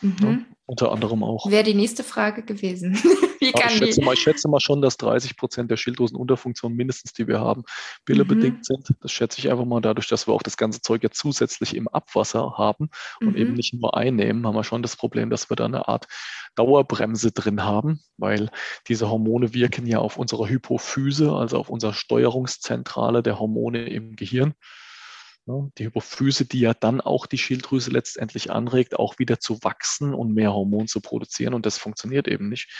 [0.00, 0.16] Mhm.
[0.20, 1.50] Ja, unter anderem auch.
[1.50, 2.94] Wäre die nächste Frage gewesen.
[3.40, 7.12] Wie kann ich, schätze mal, ich schätze mal schon, dass 30 Prozent der Schilddrüsenunterfunktionen mindestens,
[7.12, 7.62] die wir haben,
[8.04, 8.62] pillebedingt mhm.
[8.62, 8.94] sind.
[9.00, 11.88] Das schätze ich einfach mal dadurch, dass wir auch das ganze Zeug ja zusätzlich im
[11.88, 12.90] Abwasser haben
[13.20, 13.36] und mhm.
[13.36, 16.06] eben nicht nur einnehmen, haben wir schon das Problem, dass wir da eine Art
[16.56, 18.50] Dauerbremse drin haben, weil
[18.88, 24.54] diese Hormone wirken ja auf unsere Hypophyse, also auf unsere Steuerungszentrale der Hormone im Gehirn.
[25.48, 25.72] Ne?
[25.78, 30.34] Die Hypophyse, die ja dann auch die Schilddrüse letztendlich anregt, auch wieder zu wachsen und
[30.34, 31.54] mehr Hormon zu produzieren.
[31.54, 32.70] Und das funktioniert eben nicht,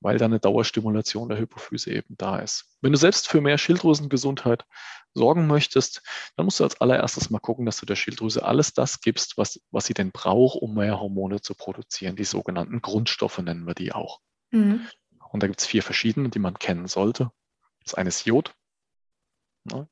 [0.00, 2.74] weil da eine Dauerstimulation der Hypophyse eben da ist.
[2.80, 4.64] Wenn du selbst für mehr Schilddrüsengesundheit
[5.12, 6.02] sorgen möchtest,
[6.36, 9.60] dann musst du als allererstes mal gucken, dass du der Schilddrüse alles das gibst, was,
[9.70, 12.16] was sie denn braucht, um mehr Hormone zu produzieren.
[12.16, 14.20] Die sogenannten Grundstoffe nennen wir die auch.
[14.52, 14.86] Mhm.
[15.30, 17.30] Und da gibt es vier verschiedene, die man kennen sollte.
[17.84, 18.54] Das eine ist Jod?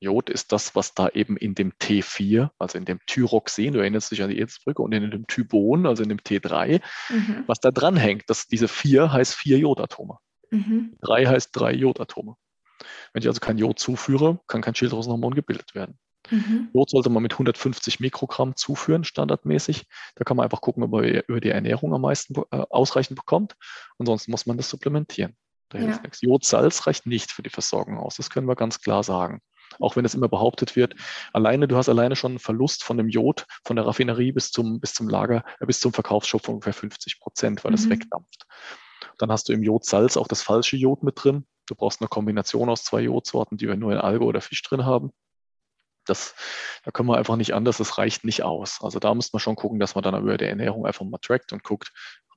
[0.00, 4.10] Jod ist das, was da eben in dem T4, also in dem Thyroxin, du erinnerst
[4.10, 7.44] dich an die Erzbrücke, und in dem Thybon, also in dem T3, mhm.
[7.46, 10.18] was da dran hängt, dass diese 4 heißt 4 Jodatome.
[10.50, 10.96] Mhm.
[11.02, 12.36] 3 heißt 3 Jodatome.
[13.12, 15.98] Wenn ich also kein Jod zuführe, kann kein Schilddrüsenhormon gebildet werden.
[16.30, 16.70] Mhm.
[16.72, 19.86] Jod sollte man mit 150 Mikrogramm zuführen, standardmäßig.
[20.14, 23.56] Da kann man einfach gucken, ob man über die Ernährung am meisten äh, ausreichend bekommt.
[23.98, 25.36] Ansonsten muss man das supplementieren.
[25.68, 25.84] Da ja.
[25.84, 26.22] hilft nichts.
[26.22, 28.16] Jodsalz reicht nicht für die Versorgung aus.
[28.16, 29.40] Das können wir ganz klar sagen
[29.80, 30.94] auch wenn es immer behauptet wird.
[31.32, 34.80] Alleine, du hast alleine schon einen Verlust von dem Jod von der Raffinerie bis zum,
[34.80, 37.76] bis zum Lager, äh, bis zum Verkaufsshop von ungefähr 50 Prozent, weil mhm.
[37.76, 38.46] das wegdampft.
[39.18, 41.46] Dann hast du im Jodsalz auch das falsche Jod mit drin.
[41.66, 44.84] Du brauchst eine Kombination aus zwei Jodsorten, die wir nur in Alge oder Fisch drin
[44.84, 45.12] haben.
[46.06, 46.34] Das,
[46.84, 48.80] da können wir einfach nicht anders, das reicht nicht aus.
[48.82, 51.52] Also da muss man schon gucken, dass man dann über die Ernährung einfach mal trackt
[51.54, 51.92] und guckt,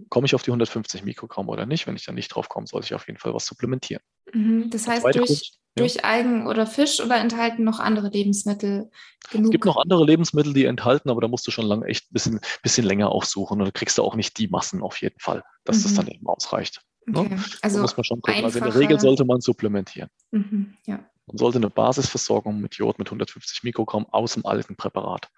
[0.09, 1.85] komme ich auf die 150 Mikrogramm oder nicht.
[1.85, 4.01] Wenn ich dann nicht drauf komme, sollte ich auf jeden Fall was supplementieren.
[4.33, 8.91] Mhm, das heißt, durch, durch Algen oder Fisch oder enthalten noch andere Lebensmittel
[9.31, 9.45] genug?
[9.45, 12.13] Es gibt noch andere Lebensmittel, die enthalten, aber da musst du schon lange echt ein
[12.13, 15.43] bisschen, bisschen länger aufsuchen und da kriegst du auch nicht die Massen auf jeden Fall,
[15.63, 15.83] dass mhm.
[15.83, 16.81] das dann eben ausreicht.
[17.05, 17.19] Ne?
[17.19, 17.35] Okay.
[17.35, 17.43] Ne?
[17.61, 18.43] Also, muss man schon gucken.
[18.43, 20.09] Also in der Regel sollte man supplementieren.
[20.31, 20.99] Mhm, ja.
[21.27, 25.29] Man sollte eine Basisversorgung mit Jod mit 150 Mikrogramm aus dem alten Präparat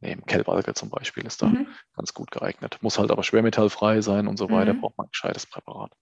[0.00, 0.24] nehmen.
[0.26, 1.66] Kelbalge zum Beispiel ist da mhm.
[1.96, 2.78] ganz gut geeignet.
[2.80, 4.80] Muss halt aber schwermetallfrei sein und so weiter, mhm.
[4.80, 5.92] braucht man ein gescheites Präparat.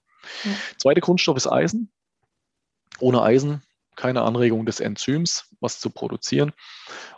[0.44, 0.50] Ja.
[0.78, 1.90] Zweiter Grundstoff ist Eisen.
[2.98, 3.62] Ohne Eisen
[3.96, 6.52] keine Anregung des Enzyms, was zu produzieren.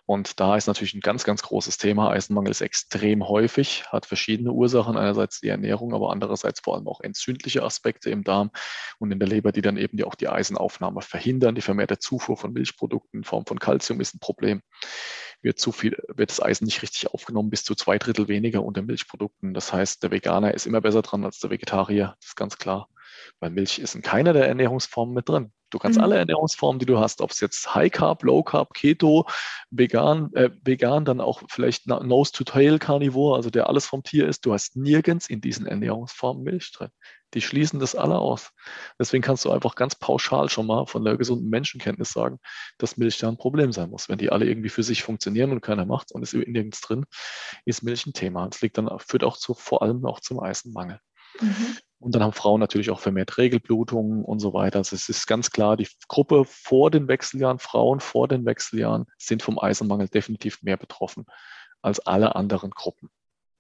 [0.07, 2.11] Und da ist natürlich ein ganz, ganz großes Thema.
[2.11, 4.97] Eisenmangel ist extrem häufig, hat verschiedene Ursachen.
[4.97, 8.51] Einerseits die Ernährung, aber andererseits vor allem auch entzündliche Aspekte im Darm
[8.99, 11.55] und in der Leber, die dann eben die, auch die Eisenaufnahme verhindern.
[11.55, 14.63] Die vermehrte Zufuhr von Milchprodukten in Form von Kalzium ist ein Problem.
[15.43, 18.83] wird zu viel, wird das Eisen nicht richtig aufgenommen, bis zu zwei Drittel weniger unter
[18.83, 19.55] Milchprodukten.
[19.55, 22.89] Das heißt, der Veganer ist immer besser dran als der Vegetarier, das ist ganz klar.
[23.41, 25.53] Weil Milch ist in keiner der Ernährungsformen mit drin.
[25.71, 26.05] Du kannst mhm.
[26.05, 29.27] alle Ernährungsformen, die du hast, ob es jetzt High Carb, Low Carb, Keto,
[29.71, 34.27] vegan, äh, vegan, dann auch vielleicht Nose to Tail Carnivore, also der alles vom Tier
[34.27, 36.89] ist, du hast nirgends in diesen Ernährungsformen Milch drin.
[37.35, 38.53] Die schließen das alle aus.
[38.99, 42.39] Deswegen kannst du einfach ganz pauschal schon mal von der gesunden Menschenkenntnis sagen,
[42.79, 44.09] dass Milch da ein Problem sein muss.
[44.09, 47.05] Wenn die alle irgendwie für sich funktionieren und keiner macht und ist nirgends drin,
[47.67, 48.49] ist Milch ein Thema.
[48.49, 51.01] Das liegt dann, führt auch zu, vor allem auch zum Eisenmangel.
[51.41, 51.77] Mhm.
[52.01, 54.79] Und dann haben Frauen natürlich auch vermehrt Regelblutungen und so weiter.
[54.79, 59.43] Also es ist ganz klar, die Gruppe vor den Wechseljahren, Frauen vor den Wechseljahren sind
[59.43, 61.27] vom Eisenmangel definitiv mehr betroffen
[61.83, 63.11] als alle anderen Gruppen.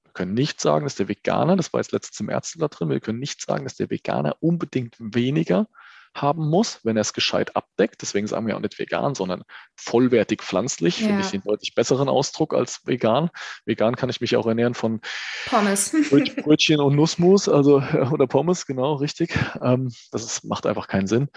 [0.04, 2.90] Wir können nicht sagen, dass der Veganer, das war jetzt letztens im Ärzte da drin,
[2.90, 5.68] wir können nicht sagen, dass der Veganer unbedingt weniger
[6.14, 8.02] haben muss, wenn er es gescheit abdeckt.
[8.02, 9.42] Deswegen sagen wir auch nicht vegan, sondern
[9.76, 11.00] vollwertig pflanzlich.
[11.00, 11.06] Ja.
[11.06, 13.30] Finde ich den deutlich besseren Ausdruck als vegan.
[13.64, 15.00] Vegan kann ich mich auch ernähren von
[15.46, 15.94] Pommes.
[16.42, 19.38] Brötchen und Nussmus, also oder Pommes, genau, richtig.
[19.62, 21.28] Ähm, das ist, macht einfach keinen Sinn.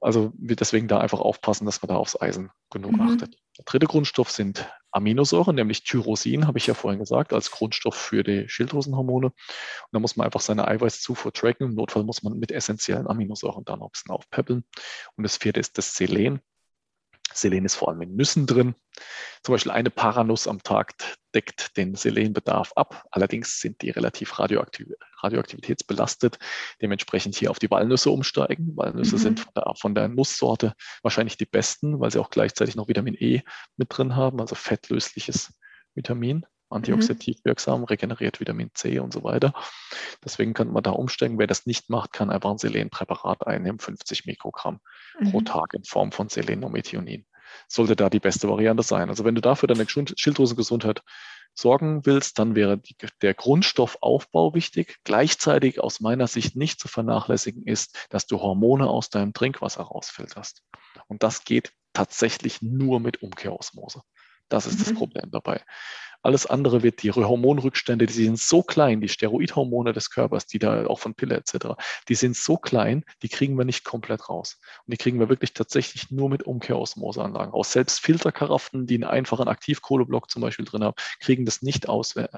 [0.00, 3.02] Also deswegen da einfach aufpassen, dass man da aufs Eisen genug mhm.
[3.02, 3.36] achtet.
[3.58, 8.22] Der dritte Grundstoff sind Aminosäuren, nämlich Tyrosin, habe ich ja vorhin gesagt, als Grundstoff für
[8.22, 9.26] die Schilddrüsenhormone.
[9.26, 9.34] Und
[9.92, 11.66] da muss man einfach seine Eiweißzufuhr tracken.
[11.68, 14.64] Im Notfall muss man mit essentiellen Aminosäuren dann noch ein bisschen aufpäppeln.
[15.16, 16.40] Und das vierte ist das Selen.
[17.32, 18.74] Selen ist vor allem in Nüssen drin.
[19.42, 20.94] Zum Beispiel eine Paranuss am Tag
[21.34, 23.04] deckt den Selenbedarf ab.
[23.10, 24.88] Allerdings sind die relativ radioaktiv,
[25.22, 26.38] radioaktivitätsbelastet.
[26.82, 28.76] Dementsprechend hier auf die Walnüsse umsteigen.
[28.76, 29.20] Walnüsse mhm.
[29.20, 33.14] sind von der, von der, Nusssorte wahrscheinlich die besten, weil sie auch gleichzeitig noch Vitamin
[33.14, 33.42] E
[33.76, 35.54] mit drin haben, also fettlösliches
[35.94, 37.48] Vitamin antioxidativ mhm.
[37.48, 39.52] wirksam, regeneriert Vitamin C und so weiter.
[40.24, 41.38] Deswegen könnte man da umsteigen.
[41.38, 44.80] Wer das nicht macht, kann einfach ein Selenpräparat einnehmen, 50 Mikrogramm
[45.18, 45.30] mhm.
[45.30, 47.26] pro Tag in Form von Selenomethionin.
[47.68, 49.08] Sollte da die beste Variante sein.
[49.08, 51.02] Also wenn du dafür deine Schilddrüsengesundheit
[51.54, 54.98] sorgen willst, dann wäre die, der Grundstoffaufbau wichtig.
[55.04, 60.62] Gleichzeitig aus meiner Sicht nicht zu vernachlässigen ist, dass du Hormone aus deinem Trinkwasser rausfilterst.
[61.08, 64.02] Und das geht tatsächlich nur mit Umkehrosmose.
[64.50, 64.84] Das ist mhm.
[64.84, 65.62] das Problem dabei.
[66.22, 70.86] Alles andere wird die Hormonrückstände, die sind so klein, die Steroidhormone des Körpers, die da
[70.86, 71.68] auch von Pille etc.,
[72.08, 74.58] die sind so klein, die kriegen wir nicht komplett raus.
[74.86, 77.72] Und die kriegen wir wirklich tatsächlich nur mit Umkehrosmoseanlagen raus.
[77.72, 82.28] Selbst Filterkaraften, die einen einfachen Aktivkohleblock zum Beispiel drin haben, kriegen das nicht aus, äh,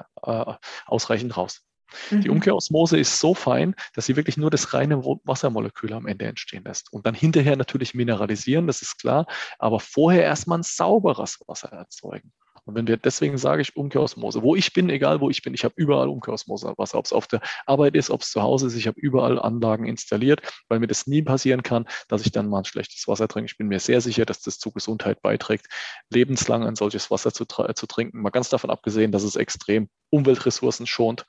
[0.86, 1.62] ausreichend raus.
[2.11, 2.36] Die mhm.
[2.36, 6.93] Umkehrosmose ist so fein, dass sie wirklich nur das reine Wassermolekül am Ende entstehen lässt.
[6.93, 9.26] Und dann hinterher natürlich mineralisieren, das ist klar,
[9.59, 12.32] aber vorher erstmal ein sauberes Wasser erzeugen.
[12.64, 15.64] Und wenn wir deswegen sage ich Umkehrosmose, wo ich bin, egal wo ich bin, ich
[15.64, 18.76] habe überall Umkehrosmose, was ob es auf der Arbeit ist, ob es zu Hause ist,
[18.76, 22.59] ich habe überall Anlagen installiert, weil mir das nie passieren kann, dass ich dann mal
[22.59, 23.51] ein schlechtes Wasser trinke.
[23.51, 25.66] Ich bin mir sehr sicher, dass das zur Gesundheit beiträgt,
[26.11, 28.22] lebenslang ein solches Wasser zu, zu trinken.
[28.22, 31.26] Mal ganz davon abgesehen, dass es extrem Umweltressourcen schont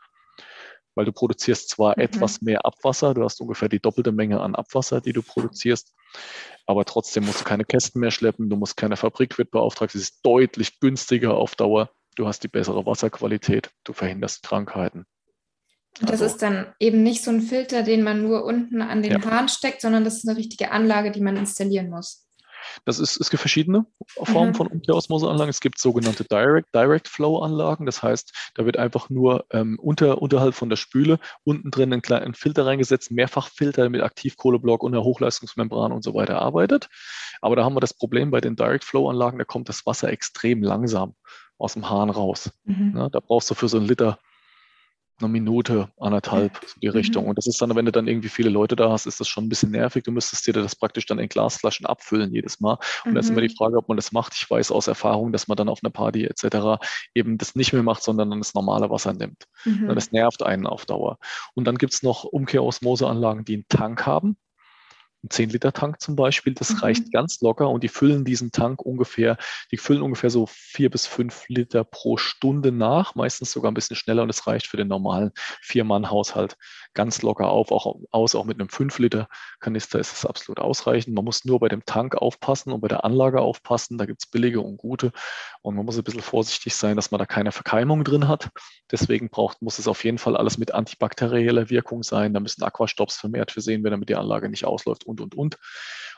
[0.95, 2.03] weil du produzierst zwar mhm.
[2.03, 5.93] etwas mehr Abwasser, du hast ungefähr die doppelte Menge an Abwasser, die du produzierst,
[6.65, 10.01] aber trotzdem musst du keine Kästen mehr schleppen, du musst keine Fabrik wird beauftragt, es
[10.01, 15.05] ist deutlich günstiger auf Dauer, du hast die bessere Wasserqualität, du verhinderst Krankheiten.
[15.99, 19.21] Das also, ist dann eben nicht so ein Filter, den man nur unten an den
[19.21, 19.25] ja.
[19.25, 22.22] Hahn steckt, sondern das ist eine richtige Anlage, die man installieren muss.
[22.85, 24.55] Das ist, es gibt verschiedene Formen mhm.
[24.55, 25.49] von Umkehrosmoseanlagen.
[25.49, 27.85] Es gibt sogenannte Direct, Direct Flow Anlagen.
[27.85, 32.01] Das heißt, da wird einfach nur ähm, unter, unterhalb von der Spüle unten drin ein
[32.01, 36.89] kleinen Filter reingesetzt, Mehrfachfilter mit Aktivkohleblock und einer Hochleistungsmembran und so weiter arbeitet.
[37.41, 40.09] Aber da haben wir das Problem bei den Direct Flow Anlagen, da kommt das Wasser
[40.09, 41.15] extrem langsam
[41.57, 42.51] aus dem Hahn raus.
[42.65, 42.93] Mhm.
[42.95, 44.19] Ja, da brauchst du für so einen Liter
[45.23, 47.23] eine Minute, anderthalb, so die Richtung.
[47.23, 47.29] Mhm.
[47.29, 49.45] Und das ist dann, wenn du dann irgendwie viele Leute da hast, ist das schon
[49.45, 50.03] ein bisschen nervig.
[50.03, 52.77] Du müsstest dir das praktisch dann in Glasflaschen abfüllen jedes Mal.
[53.05, 53.15] Und mhm.
[53.15, 53.57] da ist immer die mhm.
[53.57, 54.33] Frage, ob man das macht.
[54.35, 56.83] Ich weiß aus Erfahrung, dass man dann auf einer Party etc.
[57.13, 59.45] eben das nicht mehr macht, sondern dann das normale Wasser nimmt.
[59.65, 59.93] Mhm.
[59.93, 61.17] Das nervt einen auf Dauer.
[61.53, 64.37] Und dann gibt es noch Umkehrosmoseanlagen, die einen Tank haben
[65.23, 66.79] ein 10-Liter-Tank zum Beispiel, das mhm.
[66.79, 69.37] reicht ganz locker und die füllen diesen Tank ungefähr,
[69.71, 73.95] die füllen ungefähr so vier bis fünf Liter pro Stunde nach, meistens sogar ein bisschen
[73.95, 76.57] schneller und es reicht für den normalen Vier-Mann-Haushalt
[76.93, 81.15] ganz locker auf, auch aus, auch mit einem 5-Liter-Kanister ist es absolut ausreichend.
[81.15, 84.29] Man muss nur bei dem Tank aufpassen und bei der Anlage aufpassen, da gibt es
[84.29, 85.11] billige und gute
[85.61, 88.49] und man muss ein bisschen vorsichtig sein, dass man da keine Verkeimung drin hat.
[88.91, 93.17] Deswegen braucht, muss es auf jeden Fall alles mit antibakterieller Wirkung sein, da müssen Aquastops
[93.17, 95.55] vermehrt versehen werden, damit die Anlage nicht ausläuft und, und, und.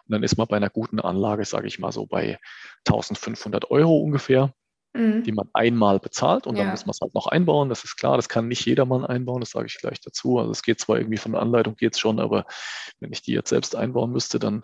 [0.07, 2.39] Und dann ist man bei einer guten Anlage, sage ich mal so, bei
[2.87, 4.53] 1500 Euro ungefähr,
[4.95, 5.23] mhm.
[5.23, 6.63] die man einmal bezahlt und ja.
[6.63, 7.69] dann muss man es halt noch einbauen.
[7.69, 10.39] Das ist klar, das kann nicht jedermann einbauen, das sage ich gleich dazu.
[10.39, 12.45] Also es geht zwar irgendwie von der Anleitung, geht es schon, aber
[12.99, 14.63] wenn ich die jetzt selbst einbauen müsste, dann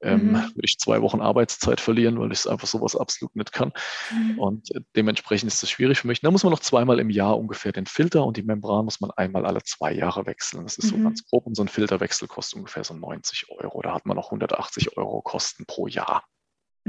[0.00, 0.34] ähm, mhm.
[0.34, 3.72] würde ich zwei Wochen Arbeitszeit verlieren, weil ich einfach sowas absolut nicht kann.
[4.12, 4.38] Mhm.
[4.38, 6.20] Und dementsprechend ist das schwierig für mich.
[6.20, 9.10] Da muss man noch zweimal im Jahr ungefähr den Filter und die Membran muss man
[9.12, 10.64] einmal alle zwei Jahre wechseln.
[10.64, 10.98] Das ist mhm.
[10.98, 13.82] so ganz grob und so ein Filterwechsel kostet ungefähr so 90 Euro.
[13.82, 16.24] Da hat man noch 180 Euro Kosten pro Jahr.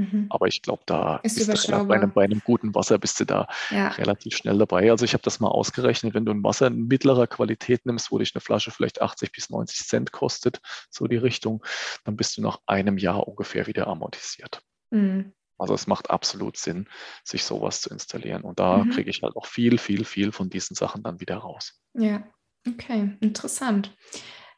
[0.00, 0.26] Mhm.
[0.30, 3.48] Aber ich glaube, da ist, ist bei, einem, bei einem guten Wasser bist du da
[3.70, 3.88] ja.
[3.88, 4.90] relativ schnell dabei.
[4.90, 8.18] Also ich habe das mal ausgerechnet, wenn du ein Wasser in mittlerer Qualität nimmst, wo
[8.18, 11.62] dich eine Flasche vielleicht 80 bis 90 Cent kostet, so die Richtung,
[12.04, 14.62] dann bist du nach einem Jahr ungefähr wieder amortisiert.
[14.90, 15.34] Mhm.
[15.58, 16.88] Also es macht absolut Sinn,
[17.22, 18.42] sich sowas zu installieren.
[18.42, 18.90] Und da mhm.
[18.90, 21.78] kriege ich halt auch viel, viel, viel von diesen Sachen dann wieder raus.
[21.92, 22.22] Ja,
[22.66, 23.94] okay, interessant.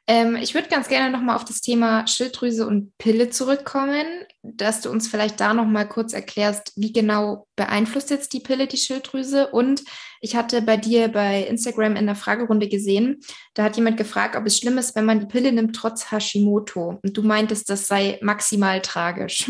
[0.09, 4.05] Ähm, ich würde ganz gerne nochmal auf das Thema Schilddrüse und Pille zurückkommen,
[4.43, 8.79] dass du uns vielleicht da nochmal kurz erklärst, wie genau beeinflusst jetzt die Pille die
[8.79, 9.49] Schilddrüse.
[9.49, 9.85] Und
[10.21, 13.21] ich hatte bei dir bei Instagram in der Fragerunde gesehen,
[13.55, 16.99] da hat jemand gefragt, ob es schlimm ist, wenn man die Pille nimmt trotz Hashimoto.
[17.01, 19.49] Und du meintest, das sei maximal tragisch.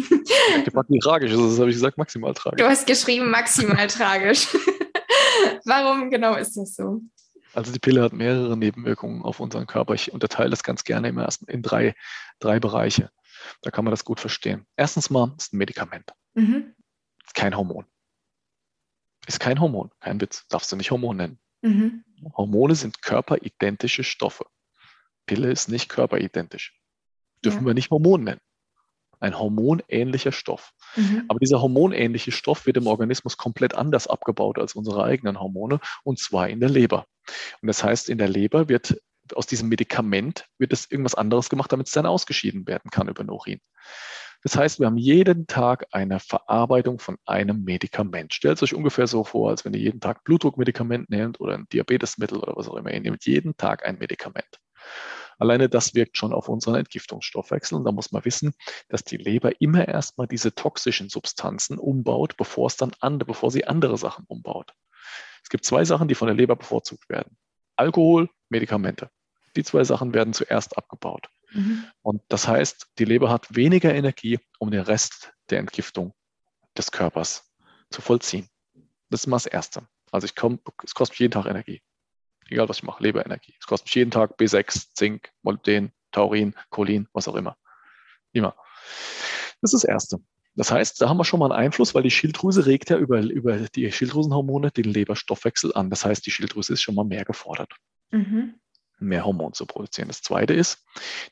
[0.54, 2.62] Maximal tragisch, das habe ich gesagt, maximal tragisch.
[2.62, 4.48] Du hast geschrieben, maximal tragisch.
[5.64, 7.00] Warum genau ist das so?
[7.54, 9.94] Also die Pille hat mehrere Nebenwirkungen auf unseren Körper.
[9.94, 11.94] Ich unterteile das ganz gerne immer erst in drei,
[12.38, 13.10] drei Bereiche.
[13.60, 14.66] Da kann man das gut verstehen.
[14.76, 16.12] Erstens mal ist ein Medikament.
[16.34, 16.74] Mhm.
[17.24, 17.86] Ist kein Hormon.
[19.26, 20.46] Ist kein Hormon, kein Witz.
[20.48, 21.38] Darfst du nicht Hormon nennen.
[21.62, 22.04] Mhm.
[22.34, 24.46] Hormone sind körperidentische Stoffe.
[25.26, 26.78] Pille ist nicht körperidentisch.
[27.44, 27.66] Dürfen ja.
[27.66, 28.40] wir nicht Hormon nennen.
[29.22, 30.72] Ein hormonähnlicher Stoff.
[30.96, 31.24] Mhm.
[31.28, 36.18] Aber dieser hormonähnliche Stoff wird im Organismus komplett anders abgebaut als unsere eigenen Hormone, und
[36.18, 37.06] zwar in der Leber.
[37.60, 38.96] Und das heißt, in der Leber wird
[39.34, 43.22] aus diesem Medikament wird es irgendwas anderes gemacht, damit es dann ausgeschieden werden kann über
[43.22, 43.60] den Urin.
[44.42, 48.34] Das heißt, wir haben jeden Tag eine Verarbeitung von einem Medikament.
[48.34, 52.38] Stellt euch ungefähr so vor, als wenn ihr jeden Tag Blutdruckmedikament nehmt oder ein Diabetesmittel
[52.38, 52.92] oder was auch immer.
[52.92, 54.58] Ihr nehmt jeden Tag ein Medikament.
[55.42, 57.76] Alleine das wirkt schon auf unseren Entgiftungsstoffwechsel.
[57.76, 58.54] Und da muss man wissen,
[58.88, 63.64] dass die Leber immer erstmal diese toxischen Substanzen umbaut, bevor es dann andere, bevor sie
[63.64, 64.72] andere Sachen umbaut.
[65.42, 67.36] Es gibt zwei Sachen, die von der Leber bevorzugt werden.
[67.74, 69.10] Alkohol, Medikamente.
[69.56, 71.28] Die zwei Sachen werden zuerst abgebaut.
[71.50, 71.86] Mhm.
[72.02, 76.14] Und das heißt, die Leber hat weniger Energie, um den Rest der Entgiftung
[76.78, 77.52] des Körpers
[77.90, 78.48] zu vollziehen.
[79.10, 79.88] Das ist mal das Erste.
[80.12, 81.82] Also ich komm, es kostet jeden Tag Energie.
[82.52, 83.54] Egal was ich mache, Leberenergie.
[83.58, 87.56] Es kostet mich jeden Tag B6, Zink, Molybden, Taurin, Cholin, was auch immer.
[88.32, 88.54] Immer.
[89.62, 90.18] Das ist das Erste.
[90.54, 93.22] Das heißt, da haben wir schon mal einen Einfluss, weil die Schilddrüse regt ja über,
[93.22, 95.88] über die Schilddrüsenhormone den Leberstoffwechsel an.
[95.88, 97.72] Das heißt, die Schilddrüse ist schon mal mehr gefordert,
[98.10, 98.60] mhm.
[98.98, 100.08] mehr Hormon zu produzieren.
[100.08, 100.84] Das Zweite ist,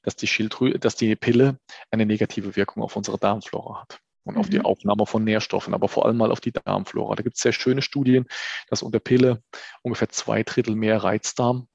[0.03, 1.59] dass die, Schilddrüse, dass die Pille
[1.91, 4.41] eine negative Wirkung auf unsere Darmflora hat und mhm.
[4.41, 4.67] auf die mhm.
[4.67, 7.15] Aufnahme von Nährstoffen, aber vor allem mal auf die Darmflora.
[7.15, 8.27] Da gibt es sehr schöne Studien,
[8.69, 9.43] dass unter Pille
[9.83, 11.69] ungefähr zwei Drittel mehr Reizdarm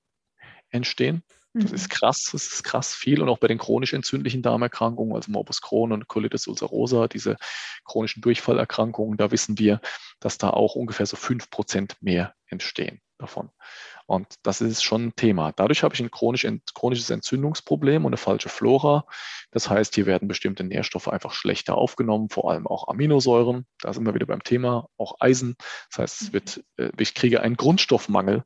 [0.69, 1.23] entstehen.
[1.57, 1.93] Das ist mhm.
[1.93, 3.21] krass, das ist krass viel.
[3.21, 7.37] Und auch bei den chronisch entzündlichen Darmerkrankungen, also Morbus Crohn und Colitis ulcerosa, diese
[7.85, 9.79] chronischen Durchfallerkrankungen, da wissen wir,
[10.19, 13.51] dass da auch ungefähr so fünf Prozent mehr entstehen davon.
[14.07, 15.51] Und das ist schon ein Thema.
[15.51, 19.05] Dadurch habe ich ein chronisch, chronisches Entzündungsproblem und eine falsche Flora.
[19.51, 23.65] Das heißt, hier werden bestimmte Nährstoffe einfach schlechter aufgenommen, vor allem auch Aminosäuren.
[23.79, 25.55] Da sind wir wieder beim Thema, auch Eisen.
[25.89, 28.43] Das heißt, es wird, äh, ich kriege einen Grundstoffmangel,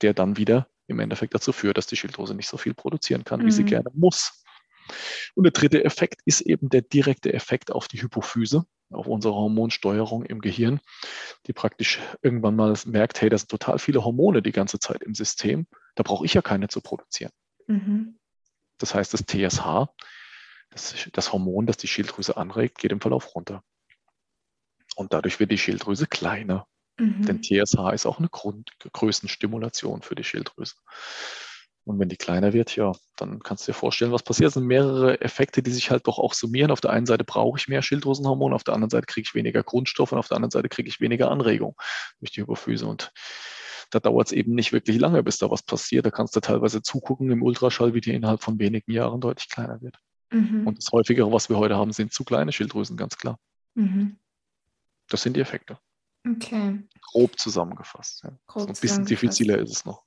[0.00, 3.40] der dann wieder im Endeffekt dazu führt, dass die Schilddrüse nicht so viel produzieren kann,
[3.40, 3.46] mhm.
[3.46, 3.68] wie sie mhm.
[3.68, 4.41] gerne muss.
[5.34, 10.24] Und der dritte Effekt ist eben der direkte Effekt auf die Hypophyse, auf unsere Hormonsteuerung
[10.24, 10.80] im Gehirn,
[11.46, 15.14] die praktisch irgendwann mal merkt, hey, da sind total viele Hormone die ganze Zeit im
[15.14, 17.32] System, da brauche ich ja keine zu produzieren.
[17.66, 18.18] Mhm.
[18.78, 19.88] Das heißt, das TSH,
[20.70, 23.62] das, das Hormon, das die Schilddrüse anregt, geht im Verlauf runter.
[24.96, 26.66] Und dadurch wird die Schilddrüse kleiner.
[26.98, 27.24] Mhm.
[27.24, 30.74] Denn TSH ist auch eine Grund Größenstimulation für die Schilddrüse.
[31.84, 34.48] Und wenn die kleiner wird, ja, dann kannst du dir vorstellen, was passiert.
[34.48, 36.70] Es sind mehrere Effekte, die sich halt doch auch summieren.
[36.70, 39.64] Auf der einen Seite brauche ich mehr Schilddrüsenhormone, auf der anderen Seite kriege ich weniger
[39.64, 41.74] Grundstoffe und auf der anderen Seite kriege ich weniger Anregung
[42.20, 42.86] durch die Hypophyse.
[42.86, 43.12] Und
[43.90, 46.06] da dauert es eben nicht wirklich lange, bis da was passiert.
[46.06, 49.80] Da kannst du teilweise zugucken im Ultraschall, wie die innerhalb von wenigen Jahren deutlich kleiner
[49.82, 49.98] wird.
[50.30, 50.66] Mhm.
[50.66, 53.38] Und das häufigere, was wir heute haben, sind zu kleine Schilddrüsen, ganz klar.
[53.74, 54.16] Mhm.
[55.08, 55.78] Das sind die Effekte.
[56.26, 56.80] Okay.
[57.10, 58.22] Grob zusammengefasst.
[58.22, 58.30] Ja.
[58.46, 60.04] Grob so ein bisschen diffiziler ist es noch.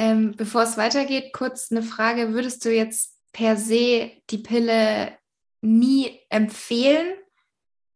[0.00, 2.32] Ähm, bevor es weitergeht, kurz eine Frage.
[2.32, 5.12] Würdest du jetzt per se die Pille
[5.60, 7.06] nie empfehlen?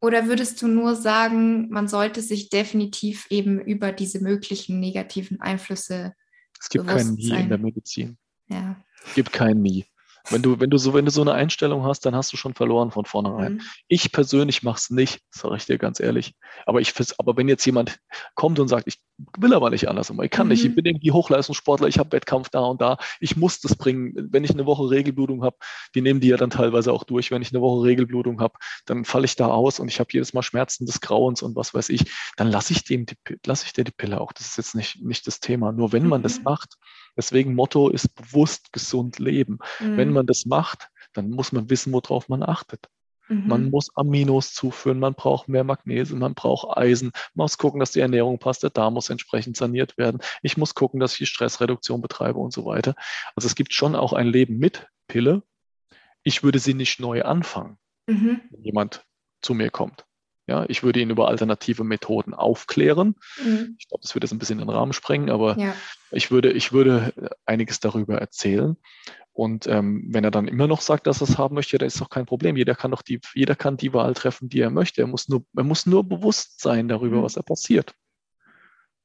[0.02, 6.12] Oder würdest du nur sagen, man sollte sich definitiv eben über diese möglichen negativen Einflüsse
[6.60, 8.18] Es gibt kein Nie in der Medizin.
[8.48, 8.76] Ja.
[9.06, 9.86] Es gibt kein Nie.
[10.30, 12.54] Wenn du, wenn du so, wenn du so eine Einstellung hast, dann hast du schon
[12.54, 13.54] verloren von vornherein.
[13.54, 13.60] Mhm.
[13.88, 16.34] Ich persönlich mache es nicht, sage ich dir ganz ehrlich.
[16.64, 17.98] Aber ich, aber wenn jetzt jemand
[18.34, 19.00] kommt und sagt, ich
[19.36, 20.52] will aber nicht anders, ich kann mhm.
[20.52, 20.76] nicht, ich mhm.
[20.76, 24.14] bin irgendwie Hochleistungssportler, ich habe Wettkampf da und da, ich muss das bringen.
[24.30, 25.56] Wenn ich eine Woche Regelblutung habe,
[25.94, 27.30] die nehmen die ja dann teilweise auch durch.
[27.30, 28.54] Wenn ich eine Woche Regelblutung habe,
[28.86, 31.74] dann falle ich da aus und ich habe jedes Mal Schmerzen des Grauens und was
[31.74, 32.10] weiß ich.
[32.36, 33.04] Dann lasse ich dem,
[33.44, 34.32] lasse ich dir die Pille auch.
[34.32, 35.70] Das ist jetzt nicht, nicht das Thema.
[35.72, 36.24] Nur wenn man mhm.
[36.24, 36.76] das macht,
[37.16, 39.58] Deswegen Motto ist bewusst gesund leben.
[39.80, 39.96] Mhm.
[39.96, 42.88] Wenn man das macht, dann muss man wissen, worauf man achtet.
[43.28, 43.46] Mhm.
[43.46, 47.92] Man muss Aminos zuführen, man braucht mehr Magnesium, man braucht Eisen, man muss gucken, dass
[47.92, 50.20] die Ernährung passt, der Darm muss entsprechend saniert werden.
[50.42, 52.94] Ich muss gucken, dass ich die Stressreduktion betreibe und so weiter.
[53.34, 55.42] Also es gibt schon auch ein Leben mit Pille.
[56.22, 58.40] Ich würde sie nicht neu anfangen, mhm.
[58.50, 59.06] wenn jemand
[59.40, 60.06] zu mir kommt.
[60.46, 63.14] Ja, ich würde ihn über alternative Methoden aufklären.
[63.42, 63.76] Mhm.
[63.78, 65.74] Ich glaube, das würde jetzt ein bisschen den Rahmen sprengen, aber ja.
[66.10, 67.14] ich, würde, ich würde
[67.46, 68.76] einiges darüber erzählen.
[69.32, 72.00] Und ähm, wenn er dann immer noch sagt, dass er es haben möchte, dann ist
[72.00, 72.56] doch kein Problem.
[72.56, 75.00] Jeder kann doch die, jeder kann die Wahl treffen, die er möchte.
[75.00, 77.22] Er muss nur, er muss nur bewusst sein darüber, mhm.
[77.22, 77.94] was er passiert.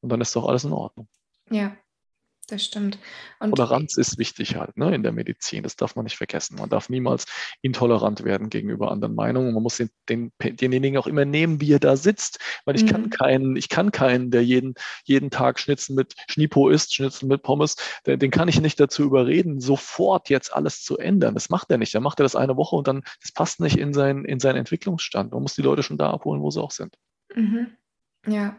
[0.02, 1.08] Und dann ist doch alles in Ordnung.
[1.50, 1.76] Ja,
[2.50, 3.00] das stimmt.
[3.40, 5.64] Und Toleranz ist wichtig halt ne, in der Medizin.
[5.64, 6.56] Das darf man nicht vergessen.
[6.58, 7.26] Man darf niemals
[7.62, 9.54] intolerant werden gegenüber anderen Meinungen.
[9.54, 12.40] Man muss den, den, denjenigen auch immer nehmen, wie er da sitzt.
[12.66, 12.88] Weil ich mhm.
[12.88, 14.74] kann keinen, ich kann keinen, der jeden,
[15.06, 17.76] jeden Tag Schnitzel mit Schnipo isst, Schnitzel mit Pommes,
[18.06, 21.34] den, den kann ich nicht dazu überreden, sofort jetzt alles zu ändern.
[21.34, 21.94] Das macht er nicht.
[21.96, 24.58] Dann macht er das eine Woche und dann, das passt nicht in, sein, in seinen
[24.58, 25.32] Entwicklungsstand.
[25.32, 26.96] Man muss die Leute schon da abholen, wo sie auch sind.
[27.36, 27.68] Mhm.
[28.28, 28.58] Ja.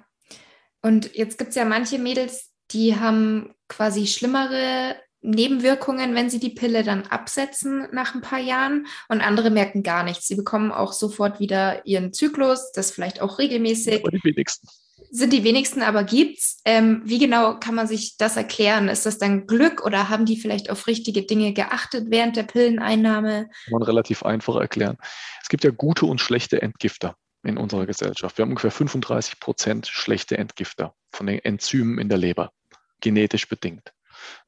[0.82, 6.50] Und jetzt gibt es ja manche Mädels, die haben quasi schlimmere Nebenwirkungen, wenn sie die
[6.50, 10.26] Pille dann absetzen nach ein paar Jahren und andere merken gar nichts.
[10.26, 14.00] Sie bekommen auch sofort wieder ihren Zyklus, das vielleicht auch regelmäßig.
[14.02, 14.68] Aber die wenigsten.
[15.12, 16.60] Sind die wenigsten, aber gibt's.
[16.64, 18.88] Ähm, wie genau kann man sich das erklären?
[18.88, 23.48] Ist das dann Glück oder haben die vielleicht auf richtige Dinge geachtet während der Pilleneinnahme?
[23.64, 24.98] Kann man relativ einfach erklären.
[25.42, 28.38] Es gibt ja gute und schlechte Entgifter in unserer Gesellschaft.
[28.38, 32.52] Wir haben ungefähr 35 Prozent schlechte Entgifter von den Enzymen in der Leber
[33.00, 33.92] genetisch bedingt.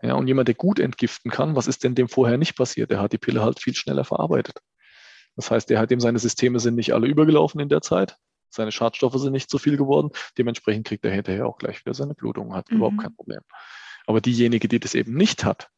[0.03, 2.90] Ja, und jemand, der gut entgiften kann, was ist denn dem vorher nicht passiert?
[2.90, 4.61] Der hat die Pille halt viel schneller verarbeitet.
[5.36, 8.16] Das heißt, der hat dem seine Systeme sind nicht alle übergelaufen in der Zeit.
[8.50, 10.11] Seine Schadstoffe sind nicht zu viel geworden.
[10.36, 12.76] Dementsprechend kriegt er hinterher auch gleich wieder seine Blutung, hat mhm.
[12.76, 13.40] überhaupt kein Problem.
[14.07, 15.70] Aber diejenige, die das eben nicht hat,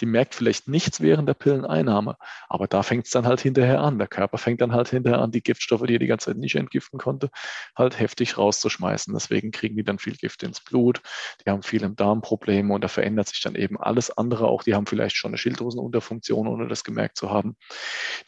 [0.00, 2.16] die merkt vielleicht nichts während der Pilleneinnahme,
[2.48, 3.98] aber da fängt es dann halt hinterher an.
[3.98, 6.56] Der Körper fängt dann halt hinterher an, die Giftstoffe, die er die ganze Zeit nicht
[6.56, 7.30] entgiften konnte,
[7.76, 9.12] halt heftig rauszuschmeißen.
[9.14, 11.02] Deswegen kriegen die dann viel Gift ins Blut,
[11.44, 14.62] die haben viel im Darm Probleme und da verändert sich dann eben alles andere auch.
[14.62, 17.56] Die haben vielleicht schon eine Schilddrüsenunterfunktion, ohne das gemerkt zu haben.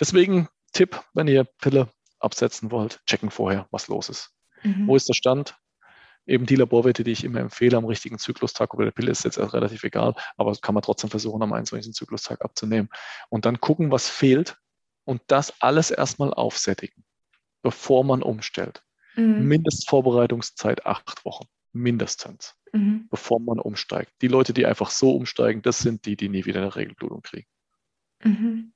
[0.00, 4.30] Deswegen Tipp, wenn ihr Pille absetzen wollt, checken vorher, was los ist.
[4.62, 4.86] Mhm.
[4.86, 5.56] Wo ist der Stand?
[6.26, 9.38] Eben die Laborwerte, die ich immer empfehle am richtigen Zyklustag oder der Pille ist jetzt
[9.38, 11.94] relativ egal, aber kann man trotzdem versuchen, am 21.
[11.94, 12.88] Zyklustag abzunehmen.
[13.28, 14.58] Und dann gucken, was fehlt
[15.04, 17.04] und das alles erstmal aufsättigen,
[17.62, 18.84] bevor man umstellt.
[19.16, 19.46] Mhm.
[19.46, 23.08] Mindestvorbereitungszeit acht Wochen, mindestens, mhm.
[23.10, 24.12] bevor man umsteigt.
[24.22, 27.48] Die Leute, die einfach so umsteigen, das sind die, die nie wieder eine Regelblutung kriegen.
[28.22, 28.72] Mhm.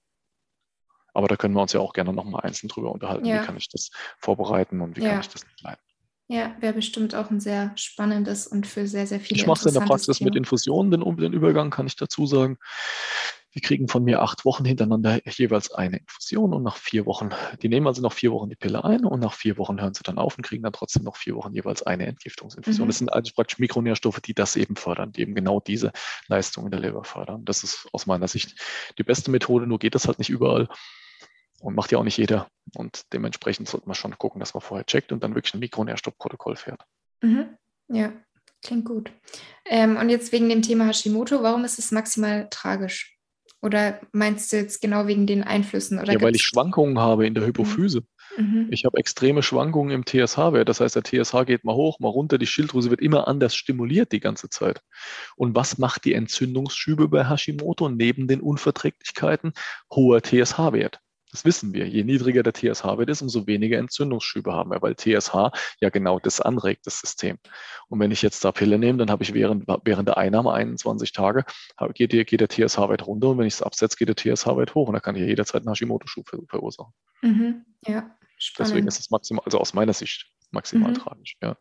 [1.15, 3.25] Aber da können wir uns ja auch gerne nochmal einzeln drüber unterhalten.
[3.25, 3.41] Ja.
[3.41, 5.13] Wie kann ich das vorbereiten und wie ja.
[5.13, 5.86] kann ich das leiten?
[6.29, 9.41] Ja, wäre bestimmt auch ein sehr spannendes und für sehr, sehr viele.
[9.41, 10.29] Ich mache es in der Praxis Thema.
[10.29, 12.59] mit Infusionen, den, den Übergang kann ich dazu sagen.
[13.55, 17.31] Die kriegen von mir acht Wochen hintereinander jeweils eine Infusion und nach vier Wochen,
[17.62, 20.03] die nehmen also noch vier Wochen die Pille ein und nach vier Wochen hören sie
[20.03, 22.87] dann auf und kriegen dann trotzdem noch vier Wochen jeweils eine Entgiftungsinfusion.
[22.87, 22.89] Mhm.
[22.91, 25.93] Das sind also praktisch Mikronährstoffe, die das eben fördern, die eben genau diese
[26.27, 27.47] Leistung in der Leber fördern.
[27.47, 28.61] Das ist aus meiner Sicht
[28.99, 30.68] die beste Methode, nur geht das halt nicht überall.
[31.61, 32.49] Und macht ja auch nicht jeder.
[32.75, 36.57] Und dementsprechend sollte man schon gucken, dass man vorher checkt und dann wirklich ein Mikronährstoffprotokoll
[36.57, 36.83] fährt.
[37.23, 37.57] Mhm.
[37.89, 38.13] Ja,
[38.63, 39.11] klingt gut.
[39.65, 43.17] Ähm, und jetzt wegen dem Thema Hashimoto, warum ist es maximal tragisch?
[43.63, 45.99] Oder meinst du jetzt genau wegen den Einflüssen?
[45.99, 48.03] Oder ja, weil ich Schwankungen habe in der Hypophyse.
[48.37, 48.69] Mhm.
[48.71, 50.69] Ich habe extreme Schwankungen im TSH-Wert.
[50.69, 52.39] Das heißt, der TSH geht mal hoch, mal runter.
[52.39, 54.83] Die Schilddrüse wird immer anders stimuliert die ganze Zeit.
[55.37, 59.53] Und was macht die Entzündungsschübe bei Hashimoto neben den Unverträglichkeiten?
[59.91, 61.01] Hoher TSH-Wert.
[61.37, 61.87] Das wissen wir.
[61.87, 65.51] Je niedriger der TSH-Wert ist, umso weniger Entzündungsschübe haben wir, weil TSH
[65.82, 67.37] ja genau das anregt, das System.
[67.89, 71.12] Und wenn ich jetzt da Pille nehme, dann habe ich während, während der Einnahme 21
[71.12, 71.45] Tage,
[71.93, 74.95] geht, geht der TSH-Wert runter und wenn ich es absetze, geht der TSH-Wert hoch und
[74.95, 76.95] dann kann ich ja jederzeit einen Hashimoto-Schub verursachen.
[77.20, 77.66] Mhm.
[77.87, 78.70] Ja, spannend.
[78.70, 80.95] Deswegen ist es maximal, also aus meiner Sicht maximal mhm.
[80.95, 81.37] tragisch.
[81.43, 81.57] Ja.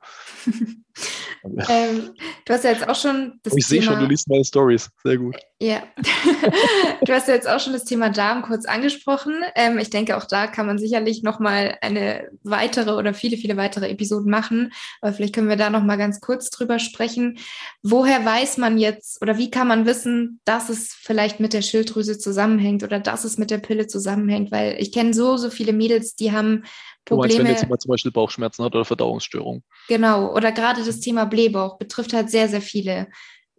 [1.44, 2.14] ähm,
[2.46, 4.90] du hast ja jetzt auch schon das Ich sehe schon, du liest meine Stories.
[5.04, 5.36] Sehr gut.
[5.62, 5.84] Ja,
[7.06, 9.36] du hast ja jetzt auch schon das Thema Darm kurz angesprochen.
[9.56, 13.90] Ähm, ich denke, auch da kann man sicherlich nochmal eine weitere oder viele, viele weitere
[13.90, 14.74] Episoden machen.
[15.00, 17.40] Aber vielleicht können wir da nochmal ganz kurz drüber sprechen.
[17.82, 22.18] Woher weiß man jetzt oder wie kann man wissen, dass es vielleicht mit der Schilddrüse
[22.18, 24.52] zusammenhängt oder dass es mit der Pille zusammenhängt?
[24.52, 26.66] Weil ich kenne so, so viele Mädels, die haben
[27.06, 27.06] Probleme.
[27.06, 29.64] Du meinst, wenn jetzt jemand zum Beispiel Bauchschmerzen hat oder Verdauungsstörungen.
[29.88, 33.08] Genau, oder gerade das Thema Blähbauch betrifft halt sehr, sehr viele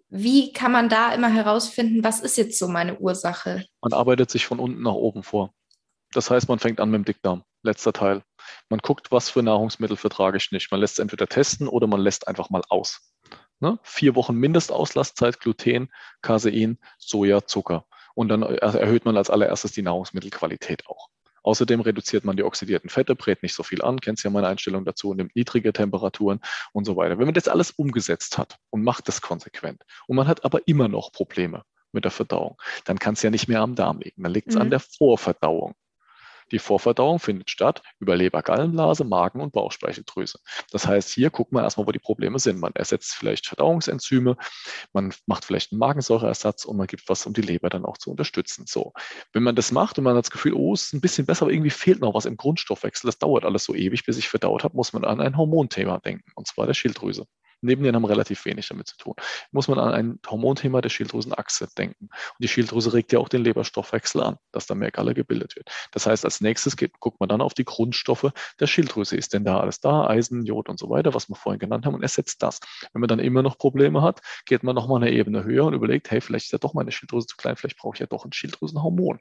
[0.08, 3.64] wie kann man da immer herausfinden, was ist jetzt so meine Ursache?
[3.82, 5.52] Man arbeitet sich von unten nach oben vor.
[6.12, 8.22] Das heißt, man fängt an mit dem Dickdarm, letzter Teil.
[8.68, 10.70] Man guckt, was für Nahrungsmittel vertrage ich nicht.
[10.70, 13.12] Man lässt es entweder testen oder man lässt einfach mal aus.
[13.60, 13.78] Ne?
[13.82, 15.90] Vier Wochen Mindestauslastzeit, Gluten,
[16.22, 17.86] Casein, Soja, Zucker.
[18.14, 21.08] Und dann erhöht man als allererstes die Nahrungsmittelqualität auch.
[21.46, 24.84] Außerdem reduziert man die oxidierten Fette, brät nicht so viel an, kennst ja meine Einstellung
[24.84, 26.40] dazu, nimmt niedrige Temperaturen
[26.72, 27.18] und so weiter.
[27.18, 30.88] Wenn man das alles umgesetzt hat und macht das konsequent und man hat aber immer
[30.88, 34.24] noch Probleme mit der Verdauung, dann kann es ja nicht mehr am Darm liegen.
[34.24, 34.62] Dann liegt es mhm.
[34.62, 35.74] an der Vorverdauung.
[36.52, 40.38] Die Vorverdauung findet statt über Leber, Gallenblase, Magen und Bauchspeicheldrüse.
[40.70, 42.60] Das heißt, hier guckt man erstmal, wo die Probleme sind.
[42.60, 44.36] Man ersetzt vielleicht Verdauungsenzyme,
[44.92, 48.10] man macht vielleicht einen Magensäureersatz und man gibt was, um die Leber dann auch zu
[48.10, 48.64] unterstützen.
[48.66, 48.92] So,
[49.32, 51.42] wenn man das macht und man hat das Gefühl, oh, es ist ein bisschen besser,
[51.42, 54.64] aber irgendwie fehlt noch was im Grundstoffwechsel, das dauert alles so ewig, bis ich verdaut
[54.64, 57.26] habe, muss man an ein Hormonthema denken, und zwar der Schilddrüse.
[57.60, 59.14] Nebennieren haben relativ wenig damit zu tun.
[59.50, 62.06] Muss man an ein Hormonthema der Schilddrüsenachse denken.
[62.10, 65.70] Und die Schilddrüse regt ja auch den Leberstoffwechsel an, dass da mehr Galle gebildet wird.
[65.92, 68.30] Das heißt, als nächstes geht, guckt man dann auf die Grundstoffe
[68.60, 69.16] der Schilddrüse.
[69.16, 70.06] Ist denn da alles da?
[70.06, 72.60] Eisen, Jod und so weiter, was wir vorhin genannt haben, und ersetzt das.
[72.92, 76.10] Wenn man dann immer noch Probleme hat, geht man nochmal eine Ebene höher und überlegt,
[76.10, 78.32] hey, vielleicht ist ja doch meine Schilddrüse zu klein, vielleicht brauche ich ja doch ein
[78.32, 79.20] Schilddrüsenhormon.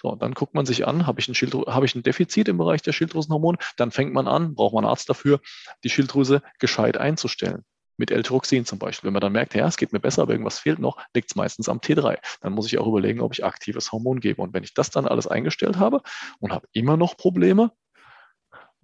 [0.00, 2.82] So, dann guckt man sich an, habe ich, ein habe ich ein Defizit im Bereich
[2.82, 3.58] der Schilddrüsenhormone?
[3.76, 5.40] Dann fängt man an, braucht man einen Arzt dafür,
[5.82, 7.64] die Schilddrüse gescheit einzustellen
[7.96, 9.08] mit L-Tyroxin zum Beispiel.
[9.08, 11.36] Wenn man dann merkt, ja, es geht mir besser, aber irgendwas fehlt noch, liegt es
[11.36, 12.18] meistens am T3.
[12.40, 14.42] Dann muss ich auch überlegen, ob ich aktives Hormon gebe.
[14.42, 16.02] Und wenn ich das dann alles eingestellt habe
[16.40, 17.70] und habe immer noch Probleme,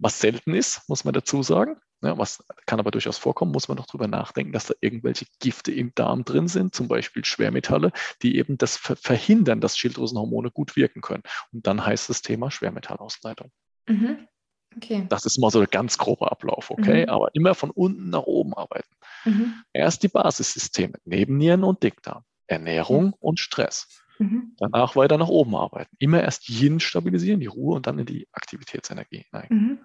[0.01, 3.77] was selten ist, muss man dazu sagen, ja, was kann aber durchaus vorkommen, muss man
[3.77, 7.91] noch drüber nachdenken, dass da irgendwelche Gifte im Darm drin sind, zum Beispiel Schwermetalle,
[8.23, 11.21] die eben das verhindern, dass Schilddrüsenhormone gut wirken können.
[11.53, 13.51] Und dann heißt das Thema Schwermetallausleitung.
[13.87, 14.27] Mhm.
[14.75, 15.05] Okay.
[15.09, 17.03] Das ist mal so ein ganz grober Ablauf, okay?
[17.03, 17.09] Mhm.
[17.09, 18.89] Aber immer von unten nach oben arbeiten.
[19.25, 19.53] Mhm.
[19.73, 24.01] Erst die Basissysteme, Nebennieren und Dickdarm, Ernährung und Stress.
[24.17, 24.55] Mhm.
[24.57, 25.95] Danach weiter nach oben arbeiten.
[25.99, 29.25] Immer erst Yin stabilisieren, die Ruhe und dann in die Aktivitätsenergie.
[29.49, 29.79] Mhm.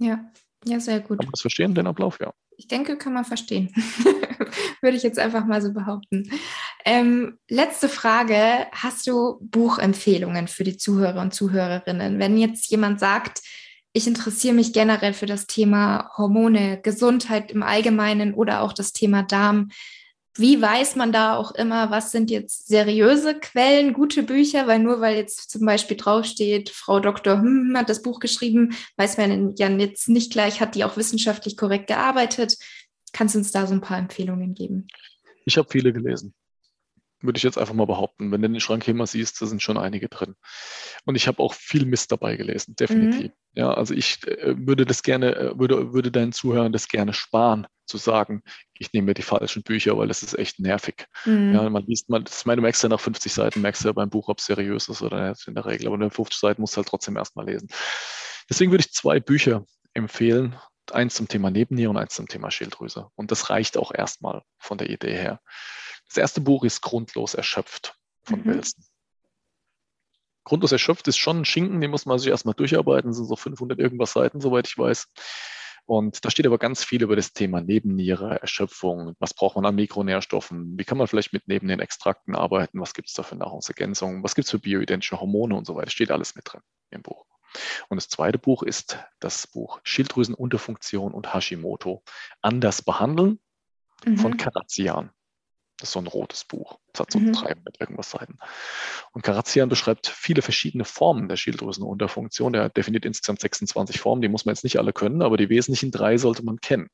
[0.00, 0.24] Ja,
[0.64, 1.18] ja, sehr gut.
[1.18, 2.18] Kann man das verstehen, den Ablauf?
[2.20, 2.32] Ja.
[2.56, 3.72] Ich denke, kann man verstehen.
[4.82, 6.30] Würde ich jetzt einfach mal so behaupten.
[6.84, 8.66] Ähm, letzte Frage.
[8.72, 12.18] Hast du Buchempfehlungen für die Zuhörer und Zuhörerinnen?
[12.18, 13.40] Wenn jetzt jemand sagt,
[13.92, 19.22] ich interessiere mich generell für das Thema Hormone, Gesundheit im Allgemeinen oder auch das Thema
[19.22, 19.70] Darm.
[20.40, 24.66] Wie weiß man da auch immer, was sind jetzt seriöse Quellen, gute Bücher?
[24.66, 27.40] Weil nur weil jetzt zum Beispiel draufsteht, Frau Dr.
[27.40, 31.58] Hm hat das Buch geschrieben, weiß man ja jetzt nicht gleich, hat die auch wissenschaftlich
[31.58, 32.56] korrekt gearbeitet.
[33.12, 34.86] Kannst du uns da so ein paar Empfehlungen geben?
[35.44, 36.32] Ich habe viele gelesen
[37.22, 38.32] würde ich jetzt einfach mal behaupten.
[38.32, 40.34] Wenn du den Schrank hier mal siehst, da sind schon einige drin.
[41.04, 43.28] Und ich habe auch viel Mist dabei gelesen, definitiv.
[43.28, 43.32] Mhm.
[43.54, 47.66] Ja, also ich äh, würde das gerne, äh, würde, würde deinen Zuhörern das gerne sparen,
[47.90, 48.42] zu sagen,
[48.78, 51.06] ich nehme mir die falschen Bücher, weil das ist echt nervig.
[51.24, 51.54] Mhm.
[51.54, 53.92] Ja, man liest mal, das, meine, du merkst ja nach 50 Seiten, merkst du ja
[53.92, 55.88] beim Buch, ob es seriös ist oder nicht in der Regel.
[55.88, 57.68] Aber nach 50 Seiten musst du halt trotzdem erstmal lesen.
[58.48, 60.56] Deswegen würde ich zwei Bücher empfehlen.
[60.92, 63.08] Eins zum Thema Nebenniere und eins zum Thema Schilddrüse.
[63.14, 65.40] Und das reicht auch erstmal von der Idee her.
[66.10, 68.46] Das erste Buch ist Grundlos erschöpft von mhm.
[68.46, 68.84] Wilson.
[70.44, 73.36] Grundlos erschöpft ist schon ein Schinken, den muss man sich erstmal durcharbeiten, das sind so
[73.36, 75.06] 500 irgendwas Seiten, soweit ich weiß.
[75.86, 79.74] Und da steht aber ganz viel über das Thema Nebenniere, Erschöpfung, was braucht man an
[79.76, 83.36] Mikronährstoffen, wie kann man vielleicht mit neben den Extrakten arbeiten, was gibt es da für
[83.36, 87.02] Nahrungsergänzungen, was gibt es für bioidentische Hormone und so weiter, steht alles mit drin im
[87.02, 87.26] Buch.
[87.88, 92.02] Und das zweite Buch ist das Buch Schilddrüsenunterfunktion und Hashimoto.
[92.42, 93.40] Anders behandeln
[94.04, 94.16] mhm.
[94.16, 95.10] von Karazian.
[95.80, 96.78] Das ist so ein rotes Buch.
[96.92, 97.32] Das hat so mhm.
[97.32, 98.38] drei mit irgendwas Seiten.
[99.12, 102.52] Und Karazian beschreibt viele verschiedene Formen der Schilddrüsenunterfunktion.
[102.54, 105.90] Er definiert insgesamt 26 Formen, die muss man jetzt nicht alle können, aber die wesentlichen
[105.90, 106.90] drei sollte man kennen.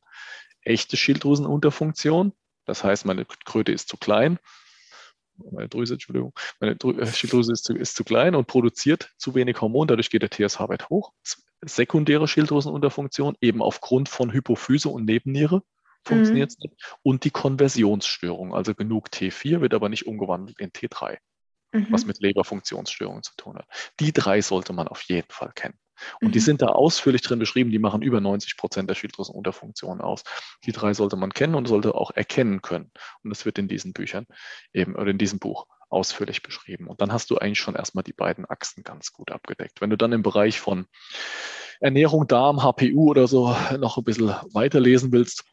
[0.60, 2.32] Echte Schilddrüsenunterfunktion,
[2.64, 4.38] das heißt, meine Kröte ist zu klein,
[5.50, 9.60] meine Drüse, Entschuldigung, meine äh, Schilddrüse ist zu, ist zu klein und produziert zu wenig
[9.60, 11.12] Hormon, dadurch geht der TSH-Wert hoch.
[11.62, 15.62] Sekundäre Schilddrüsenunterfunktion, eben aufgrund von Hypophyse und Nebenniere,
[16.06, 16.70] funktioniert es mhm.
[16.70, 16.96] nicht.
[17.02, 21.18] Und die Konversionsstörung, also genug T4 wird aber nicht umgewandelt in T3,
[21.72, 21.86] mhm.
[21.90, 23.66] was mit Leberfunktionsstörungen zu tun hat.
[24.00, 25.78] Die drei sollte man auf jeden Fall kennen.
[26.20, 26.32] Und mhm.
[26.32, 30.24] die sind da ausführlich drin beschrieben, die machen über 90 Prozent der Schilddrüsenunterfunktion aus.
[30.64, 32.90] Die drei sollte man kennen und sollte auch erkennen können.
[33.22, 34.26] Und das wird in diesen Büchern
[34.72, 36.88] eben oder in diesem Buch ausführlich beschrieben.
[36.88, 39.80] Und dann hast du eigentlich schon erstmal die beiden Achsen ganz gut abgedeckt.
[39.80, 40.86] Wenn du dann im Bereich von
[41.80, 45.44] Ernährung, Darm, HPU oder so noch ein bisschen weiterlesen willst,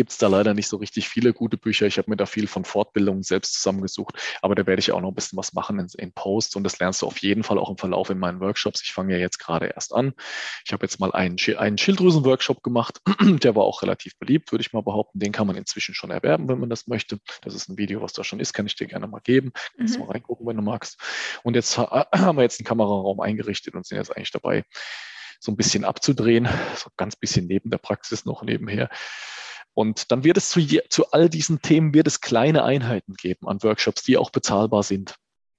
[0.00, 1.86] gibt es da leider nicht so richtig viele gute Bücher.
[1.86, 5.10] Ich habe mir da viel von Fortbildungen selbst zusammengesucht, aber da werde ich auch noch
[5.10, 7.68] ein bisschen was machen in, in Posts und das lernst du auf jeden Fall auch
[7.68, 8.80] im Verlauf in meinen Workshops.
[8.82, 10.14] Ich fange ja jetzt gerade erst an.
[10.64, 14.72] Ich habe jetzt mal einen, einen Schilddrüsen-Workshop gemacht, der war auch relativ beliebt, würde ich
[14.72, 15.18] mal behaupten.
[15.18, 17.18] Den kann man inzwischen schon erwerben, wenn man das möchte.
[17.42, 19.52] Das ist ein Video, was da schon ist, kann ich dir gerne mal geben.
[19.76, 20.06] Kannst mhm.
[20.06, 20.98] mal reingucken, wenn du magst.
[21.42, 24.64] Und jetzt haben wir jetzt einen Kameraraum eingerichtet und sind jetzt eigentlich dabei,
[25.40, 28.88] so ein bisschen abzudrehen, so ganz bisschen neben der Praxis noch nebenher.
[29.74, 33.62] Und dann wird es zu, zu all diesen Themen wird es kleine Einheiten geben an
[33.62, 35.16] Workshops, die auch bezahlbar sind.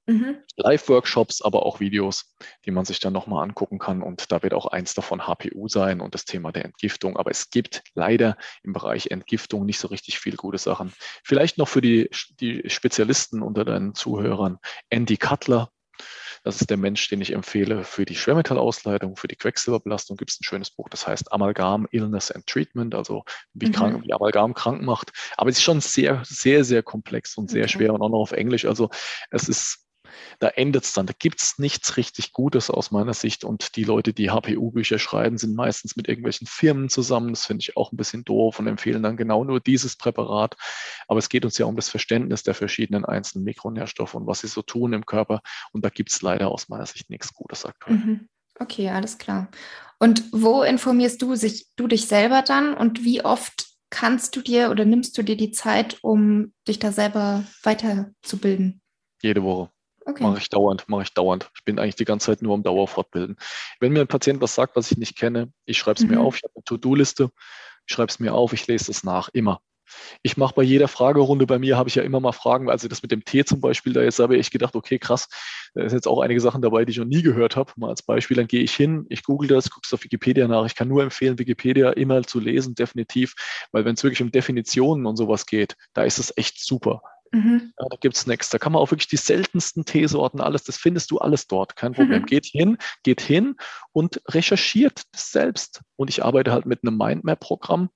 [0.07, 0.37] Mhm.
[0.57, 2.35] Live-Workshops, aber auch Videos,
[2.65, 4.01] die man sich dann nochmal angucken kann.
[4.01, 7.17] Und da wird auch eins davon HPU sein und das Thema der Entgiftung.
[7.17, 10.91] Aber es gibt leider im Bereich Entgiftung nicht so richtig viele gute Sachen.
[11.23, 12.09] Vielleicht noch für die,
[12.39, 14.57] die Spezialisten unter deinen Zuhörern.
[14.89, 15.71] Andy Cutler,
[16.43, 20.17] das ist der Mensch, den ich empfehle für die Schwermetallausleitung, für die Quecksilberbelastung.
[20.17, 23.23] Gibt es ein schönes Buch, das heißt Amalgam, Illness and Treatment, also
[23.53, 23.71] wie, mhm.
[23.71, 25.11] krank, wie Amalgam krank macht.
[25.37, 27.73] Aber es ist schon sehr, sehr, sehr komplex und sehr okay.
[27.73, 28.65] schwer und auch noch auf Englisch.
[28.65, 28.89] Also
[29.29, 29.85] es ist
[30.39, 31.05] da endet es dann.
[31.05, 33.43] Da gibt es nichts richtig Gutes aus meiner Sicht.
[33.43, 37.29] Und die Leute, die HPU-Bücher schreiben, sind meistens mit irgendwelchen Firmen zusammen.
[37.29, 40.55] Das finde ich auch ein bisschen doof und empfehlen dann genau nur dieses Präparat.
[41.07, 44.47] Aber es geht uns ja um das Verständnis der verschiedenen einzelnen Mikronährstoffe und was sie
[44.47, 45.41] so tun im Körper.
[45.71, 47.97] Und da gibt es leider aus meiner Sicht nichts Gutes aktuell.
[47.97, 48.29] Mhm.
[48.59, 49.49] Okay, alles klar.
[49.99, 54.71] Und wo informierst du, sich, du dich selber dann und wie oft kannst du dir
[54.71, 58.81] oder nimmst du dir die Zeit, um dich da selber weiterzubilden?
[59.21, 59.69] Jede Woche.
[60.05, 60.23] Okay.
[60.23, 61.51] Mache ich dauernd, mache ich dauernd.
[61.55, 63.37] Ich bin eigentlich die ganze Zeit nur am Dauerfortbilden.
[63.79, 66.15] Wenn mir ein Patient was sagt, was ich nicht kenne, ich schreibe es mhm.
[66.15, 67.29] mir auf, ich habe eine To-Do-Liste,
[67.85, 69.61] ich schreibe es mir auf, ich lese es nach, immer.
[70.23, 73.01] Ich mache bei jeder Fragerunde, bei mir habe ich ja immer mal Fragen, also das
[73.01, 75.27] mit dem Tee zum Beispiel, da jetzt habe ich gedacht, okay, krass,
[75.73, 77.71] da ist jetzt auch einige Sachen dabei, die ich noch nie gehört habe.
[77.75, 80.65] Mal als Beispiel, dann gehe ich hin, ich google das, gucke es auf Wikipedia nach.
[80.65, 83.35] Ich kann nur empfehlen, Wikipedia immer zu lesen, definitiv,
[83.71, 87.01] weil wenn es wirklich um Definitionen und sowas geht, da ist es echt super.
[87.31, 87.73] Mhm.
[87.79, 88.49] Ja, da gibt es nichts.
[88.49, 91.75] Da kann man auch wirklich die seltensten Teesorten, alles, das findest du alles dort.
[91.75, 92.21] Kein Problem.
[92.21, 92.25] Mhm.
[92.25, 93.55] Geht hin, geht hin
[93.93, 95.81] und recherchiert das selbst.
[95.95, 97.89] Und ich arbeite halt mit einem Mindmap-Programm.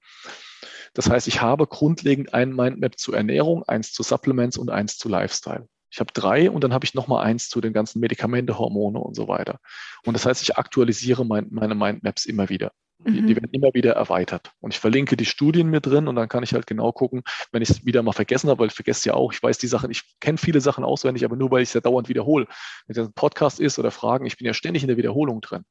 [0.93, 5.09] Das heißt, ich habe grundlegend ein Mindmap zur Ernährung, eins zu Supplements und eins zu
[5.09, 5.67] Lifestyle.
[5.91, 9.15] Ich habe drei und dann habe ich nochmal eins zu den ganzen Medikamente, Hormone und
[9.15, 9.59] so weiter.
[10.05, 12.71] Und das heißt, ich aktualisiere mein, meine Mindmaps immer wieder.
[12.99, 13.27] Die, mhm.
[13.27, 14.51] die, werden immer wieder erweitert.
[14.61, 17.61] Und ich verlinke die Studien mit drin und dann kann ich halt genau gucken, wenn
[17.61, 19.91] ich es wieder mal vergessen habe, weil ich vergesse ja auch, ich weiß die Sachen,
[19.91, 22.47] ich kenne viele Sachen auswendig, aber nur weil ich es ja dauernd wiederhole.
[22.87, 25.65] Wenn es ein Podcast ist oder Fragen, ich bin ja ständig in der Wiederholung drin.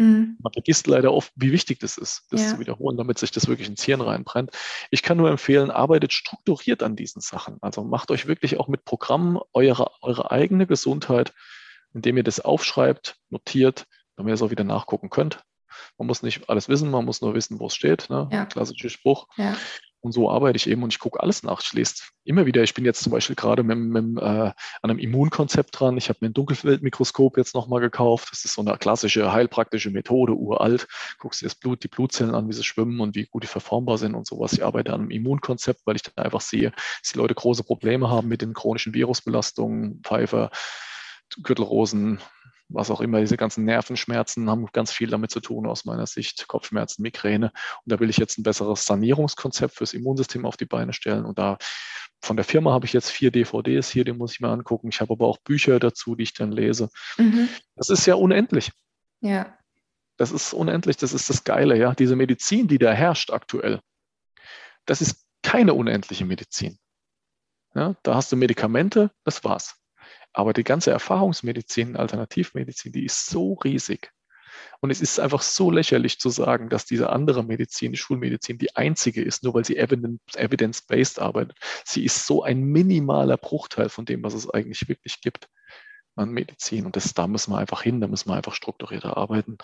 [0.00, 0.38] Mhm.
[0.42, 2.48] Man vergisst leider oft, wie wichtig das ist, das ja.
[2.48, 4.50] zu wiederholen, damit sich das wirklich ins Hirn reinbrennt.
[4.90, 7.58] Ich kann nur empfehlen, arbeitet strukturiert an diesen Sachen.
[7.60, 11.34] Also macht euch wirklich auch mit Programmen eure, eure eigene Gesundheit,
[11.92, 13.84] indem ihr das aufschreibt, notiert,
[14.16, 15.44] damit ihr es auch wieder nachgucken könnt.
[15.98, 18.10] Man muss nicht alles wissen, man muss nur wissen, wo es steht.
[18.10, 18.28] Ne?
[18.32, 18.46] Ja.
[18.46, 19.26] Klassischer Spruch.
[19.36, 19.56] Ja.
[20.02, 21.60] Und so arbeite ich eben und ich gucke alles nach.
[21.62, 22.62] Ich lese immer wieder.
[22.62, 25.98] Ich bin jetzt zum Beispiel gerade mit, mit äh, an einem Immunkonzept dran.
[25.98, 28.28] Ich habe mir ein Dunkelfeldmikroskop jetzt nochmal gekauft.
[28.32, 30.88] Das ist so eine klassische heilpraktische Methode, uralt.
[31.18, 33.98] Guckst dir das Blut, die Blutzellen an, wie sie schwimmen und wie gut die verformbar
[33.98, 34.54] sind und sowas.
[34.54, 36.70] Ich arbeite an einem Immunkonzept, weil ich dann einfach sehe,
[37.02, 40.50] dass die Leute große Probleme haben mit den chronischen Virusbelastungen, Pfeifer,
[41.42, 42.20] Gürtelrosen,
[42.72, 46.48] was auch immer, diese ganzen Nervenschmerzen haben ganz viel damit zu tun aus meiner Sicht,
[46.48, 47.52] Kopfschmerzen, Migräne.
[47.84, 51.24] Und da will ich jetzt ein besseres Sanierungskonzept fürs Immunsystem auf die Beine stellen.
[51.24, 51.58] Und da
[52.22, 54.88] von der Firma habe ich jetzt vier DVDs hier, die muss ich mir angucken.
[54.90, 56.90] Ich habe aber auch Bücher dazu, die ich dann lese.
[57.16, 57.48] Mhm.
[57.76, 58.70] Das ist ja unendlich.
[59.20, 59.56] Ja.
[60.16, 61.94] Das ist unendlich, das ist das Geile, ja.
[61.94, 63.80] Diese Medizin, die da herrscht aktuell,
[64.84, 66.78] das ist keine unendliche Medizin.
[67.74, 69.76] Ja, da hast du Medikamente, das war's.
[70.32, 74.12] Aber die ganze Erfahrungsmedizin, Alternativmedizin, die ist so riesig.
[74.80, 78.76] Und es ist einfach so lächerlich zu sagen, dass diese andere Medizin, die Schulmedizin, die
[78.76, 81.58] einzige ist, nur weil sie evidence-based arbeitet.
[81.84, 85.48] Sie ist so ein minimaler Bruchteil von dem, was es eigentlich wirklich gibt
[86.16, 86.86] an Medizin.
[86.86, 89.58] Und das, da müssen wir einfach hin, da müssen wir einfach strukturierter arbeiten.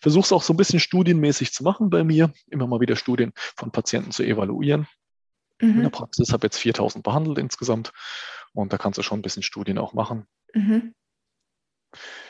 [0.00, 3.32] Versuche es auch so ein bisschen studienmäßig zu machen bei mir, immer mal wieder Studien
[3.56, 4.86] von Patienten zu evaluieren.
[5.60, 5.76] Mhm.
[5.76, 7.92] In der Praxis habe jetzt 4000 behandelt insgesamt
[8.54, 10.26] und da kannst du schon ein bisschen Studien auch machen.
[10.54, 10.94] Mhm.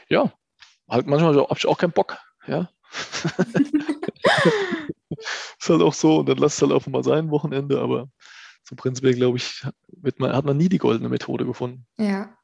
[0.08, 0.32] Ja,
[0.88, 2.18] halt manchmal habe ich auch keinen Bock.
[2.46, 2.68] Ja.
[5.10, 8.08] ist halt auch so und dann lass es halt auch mal sein, Wochenende, aber
[8.64, 9.64] zum prinzipiell, glaube ich,
[10.18, 11.86] man, hat man nie die goldene Methode gefunden.
[11.98, 12.36] Ja.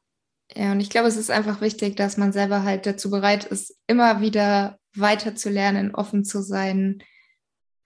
[0.53, 3.73] Ja, und ich glaube, es ist einfach wichtig, dass man selber halt dazu bereit ist,
[3.87, 7.01] immer wieder weiter zu lernen, offen zu sein,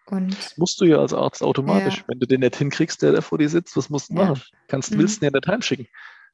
[0.07, 1.97] und musst du ja als Arzt automatisch.
[1.97, 2.03] Ja.
[2.07, 4.25] Wenn du den nicht hinkriegst, der da vor dir sitzt, was musst du ja.
[4.25, 4.41] machen?
[4.67, 4.99] Kannst, mhm.
[4.99, 5.87] willst du ihn ja nicht heimschicken.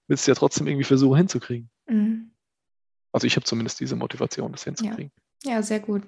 [0.08, 1.70] willst du ja trotzdem irgendwie versuchen hinzukriegen.
[1.88, 2.32] Mhm.
[3.12, 5.12] Also ich habe zumindest diese Motivation, das hinzukriegen.
[5.44, 5.54] Ja.
[5.54, 6.04] ja, sehr gut.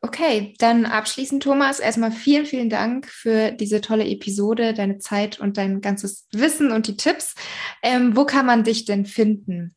[0.00, 5.56] Okay, dann abschließend, Thomas, erstmal vielen, vielen Dank für diese tolle Episode, deine Zeit und
[5.56, 7.34] dein ganzes Wissen und die Tipps.
[7.82, 9.74] Ähm, wo kann man dich denn finden?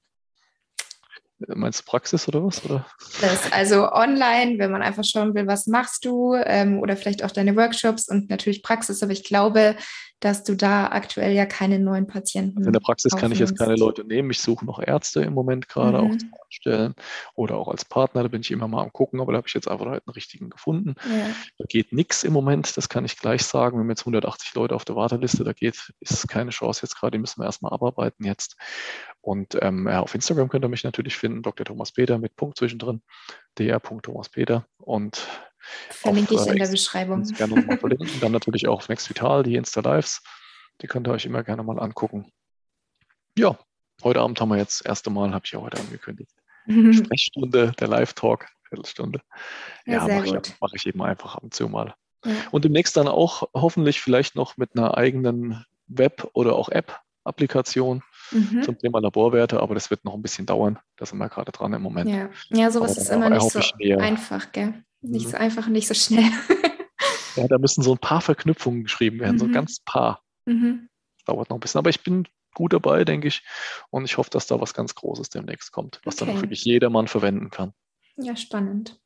[1.48, 2.64] Meinst du Praxis oder was?
[2.66, 2.86] Oder?
[3.22, 7.32] Das, also online, wenn man einfach schauen will, was machst du ähm, oder vielleicht auch
[7.32, 9.02] deine Workshops und natürlich Praxis.
[9.02, 9.76] Aber ich glaube,
[10.22, 12.60] dass du da aktuell ja keine neuen Patienten.
[12.60, 14.30] Also in der Praxis kann ich jetzt keine Leute nehmen.
[14.30, 16.12] Ich suche noch Ärzte im Moment gerade mhm.
[16.12, 16.96] auch zu anstellen
[17.34, 18.22] oder auch als Partner.
[18.22, 20.14] Da bin ich immer mal am gucken, aber da habe ich jetzt einfach halt einen
[20.14, 20.94] richtigen gefunden.
[21.10, 21.26] Ja.
[21.58, 23.78] Da geht nichts im Moment, das kann ich gleich sagen.
[23.78, 27.12] Wir haben jetzt 180 Leute auf der Warteliste, da geht, ist keine Chance jetzt gerade,
[27.12, 28.58] die müssen wir erstmal abarbeiten jetzt.
[29.22, 31.66] Und ähm, ja, auf Instagram könnt ihr mich natürlich finden, Dr.
[31.66, 33.02] Thomas Peter mit Punkt zwischendrin,
[33.56, 35.28] dr.thomaspeter und
[35.90, 37.24] Verlinke ich in der Beschreibung.
[37.24, 38.10] Gerne nochmal verlinken.
[38.22, 40.22] Dann natürlich auch Next Vital, die Insta-Lives.
[40.82, 42.32] Die könnt ihr euch immer gerne mal angucken.
[43.38, 43.58] Ja,
[44.04, 46.32] heute Abend haben wir jetzt das erste Mal, habe ich ja heute angekündigt.
[46.68, 49.22] Sprechstunde, der Live-Talk, Viertelstunde.
[49.86, 51.94] Ja, ja mache ich, mach ich, eben einfach ab und zu mal.
[52.26, 52.32] Ja.
[52.52, 58.64] Und demnächst dann auch hoffentlich vielleicht noch mit einer eigenen Web- oder auch App-Applikation mhm.
[58.64, 60.80] zum Thema Laborwerte, aber das wird noch ein bisschen dauern.
[60.98, 62.10] Da sind wir gerade dran im Moment.
[62.10, 63.60] Ja, ja sowas aber ist immer nicht so
[63.98, 64.84] einfach, gell?
[65.02, 65.44] Nicht so mhm.
[65.44, 66.32] einfach, nicht so schnell.
[67.36, 69.40] ja, da müssen so ein paar Verknüpfungen geschrieben werden, mhm.
[69.40, 70.22] so ein ganz paar.
[70.46, 70.90] Mhm.
[71.26, 73.44] Dauert noch ein bisschen, aber ich bin gut dabei, denke ich.
[73.90, 76.26] Und ich hoffe, dass da was ganz Großes demnächst kommt, was okay.
[76.26, 77.74] dann auch wirklich jedermann verwenden kann.
[78.18, 79.00] Ja, spannend.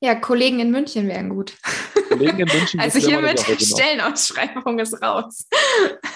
[0.00, 1.58] Ja, Kollegen in München wären gut.
[2.08, 2.80] Kollegen in München.
[2.80, 3.58] also hiermit genau.
[3.58, 5.46] Stellenausschreibung ist raus.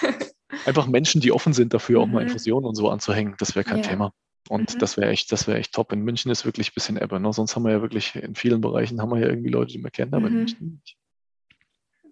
[0.65, 2.27] Einfach Menschen, die offen sind dafür, auch mal mhm.
[2.27, 3.89] Infusionen und so anzuhängen, das wäre kein ja.
[3.89, 4.13] Thema.
[4.47, 4.79] Und mhm.
[4.79, 5.91] das wäre echt, das wäre echt top.
[5.91, 7.19] In München ist wirklich ein bisschen Ebbe.
[7.19, 7.33] Ne?
[7.33, 9.91] Sonst haben wir ja wirklich in vielen Bereichen haben wir ja irgendwie Leute, die wir
[9.91, 10.27] kennen, aber mhm.
[10.27, 10.97] in München nicht.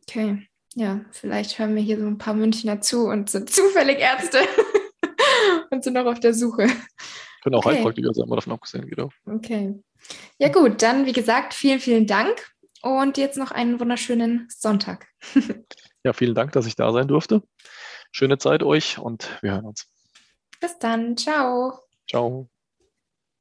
[0.01, 4.39] Okay, ja, vielleicht hören wir hier so ein paar Münchner zu und sind zufällig Ärzte
[5.71, 6.67] und sind noch auf der Suche.
[7.43, 7.75] Können auch okay.
[7.75, 9.09] Heilpraktiker sein, mal davon abgesehen, genau.
[9.25, 9.75] Okay.
[10.37, 12.51] Ja, gut, dann wie gesagt, vielen, vielen Dank
[12.81, 15.07] und jetzt noch einen wunderschönen Sonntag.
[16.03, 17.43] ja, vielen Dank, dass ich da sein durfte.
[18.15, 19.87] Schöne Zeit euch und wir hören uns.
[20.61, 21.17] Bis dann.
[21.17, 21.79] Ciao.
[22.07, 22.47] Ciao.